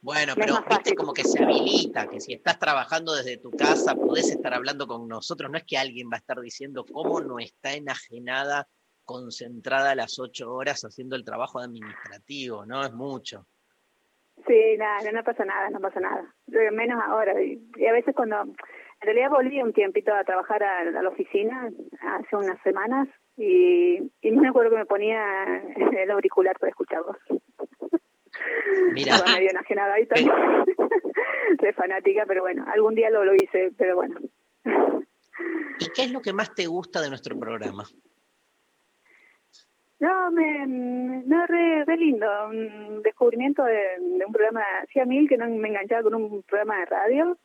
[0.01, 4.31] Bueno, pero viste como que se habilita, que si estás trabajando desde tu casa podés
[4.31, 5.51] estar hablando con nosotros.
[5.51, 8.67] No es que alguien va a estar diciendo cómo no está enajenada,
[9.05, 12.83] concentrada a las ocho horas haciendo el trabajo administrativo, ¿no?
[12.83, 13.47] Es mucho.
[14.47, 16.35] Sí, nada, no pasa nada, no pasa nada.
[16.73, 17.41] Menos ahora.
[17.41, 18.37] Y a veces cuando,
[19.01, 21.71] en realidad volví un tiempito a trabajar a, a la oficina
[22.01, 25.23] hace unas semanas y, y no me acuerdo que me ponía
[25.77, 27.17] el auricular para escucharlos.
[28.93, 30.07] Mira, Estaba medio enajenada ahí
[31.59, 34.19] de fanática, pero bueno, algún día lo, lo hice, pero bueno.
[35.79, 37.85] ¿y qué es lo que más te gusta de nuestro programa?
[39.99, 45.37] No, me, no, re, re lindo, un descubrimiento de, de un programa, hacía mil que
[45.37, 47.39] no me enganchaba con un programa de radio.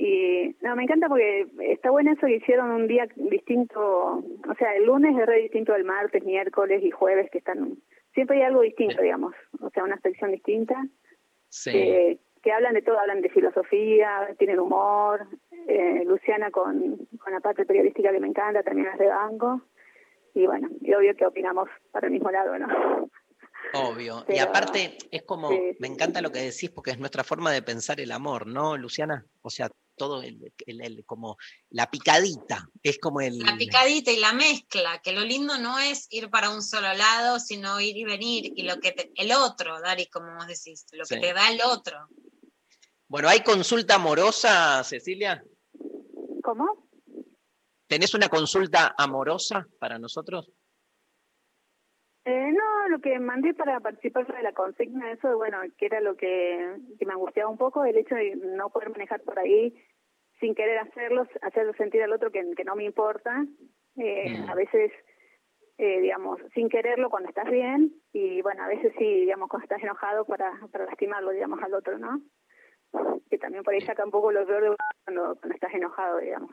[0.00, 4.76] Y no, me encanta porque está bueno eso que hicieron un día distinto, o sea,
[4.76, 7.76] el lunes es re distinto del martes, miércoles y jueves, que están,
[8.14, 10.86] siempre hay algo distinto, digamos, o sea, una sección distinta.
[11.50, 11.72] Sí.
[11.72, 15.26] que, que hablan de todo, hablan de filosofía, tienen humor,
[15.66, 19.62] eh, Luciana con, con la parte periodística que me encanta, también es de banco,
[20.32, 22.68] y bueno, y obvio que opinamos para el mismo lado, ¿no?
[23.74, 24.24] Obvio.
[24.28, 27.62] y aparte, es como, sí, me encanta lo que decís porque es nuestra forma de
[27.62, 29.26] pensar el amor, ¿no, Luciana?
[29.42, 29.68] O sea,
[29.98, 31.36] todo el, el- el- como
[31.70, 33.36] la picadita, es como el...
[33.38, 37.38] La picadita y la mezcla, que lo lindo no es ir para un solo lado,
[37.40, 41.04] sino ir y venir, y lo que te- el otro, Dari, como vos decís, lo
[41.04, 42.08] que te da el otro.
[43.08, 45.42] Bueno, ¿hay consulta amorosa, Cecilia?
[46.42, 46.88] ¿Cómo?
[47.86, 50.50] ¿Tenés una consulta amorosa para nosotros?
[52.28, 56.14] Eh, no, lo que mandé para participar de la consigna, eso, bueno, que era lo
[56.14, 59.74] que, que me angustiaba un poco, el hecho de no poder manejar por ahí
[60.38, 63.46] sin querer hacerlo, hacerlo sentir al otro que, que no me importa.
[63.96, 64.50] Eh, Mm.
[64.50, 64.92] A veces,
[65.78, 69.82] eh, digamos, sin quererlo cuando estás bien, y bueno, a veces sí, digamos, cuando estás
[69.82, 72.20] enojado para, para lastimarlo, digamos, al otro, ¿no?
[73.30, 76.50] Que también por ahí saca un poco lo peor de cuando, cuando estás enojado, digamos.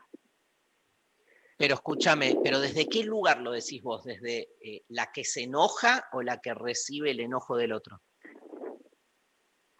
[1.58, 4.04] Pero escúchame, ¿pero desde qué lugar lo decís vos?
[4.04, 8.02] ¿Desde eh, la que se enoja o la que recibe el enojo del otro?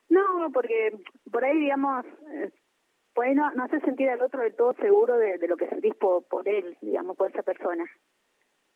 [0.08, 0.98] No, porque
[1.30, 2.50] por ahí, digamos, eh,
[3.12, 5.68] por ahí no, no hace sentir al otro del todo seguro de, de lo que
[5.68, 7.84] sentís por, por él, digamos, por esa persona.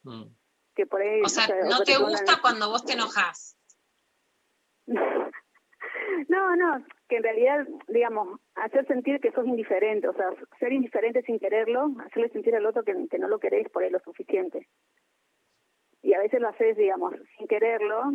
[0.02, 0.24] Mm.
[0.74, 3.56] Que por ahí, O sea, no por te ejemplo, gusta cuando vos te enojás.
[6.28, 11.22] No, no, que en realidad, digamos, hacer sentir que sos indiferente, o sea, ser indiferente
[11.22, 14.68] sin quererlo, hacerle sentir al otro que, no lo querés por él lo suficiente.
[16.02, 18.14] Y a veces lo haces, digamos, sin quererlo,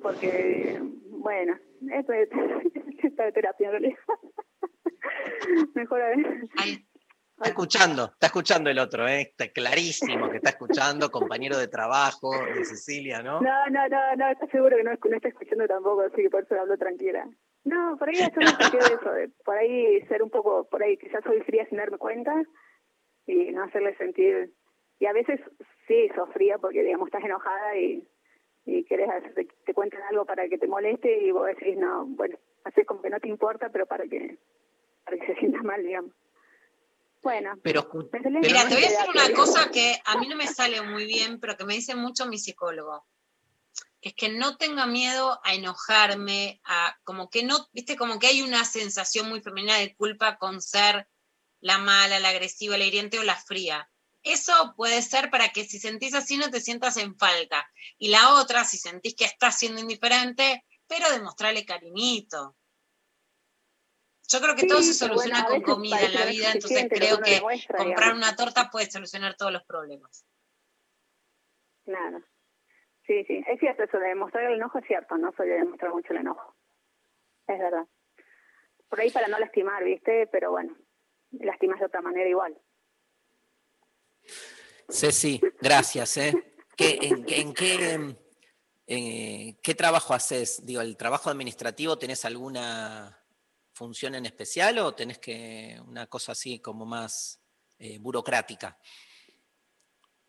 [0.00, 0.80] porque,
[1.10, 1.58] bueno,
[1.92, 2.28] esto es,
[3.02, 3.98] esto es terapia en realidad.
[5.74, 6.48] Mejor a ver.
[7.38, 9.20] Está escuchando, está escuchando el otro, ¿eh?
[9.20, 13.40] Está clarísimo que está escuchando, compañero de trabajo de Cecilia, ¿no?
[13.40, 16.42] No, no, no, no, está seguro que no, no está escuchando tampoco, así que por
[16.42, 17.28] eso hablo tranquila.
[17.62, 20.82] No, por ahí hacer un sentido de eso, de por ahí ser un poco, por
[20.82, 22.42] ahí quizás soy fría sin darme cuenta
[23.24, 24.52] y no hacerle sentir.
[24.98, 25.38] Y a veces
[25.86, 28.04] sí, sos fría porque, digamos, estás enojada y,
[28.64, 32.04] y querés hacer, te, te cuentan algo para que te moleste y vos decís, no,
[32.04, 34.38] bueno, haces como que no te importa, pero para que,
[35.04, 36.12] para que se sienta mal, digamos.
[37.22, 39.46] Bueno, Pero, Mira, te voy a decir una digamos.
[39.46, 42.38] cosa que a mí no me sale muy bien, pero que me dice mucho mi
[42.38, 43.06] psicólogo.
[44.00, 48.28] Que es que no tenga miedo a enojarme, a como que no, viste, como que
[48.28, 51.08] hay una sensación muy femenina de culpa con ser
[51.60, 53.90] la mala, la agresiva, la hiriente o la fría.
[54.22, 57.68] Eso puede ser para que si sentís así no te sientas en falta.
[57.98, 62.56] Y la otra, si sentís que estás siendo indiferente, pero demostrarle cariñito.
[64.30, 67.36] Yo creo que todo se soluciona bueno, con comida en la vida, entonces creo que
[67.36, 68.28] demuestra, comprar digamos.
[68.28, 70.26] una torta puede solucionar todos los problemas.
[71.84, 72.22] Claro.
[73.06, 75.92] Sí, sí, es cierto eso de demostrar el enojo, es cierto, no soy de demostrar
[75.92, 76.54] mucho el enojo.
[77.46, 77.86] Es verdad.
[78.90, 80.26] Por ahí para no lastimar, ¿viste?
[80.30, 80.76] Pero bueno,
[81.30, 82.54] lastimas de otra manera igual.
[84.90, 86.34] Ceci, gracias, ¿eh?
[86.76, 88.14] ¿Qué- en, en qué,
[88.86, 90.64] eh, qué trabajo haces?
[90.66, 93.18] Digo, ¿el trabajo administrativo tenés alguna
[93.78, 97.40] función en especial o tenés que una cosa así como más
[97.78, 98.76] eh, burocrática?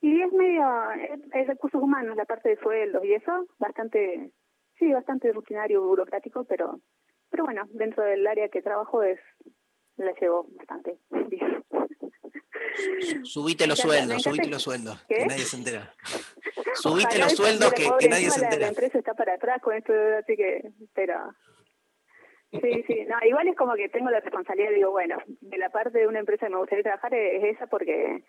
[0.01, 4.31] Y es medio, es, es recursos humanos, la parte de sueldos y eso, bastante,
[4.77, 6.80] sí, bastante rutinario, burocrático, pero,
[7.30, 9.19] pero bueno, dentro del área que trabajo es,
[9.97, 10.97] la llevo bastante
[11.27, 11.65] bien.
[13.23, 15.15] Subite los sueldos, subite los sueldos, ¿Qué?
[15.17, 15.93] que nadie se entera.
[16.76, 18.67] Subite Ojalá los sueldos que, nadie se la- La entera.
[18.69, 21.15] empresa está para atrás con esto, así que, pero...
[22.51, 25.99] Sí, sí, no, igual es como que tengo la responsabilidad, digo, bueno, de la parte
[25.99, 28.23] de una empresa que me gustaría trabajar es, es esa porque,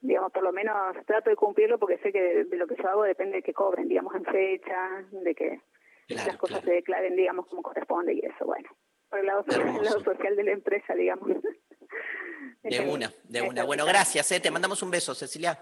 [0.00, 0.76] digamos, por lo menos
[1.06, 3.52] trato de cumplirlo porque sé que de, de lo que yo hago depende de que
[3.52, 5.60] cobren, digamos, en fecha, de que
[6.08, 8.68] las cosas se declaren, digamos, como corresponde y eso, bueno,
[9.08, 11.28] por el lado, el lado social de la empresa, digamos.
[12.62, 13.64] De una, de una.
[13.64, 14.40] Bueno, gracias, ¿eh?
[14.40, 15.58] te mandamos un beso, Cecilia.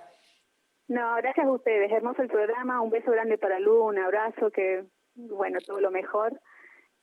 [0.88, 1.90] No, gracias a ustedes.
[1.92, 2.80] Hermoso el programa.
[2.80, 6.40] Un beso grande para Lu, un abrazo, que, bueno, todo lo mejor.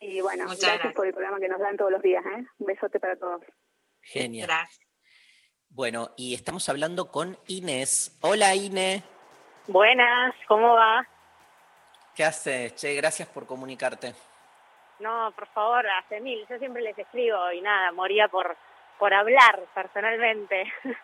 [0.05, 0.93] Y bueno, Muchas gracias, gracias.
[0.95, 2.23] por el programa que nos dan todos los días.
[2.25, 2.45] ¿eh?
[2.59, 3.41] Un besote para todos.
[4.01, 4.49] Genial.
[5.69, 8.17] Bueno, y estamos hablando con Inés.
[8.21, 9.01] Hola, Inés.
[9.67, 11.07] Buenas, ¿cómo va?
[12.13, 12.75] ¿Qué haces?
[12.75, 14.13] Che, gracias por comunicarte.
[14.99, 16.45] No, por favor, hace mil.
[16.49, 18.57] Yo siempre les escribo y nada, moría por,
[18.99, 20.65] por hablar personalmente.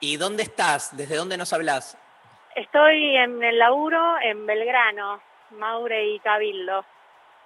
[0.00, 0.96] ¿Y dónde estás?
[0.96, 1.96] ¿Desde dónde nos hablas?
[2.56, 6.84] Estoy en el laburo en Belgrano, Maure y Cabildo.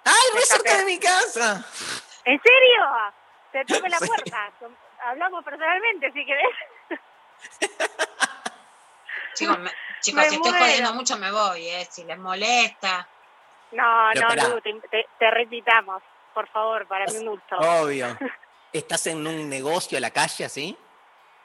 [0.05, 1.65] ¡Ay, Me re cerca de mi casa!
[2.25, 2.83] ¿En serio?
[3.51, 4.07] Te toque la Sí.
[4.07, 4.51] puerta.
[5.03, 6.55] Hablamos personalmente, si querés.
[9.33, 9.71] Chicos, me-
[10.01, 10.65] chicos Me si estoy muero.
[10.65, 11.85] jodiendo mucho me voy, ¿eh?
[11.89, 13.07] Si les molesta.
[13.71, 14.49] No, Pero no.
[14.55, 15.63] Lu, te, te, te.
[16.33, 17.57] Por favor, para mi gusto.
[17.57, 18.07] Obvio.
[18.73, 20.77] ¿Estás en un negocio a la calle así?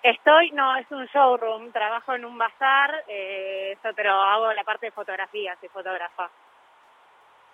[0.02, 4.86] Estoy, no, es un showroom, trabajo en un bazar, eh, eso, pero hago la parte
[4.86, 6.30] de fotografía, soy fotógrafa.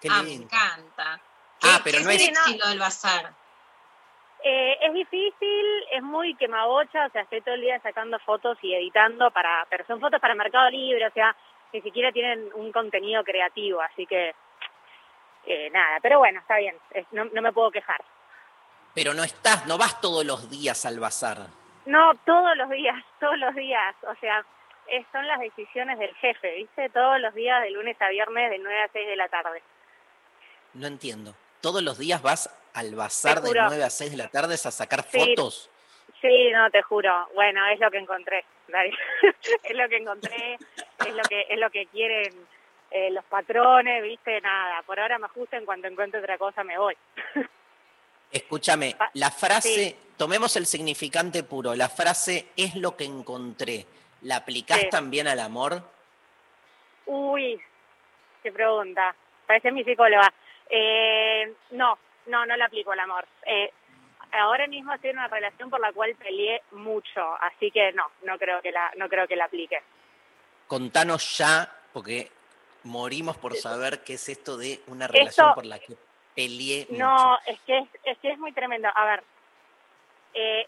[0.00, 1.20] Qué ah, me encanta.
[1.62, 2.22] Ah, pero no es.
[2.22, 2.40] Sí, no.
[2.44, 3.32] Sí, lo del bazar.
[4.44, 8.74] Eh, es difícil, es muy quemabocha, o sea, estoy todo el día sacando fotos y
[8.74, 11.34] editando para, pero son fotos para Mercado Libre, o sea,
[11.72, 14.34] ni siquiera tienen un contenido creativo, así que
[15.46, 18.04] eh, nada, pero bueno, está bien, es- no, no me puedo quejar.
[18.94, 21.38] Pero no estás, no vas todos los días al bazar.
[21.86, 24.44] No, todos los días, todos los días, o sea,
[24.86, 26.88] es- son las decisiones del jefe, ¿viste?
[26.90, 29.60] Todos los días, de lunes a viernes, de 9 a 6 de la tarde.
[30.76, 31.34] No entiendo.
[31.60, 33.64] ¿Todos los días vas al bazar de juro.
[33.68, 35.18] 9 a 6 de la tarde a sacar Sí.
[35.18, 35.70] fotos?
[36.20, 37.28] Sí, no, te juro.
[37.34, 38.44] Bueno, es lo que encontré.
[39.62, 40.54] Es lo que encontré,
[41.06, 42.34] es lo que es lo que quieren
[42.90, 44.40] eh, los patrones, ¿viste?
[44.40, 46.96] Nada, por ahora me ajusto, en cuanto encuentre otra cosa me voy.
[48.32, 49.96] Escúchame, la frase, sí.
[50.16, 53.86] tomemos el significante puro, la frase es lo que encontré.
[54.22, 54.88] ¿La aplicás Sí.
[54.90, 55.80] también al amor?
[57.06, 57.60] Uy,
[58.42, 59.14] qué pregunta.
[59.46, 60.32] Parece mi psicóloga.
[60.68, 63.26] Eh, no, no, no le aplico el amor.
[63.44, 63.72] Eh,
[64.32, 68.38] ahora mismo estoy en una relación por la cual peleé mucho, así que no, no
[68.38, 69.80] creo que la, no creo que la aplique.
[70.66, 72.30] Contanos ya, porque
[72.84, 75.96] morimos por saber qué es esto de una relación Esto- por la que
[76.34, 77.04] peleé mucho.
[77.04, 78.88] No, es que es, es que es muy tremendo.
[78.94, 79.22] A ver,
[80.34, 80.66] eh,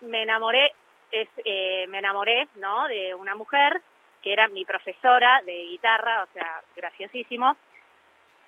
[0.00, 0.72] me enamoré,
[1.10, 2.86] es, eh, me enamoré, ¿no?
[2.88, 3.82] De una mujer
[4.22, 7.56] que era mi profesora de guitarra, o sea, graciosísimo.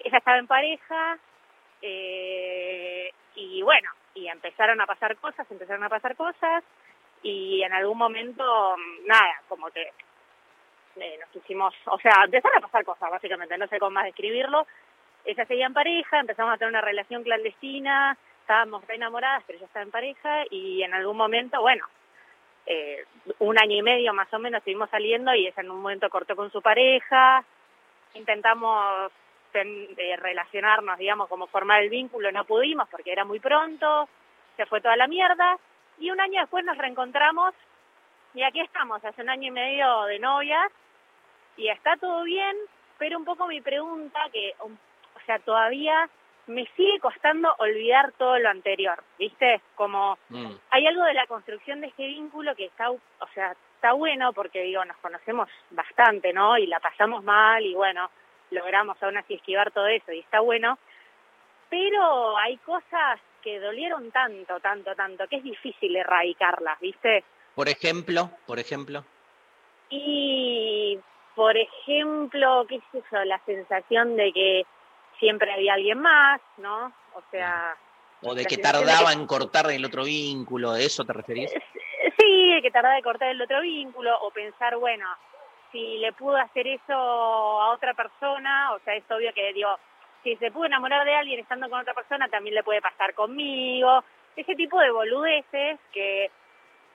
[0.05, 1.19] Ella estaba en pareja
[1.83, 6.63] eh, y bueno, y empezaron a pasar cosas, empezaron a pasar cosas
[7.23, 9.91] y en algún momento, mm, nada, como que
[10.97, 14.67] eh, nos quisimos, o sea, empezaron a pasar cosas, básicamente, no sé cómo más describirlo.
[15.25, 19.67] Ella seguía en pareja, empezamos a tener una relación clandestina, estábamos re enamoradas, pero ella
[19.67, 21.85] estaba en pareja y en algún momento, bueno,
[22.67, 23.05] eh,
[23.39, 26.37] un año y medio más o menos estuvimos saliendo y ella en un momento cortó
[26.37, 27.43] con su pareja,
[28.13, 29.11] intentamos
[29.55, 34.09] ten- eh, relacionarnos, digamos, como formar el vínculo, no pudimos porque era muy pronto,
[34.57, 35.57] se fue toda la mierda
[35.99, 37.55] y un año después nos reencontramos
[38.35, 40.71] y aquí estamos, hace un año y medio de novias
[41.57, 42.57] y está todo bien,
[42.99, 44.73] pero un poco mi pregunta que, um,
[45.17, 46.09] o sea, todavía
[46.49, 49.63] me sigue costando olvidar todo lo anterior, ¿viste?
[49.77, 50.51] Como Mm.
[50.71, 52.99] hay algo de la construcción de este vínculo que está, o
[53.35, 56.59] sea, está bueno porque digo, nos conocemos bastante, ¿no?
[56.59, 58.11] Y la pasamos mal y bueno,
[58.51, 60.79] logramos aún así esquivar todo eso y está bueno,
[61.69, 67.25] pero hay cosas que dolieron tanto, tanto, tanto, que es difícil erradicarlas, ¿viste?
[67.55, 69.05] Por ejemplo, por ejemplo,
[69.91, 70.99] Y,
[71.35, 74.67] por ejemplo, qué sé yo, la sensación de que
[75.19, 76.87] siempre había alguien más, ¿no?
[77.15, 77.77] O sea...
[78.23, 81.53] o de que de tardaba en cortar el otro vínculo, ¿de eso te referís?
[82.19, 85.07] Sí, de que tardaba de cortar el otro vínculo o pensar, bueno,
[85.75, 89.77] si le pudo hacer eso a otra persona, o sea, es obvio que, digo,
[90.23, 94.05] si se pudo enamorar de alguien estando con otra persona, también le puede pasar conmigo.
[94.37, 96.31] Ese tipo de boludeces que,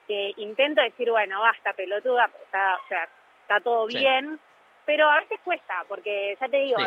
[0.08, 3.06] que intento decir, bueno, basta, pelotuda, está, o sea,
[3.42, 3.98] está todo Sí.
[3.98, 4.40] bien,
[4.86, 6.78] pero a veces cuesta, porque ya te digo,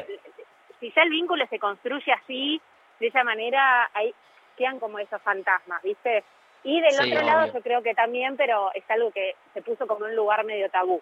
[0.80, 2.60] si ya el vínculo se construye así,
[2.99, 4.15] de esa manera, ahí
[4.57, 6.24] quedan como esos fantasmas, ¿viste?
[6.64, 9.86] Y del Sí, otro lado yo creo que también, pero es algo que se puso
[9.86, 10.99] como un lugar medio tabú.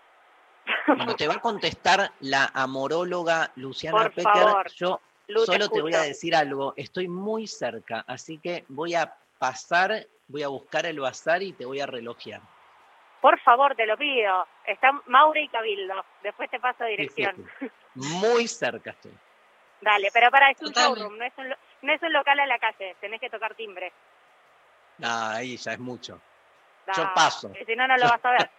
[0.86, 5.82] Cuando te va a contestar la amoróloga Luciana Por Pecker, favor, yo Lu, solo te
[5.82, 6.74] voy a decir algo.
[6.76, 11.66] Estoy muy cerca, así que voy a pasar, voy a buscar el bazar y te
[11.66, 12.42] voy a relojear.
[13.22, 14.48] Por favor, te lo pido.
[14.66, 16.04] Están Maure y Cabildo.
[16.24, 17.48] Después te paso dirección.
[17.96, 19.14] Muy cerca estoy.
[19.82, 21.00] Dale, pero para, es un Totalmente.
[21.02, 22.96] showroom, no es un, lo- no es un local a la calle.
[23.00, 23.92] Tenés que tocar timbre.
[25.04, 26.20] Ah, ahí ya es mucho.
[26.86, 27.52] Da, Yo paso.
[27.66, 28.50] Si no, no lo vas a ver.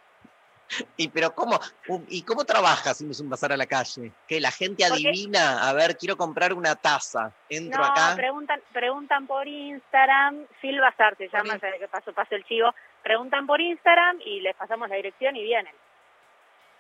[0.97, 4.13] Y pero cómo u- y cómo trabajas si no es un bazar a la calle?
[4.27, 7.33] Que la gente Porque- adivina, a ver, quiero comprar una taza.
[7.49, 8.15] Entro No, acá.
[8.17, 12.75] preguntan, preguntan por Instagram, Phil Bazar se llama, que paso, paso el chivo.
[13.03, 15.75] Preguntan por Instagram y les pasamos la dirección y vienen.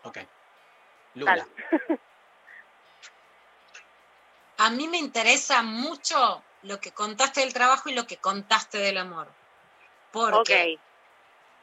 [0.04, 0.18] Ok.
[1.14, 1.46] Lula.
[4.58, 8.98] A mí me interesa mucho lo que contaste del trabajo y lo que contaste del
[8.98, 9.28] amor.
[10.12, 10.78] Porque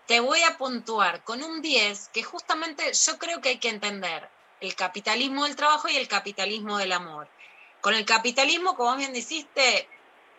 [0.09, 4.27] te voy a puntuar con un 10 que justamente yo creo que hay que entender
[4.59, 7.29] el capitalismo del trabajo y el capitalismo del amor.
[7.79, 9.87] Con el capitalismo, como bien dijiste,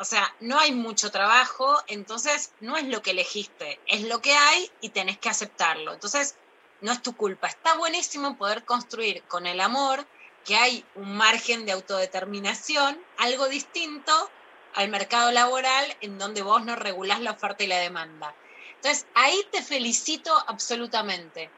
[0.01, 4.35] o sea, no hay mucho trabajo, entonces no es lo que elegiste, es lo que
[4.35, 5.93] hay y tenés que aceptarlo.
[5.93, 6.35] Entonces,
[6.81, 7.47] no es tu culpa.
[7.47, 10.05] Está buenísimo poder construir con el amor
[10.45, 14.33] que hay un margen de autodeterminación, algo distinto
[14.75, 18.35] al mercado laboral en donde vos no regulás la oferta y la demanda.
[18.83, 21.55] Entonces, ahí te felicito absolutamente.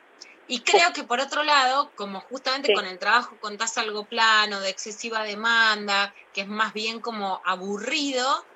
[0.47, 2.73] Y creo que por otro lado, como justamente Sí.
[2.73, 8.49] con el trabajo contás algo plano, de excesiva demanda, que es más bien como aburrido,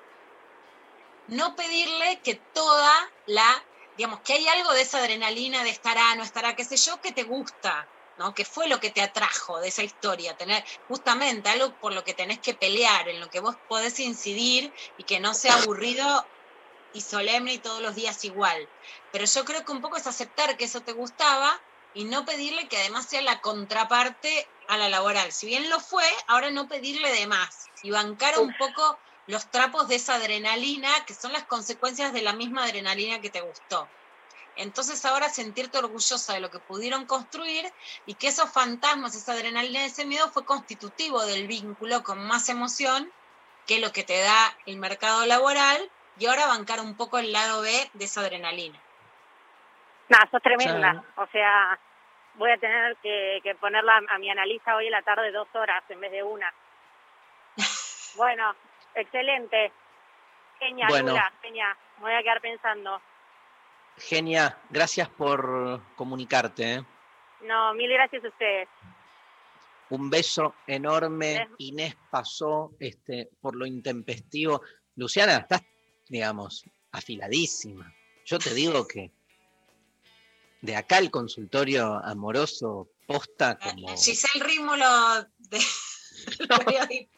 [1.27, 2.91] no pedirle que toda
[3.25, 6.99] la, digamos, que hay algo de esa adrenalina de estará, no estará, qué sé yo,
[7.01, 8.33] que te gusta, ¿no?
[8.33, 12.13] Que fue lo que te atrajo de esa historia, tener justamente algo por lo que
[12.13, 16.31] tenés que pelear, en lo que vos podés incidir y que no sea aburrido
[16.97, 18.67] y solemne y todos los días igual.
[19.11, 21.59] Pero yo creo que un poco es aceptar que eso te gustaba
[21.93, 25.31] y no pedirle que además sea la contraparte a la laboral.
[25.31, 28.97] Si bien lo fue, ahora no pedirle de más y bancar un poco
[29.27, 33.41] los trapos de esa adrenalina que son las consecuencias de la misma adrenalina que te
[33.41, 33.87] gustó.
[34.55, 37.71] Entonces ahora sentirte orgullosa de lo que pudieron construir
[38.07, 43.11] y que esos fantasmas, esa adrenalina, ese miedo fue constitutivo del vínculo con más emoción
[43.67, 47.61] que lo que te da el mercado laboral y ahora bancar un poco el lado
[47.61, 48.79] B de esa adrenalina.
[50.09, 51.03] No, sos tremenda.
[51.17, 51.79] O sea,
[52.35, 55.83] voy a tener que, que ponerla a mi analista hoy en la tarde dos horas
[55.89, 56.53] en vez de una.
[58.15, 58.55] Bueno,
[58.95, 59.71] excelente.
[60.57, 61.09] Genia, Bueno.
[61.09, 61.77] Lula, genia.
[61.97, 62.99] Me voy a quedar pensando.
[63.97, 66.73] Genia, gracias por comunicarte.
[66.73, 66.85] ¿eh?
[67.41, 68.67] No, mil gracias a ustedes.
[69.89, 71.47] Un beso enorme.
[71.59, 74.61] Inés pasó este, por lo intempestivo.
[74.95, 75.61] Luciana, estás,
[76.09, 77.93] digamos, afiladísima.
[78.25, 79.11] Yo te digo que
[80.61, 83.87] de acá el consultorio amoroso posta como...
[83.97, 85.59] Giselle Rímolo de.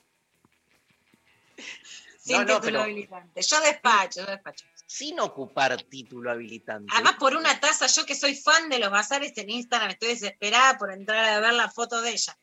[2.22, 3.42] Sin No, no, título pero- habilitante.
[3.42, 4.66] Yo despacho, yo despacho.
[4.86, 6.92] Sin ocupar título habilitante.
[6.94, 10.78] Además, por una taza, yo que soy fan de los bazares en Instagram, estoy desesperada
[10.78, 12.38] por entrar a ver la foto de ella.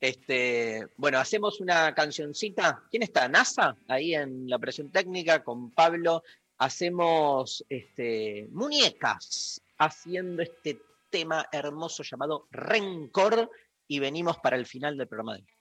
[0.00, 2.82] Este, bueno, hacemos una cancioncita.
[2.90, 3.28] ¿Quién está?
[3.28, 6.22] NASA, ahí en la presión técnica con Pablo.
[6.58, 13.50] Hacemos este, muñecas haciendo este tema hermoso llamado Rencor
[13.88, 15.55] y venimos para el final del programa de hoy.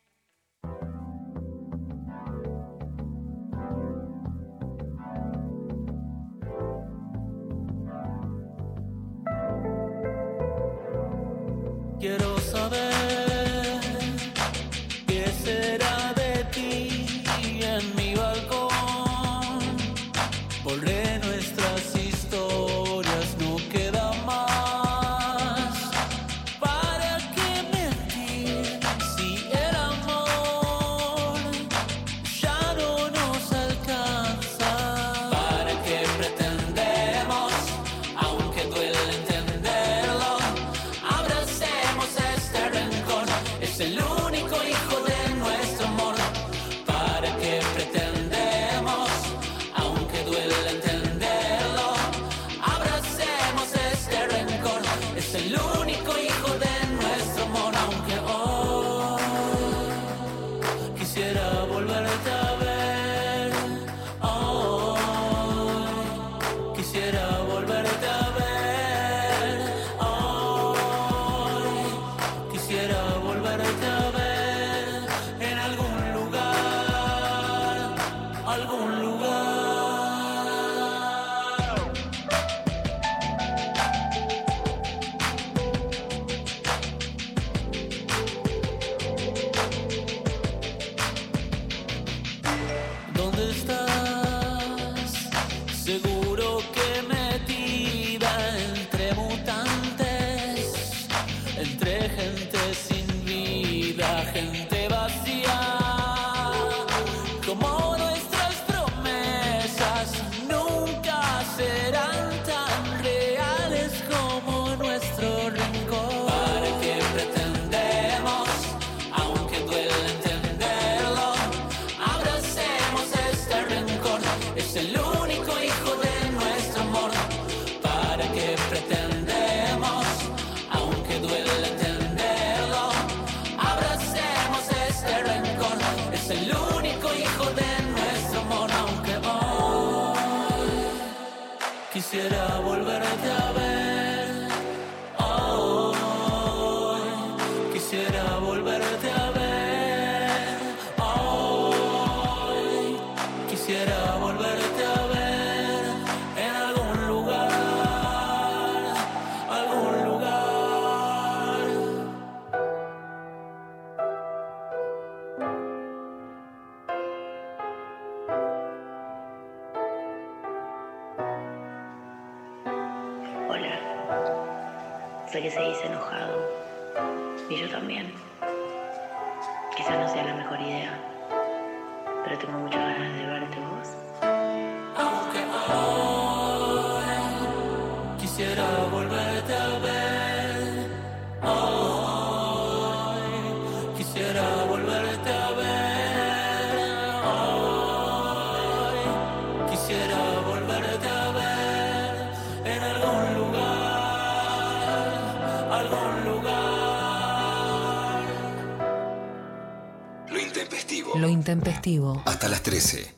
[212.76, 213.16] 13.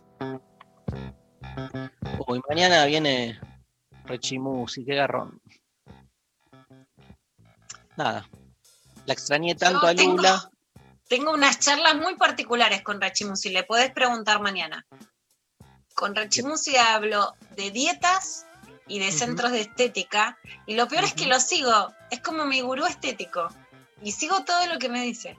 [2.27, 3.39] Uy, mañana viene
[4.05, 5.41] Rechimusi, qué garrón.
[7.95, 8.29] Nada.
[9.07, 10.51] La extrañé tanto Yo a Lula.
[11.09, 14.85] Tengo unas charlas muy particulares con Rachimusi, le podés preguntar mañana.
[15.95, 18.45] Con Rachimusi hablo de dietas
[18.87, 22.61] y de centros de estética, y lo peor es que lo sigo, es como mi
[22.61, 23.49] gurú estético,
[24.03, 25.35] y sigo todo lo que me dice.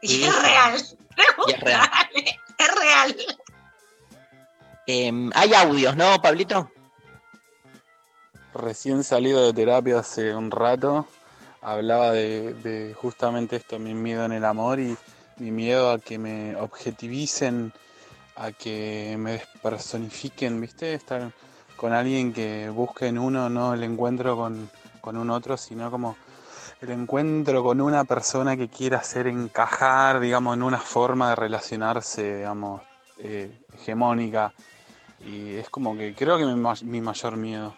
[0.00, 0.82] Y es real,
[1.48, 1.90] Y es real.
[2.58, 3.16] Es real.
[4.86, 6.70] Em, hay audios, ¿no, Pablito?
[8.54, 11.06] Recién salido de terapia hace un rato,
[11.60, 14.96] hablaba de, de justamente esto, mi miedo en el amor y
[15.36, 17.72] mi miedo a que me objetivicen,
[18.36, 20.94] a que me despersonifiquen, ¿viste?
[20.94, 21.32] Estar
[21.76, 24.70] con alguien que busque en uno no el encuentro con,
[25.00, 26.16] con un otro, sino como
[26.80, 32.36] el encuentro con una persona que quiera hacer encajar, digamos, en una forma de relacionarse,
[32.38, 32.82] digamos,
[33.18, 34.52] eh, hegemónica.
[35.26, 37.74] Y es como que creo que mi, ma- mi mayor miedo.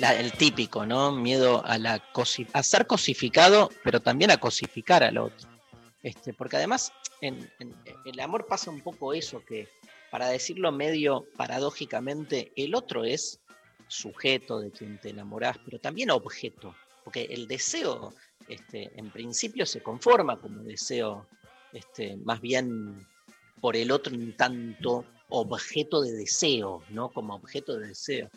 [0.00, 1.12] El típico, ¿no?
[1.12, 5.48] Miedo a, la cosi- ser cosificado, pero también a cosificar al otro.
[6.02, 7.48] Este, porque además en-
[8.04, 9.68] el amor pasa un poco eso, que
[10.10, 13.38] para decirlo medio paradójicamente, el otro es
[13.92, 16.74] sujeto de quien te enamorás, pero también objeto,
[17.04, 18.14] porque el deseo
[18.48, 21.26] este, en principio se conforma como deseo
[21.72, 23.06] este, más bien
[23.60, 27.10] por el otro en tanto objeto de deseo, ¿no?
[27.10, 28.28] Como objeto de deseo.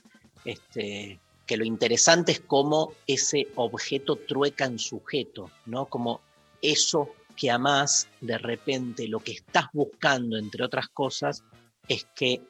[0.45, 5.86] Este, que lo interesante es cómo ese objeto trueca en sujeto, ¿no?
[5.88, 6.22] Como
[6.61, 11.44] eso que amás, de repente lo que estás buscando, entre otras cosas,
[11.88, 12.41] es que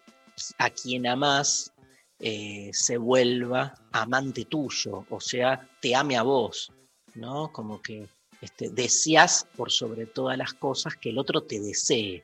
[0.58, 1.72] a quien amás
[2.20, 6.72] eh, se vuelva amante tuyo, o sea, te ame a vos,
[7.16, 7.52] ¿no?
[7.52, 8.08] Como que
[8.42, 12.24] este, deseas por sobre todas las cosas que el otro te desee.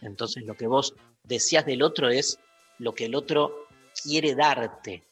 [0.00, 0.94] Entonces lo que vos
[1.24, 2.38] deseas del otro es
[2.78, 3.66] lo que el otro
[4.02, 5.02] quiere darte.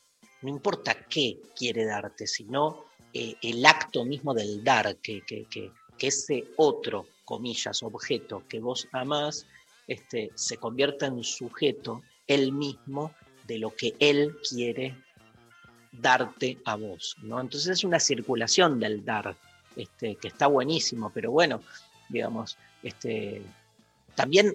[0.42, 5.22] No importa qué quiere darte, sino eh, el acto mismo del dar, que,
[5.98, 9.46] ese otro, comillas, objeto que vos amás,
[9.86, 13.14] este, se convierta en sujeto él mismo
[13.50, 14.94] de lo que él quiere
[15.90, 17.16] darte a vos.
[17.20, 17.40] ¿no?
[17.40, 19.36] Entonces es una circulación del dar,
[19.74, 21.60] este, que está buenísimo, pero bueno,
[22.08, 23.42] digamos, este,
[24.14, 24.54] también,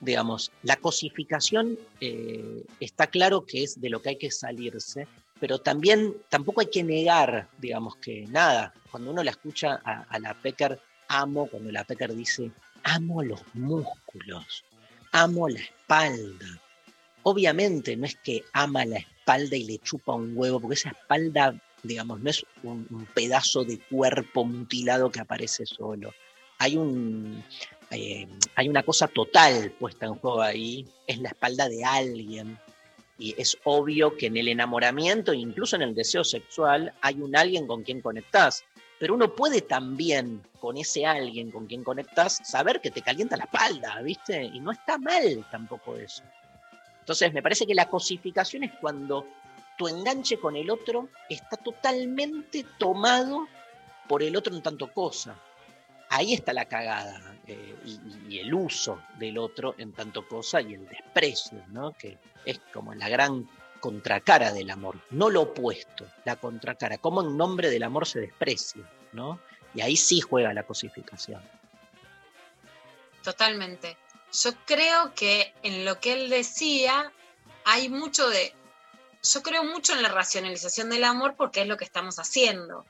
[0.00, 5.06] digamos, la cosificación eh, está claro que es de lo que hay que salirse,
[5.38, 10.18] pero también tampoco hay que negar, digamos, que nada, cuando uno la escucha a, a
[10.18, 12.50] la Pecker, amo, cuando la Pecker dice,
[12.82, 14.64] amo los músculos,
[15.12, 16.63] amo la espalda.
[17.24, 21.58] Obviamente no es que ama la espalda y le chupa un huevo, porque esa espalda,
[21.82, 26.12] digamos, no es un, pedazo de cuerpo mutilado que aparece solo.
[26.58, 27.42] Hay un,
[27.90, 32.58] eh, hay una cosa total puesta en juego ahí, es la espalda de alguien.
[33.16, 37.66] Y es obvio que en el enamoramiento, incluso en el deseo sexual, hay un alguien
[37.66, 38.64] con quien conectás.
[38.98, 43.44] Pero uno puede también, con ese alguien con quien conectás, saber que te calienta la
[43.44, 44.44] espalda, ¿viste?
[44.44, 46.22] Y no está mal tampoco eso.
[47.04, 49.26] Entonces, me parece que la cosificación es cuando
[49.76, 53.46] tu enganche con el otro está totalmente tomado
[54.08, 55.36] por el otro en tanto cosa
[56.14, 60.74] ahí está la cagada eh, y, y el uso del otro en tanto cosa y
[60.74, 61.92] el desprecio, ¿no?
[61.92, 63.48] Que es como la gran
[63.80, 68.82] contracara del amor, no lo opuesto, la contracara, cómo en nombre del amor se desprecia,
[69.12, 69.40] ¿no?
[69.74, 71.42] Y ahí sí juega la cosificación.
[73.22, 73.96] Totalmente.
[74.42, 77.12] Yo creo que en lo que él decía
[77.64, 78.54] hay mucho de...
[79.22, 82.84] Yo creo mucho en la racionalización del amor porque es lo que estamos haciendo.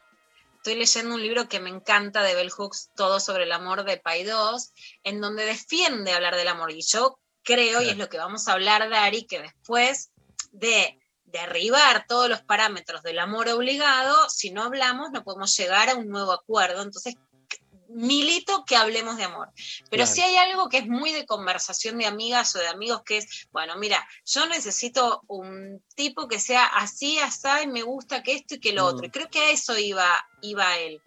[0.57, 3.99] Estoy leyendo un libro que me encanta de Bell Hooks, Todo sobre el amor de
[3.99, 4.73] Paidós,
[5.03, 6.73] en donde defiende hablar del amor.
[6.73, 10.11] Y yo creo, y es lo que vamos a hablar, Dari, que después
[10.51, 15.97] de derribar todos los parámetros del amor obligado, si no hablamos no podemos llegar a
[15.97, 16.83] un nuevo acuerdo.
[16.83, 17.17] Entonces,
[17.95, 19.51] milito que hablemos de amor.
[19.91, 23.19] Pero si hay algo que es muy de conversación de amigas o de amigos, que
[23.19, 28.35] es, bueno, mira, yo necesito un tipo que sea así, así, y me gusta que
[28.35, 28.87] esto y que lo Mm.
[28.87, 29.07] otro.
[29.07, 31.01] Y creo que a eso iba, iba él.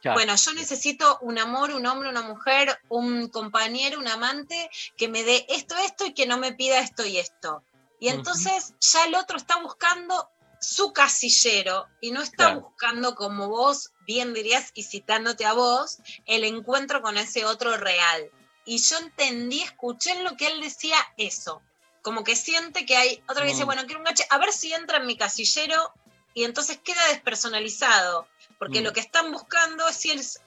[0.00, 0.16] Claro.
[0.16, 4.68] Bueno, yo necesito un amor, un hombre, una mujer, un compañero, un amante
[4.98, 7.62] que me dé esto, esto y que no me pida esto y esto.
[8.00, 10.28] Y entonces ya el otro está buscando
[10.64, 12.60] su casillero y no está Claro.
[12.62, 18.30] buscando como vos bien dirías y citándote a vos el encuentro con ese otro real.
[18.64, 21.60] Y yo entendí, escuché en lo que él decía eso.
[22.02, 23.66] Como que siente que hay otro que dice, Mm.
[23.66, 25.92] bueno, quiero un gache, a ver si entra en mi casillero
[26.34, 28.26] y entonces queda despersonalizado.
[28.58, 28.84] Porque Mm.
[28.84, 30.40] lo que están buscando es si él es,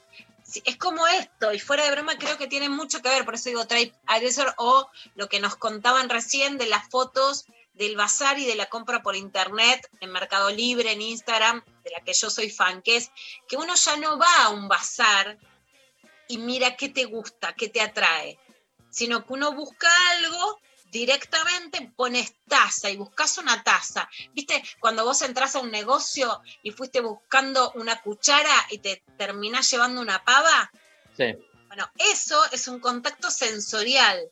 [0.78, 3.66] como esto, y fuera de broma creo que tiene mucho que ver, por eso digo
[3.66, 7.44] Trade Aggressor o lo que nos contaban recién de las fotos
[7.78, 12.00] del bazar y de la compra por internet en Mercado Libre, en Instagram, de la
[12.04, 13.10] que yo soy fan, que es
[13.48, 15.38] que uno ya no va a un bazar
[16.26, 18.38] y mira qué te gusta, qué te atrae,
[18.90, 20.60] sino que uno busca algo
[20.90, 24.08] directamente, pones taza y buscas una taza.
[24.32, 24.62] ¿Viste?
[24.80, 30.00] Cuando vos entras a un negocio y fuiste buscando una cuchara y te terminás llevando
[30.00, 30.70] una pava,
[31.16, 31.34] Sí.
[31.66, 34.30] bueno, eso es un contacto sensorial.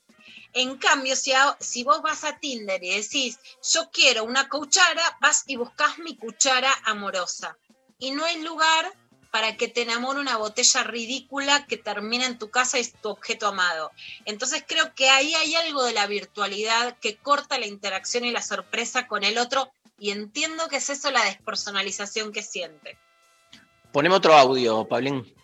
[0.59, 3.39] En cambio, si, a- si vos vas a Tinder y decís,
[3.75, 7.59] yo quiero una cuchara, vas y buscas mi cuchara amorosa.
[7.99, 8.91] Y no hay lugar
[9.31, 13.11] para que te enamore una botella ridícula que termina en tu casa y es tu
[13.11, 13.93] objeto amado.
[14.25, 18.41] Entonces creo que ahí hay algo de la virtualidad que corta la interacción y la
[18.41, 22.97] sorpresa con el otro y entiendo que es eso la despersonalización que siente.
[23.93, 25.35] Poneme otro audio, Pablín.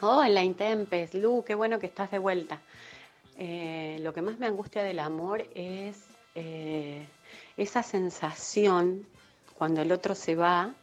[0.00, 1.12] Hola, Intempes.
[1.12, 2.62] Lu, qué bueno que estás de vuelta.
[3.38, 7.06] Eh, lo que más me angustia del amor es eh,
[7.58, 9.06] esa sensación
[9.58, 10.74] cuando el otro se va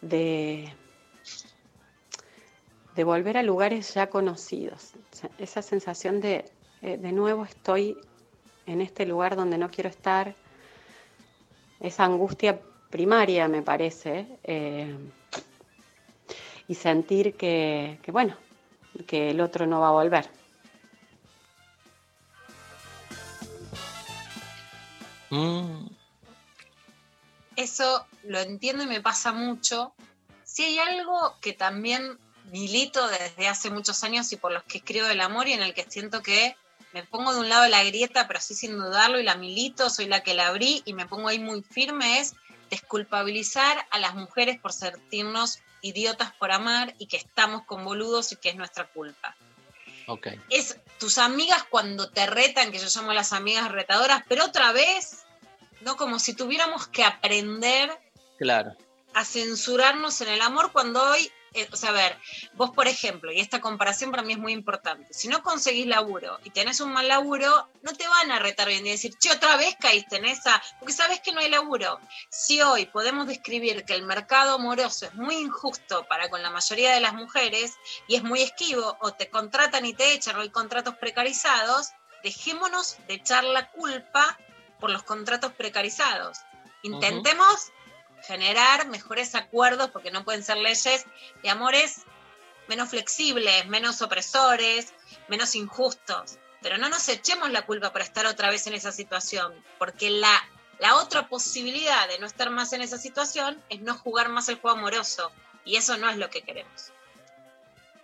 [0.00, 0.72] de,
[3.04, 4.92] volver a lugares ya conocidos.
[5.38, 6.44] Esa sensación de
[6.82, 7.96] eh, de nuevo estoy
[8.66, 10.34] en este lugar donde no quiero estar.
[11.80, 12.60] Esa angustia
[12.90, 14.26] primaria, me parece.
[16.68, 18.36] y sentir que, bueno,
[19.06, 20.39] que el otro no va a volver.
[25.30, 25.86] Mm,
[27.56, 29.94] Eso lo entiendo y me pasa mucho.
[30.44, 32.18] Si hay algo que también
[32.50, 35.74] milito desde hace muchos años y por los que escribo del amor y en el
[35.74, 36.56] que siento que
[36.92, 40.06] me pongo de un lado la grieta, pero sí sin dudarlo y la milito, soy
[40.06, 42.34] la que la abrí y me pongo ahí muy firme, es
[42.68, 48.36] desculpabilizar a las mujeres por sentirnos idiotas por amar y que estamos con boludos y
[48.36, 49.36] que es nuestra culpa.
[50.50, 55.24] Es tus amigas cuando te retan, que yo llamo las amigas retadoras, pero otra vez,
[55.80, 57.90] no como si tuviéramos que aprender
[58.38, 58.72] Claro.
[59.14, 62.18] a censurarnos en el amor cuando hoy, eh, o sea, a ver,
[62.54, 66.38] vos por ejemplo, y esta comparación para mí es muy importante, si no conseguís laburo
[66.44, 69.14] y tenés un mal laburo, no te van a retar hoy en día y decir,
[69.18, 71.98] che, otra vez caíste en esa, porque sabes que no hay laburo.
[72.30, 76.92] Si hoy podemos describir que el mercado amoroso es muy injusto para con la mayoría
[76.92, 77.74] de las mujeres
[78.06, 81.90] y es muy esquivo, o te contratan y te echan, o hay contratos precarizados,
[82.22, 84.38] dejémonos de echar la culpa
[84.78, 86.38] por los contratos precarizados.
[86.82, 87.72] Intentemos
[88.26, 91.06] generar mejores acuerdos, porque no pueden ser leyes
[91.42, 92.02] de amores
[92.68, 94.92] menos flexibles, menos opresores,
[95.28, 96.38] menos injustos.
[96.62, 100.34] Pero no nos echemos la culpa por estar otra vez en esa situación, porque la,
[100.78, 104.60] la otra posibilidad de no estar más en esa situación es no jugar más el
[104.60, 105.32] juego amoroso,
[105.64, 106.92] y eso no es lo que queremos.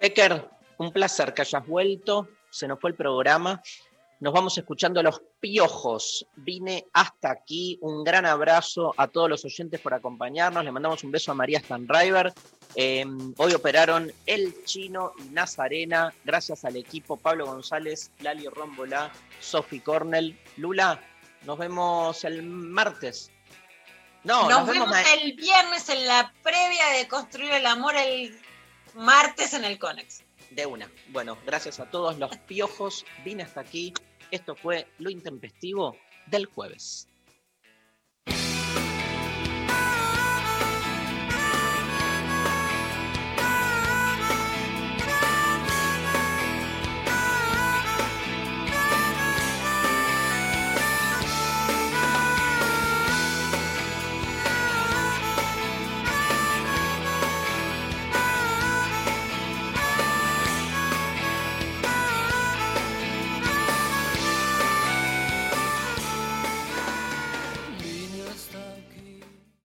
[0.01, 0.49] Becker,
[0.79, 2.29] un placer que hayas vuelto.
[2.51, 3.63] Se nos fue el programa.
[4.19, 6.27] Nos vamos escuchando los piojos.
[6.37, 7.79] Vine hasta aquí.
[7.83, 10.65] Un gran abrazo a todos los oyentes por acompañarnos.
[10.65, 12.33] Le mandamos un beso a María Stanriver.
[12.75, 13.05] Eh,
[13.37, 16.15] hoy operaron El Chino y Nazarena.
[16.25, 20.39] Gracias al equipo Pablo González, Lali Rómbola, Sofi Cornell.
[20.57, 20.99] Lula,
[21.45, 23.31] nos vemos el martes.
[24.25, 28.39] No, nos, nos, vemos, vemos el viernes en la previa de Construir el Amor el
[28.95, 30.23] martes en el Conex.
[30.51, 30.91] De una.
[31.09, 33.05] Bueno, gracias a todos los piojos.
[33.25, 33.93] Vine hasta aquí.
[34.31, 35.97] Esto fue lo intempestivo
[36.27, 37.09] del jueves.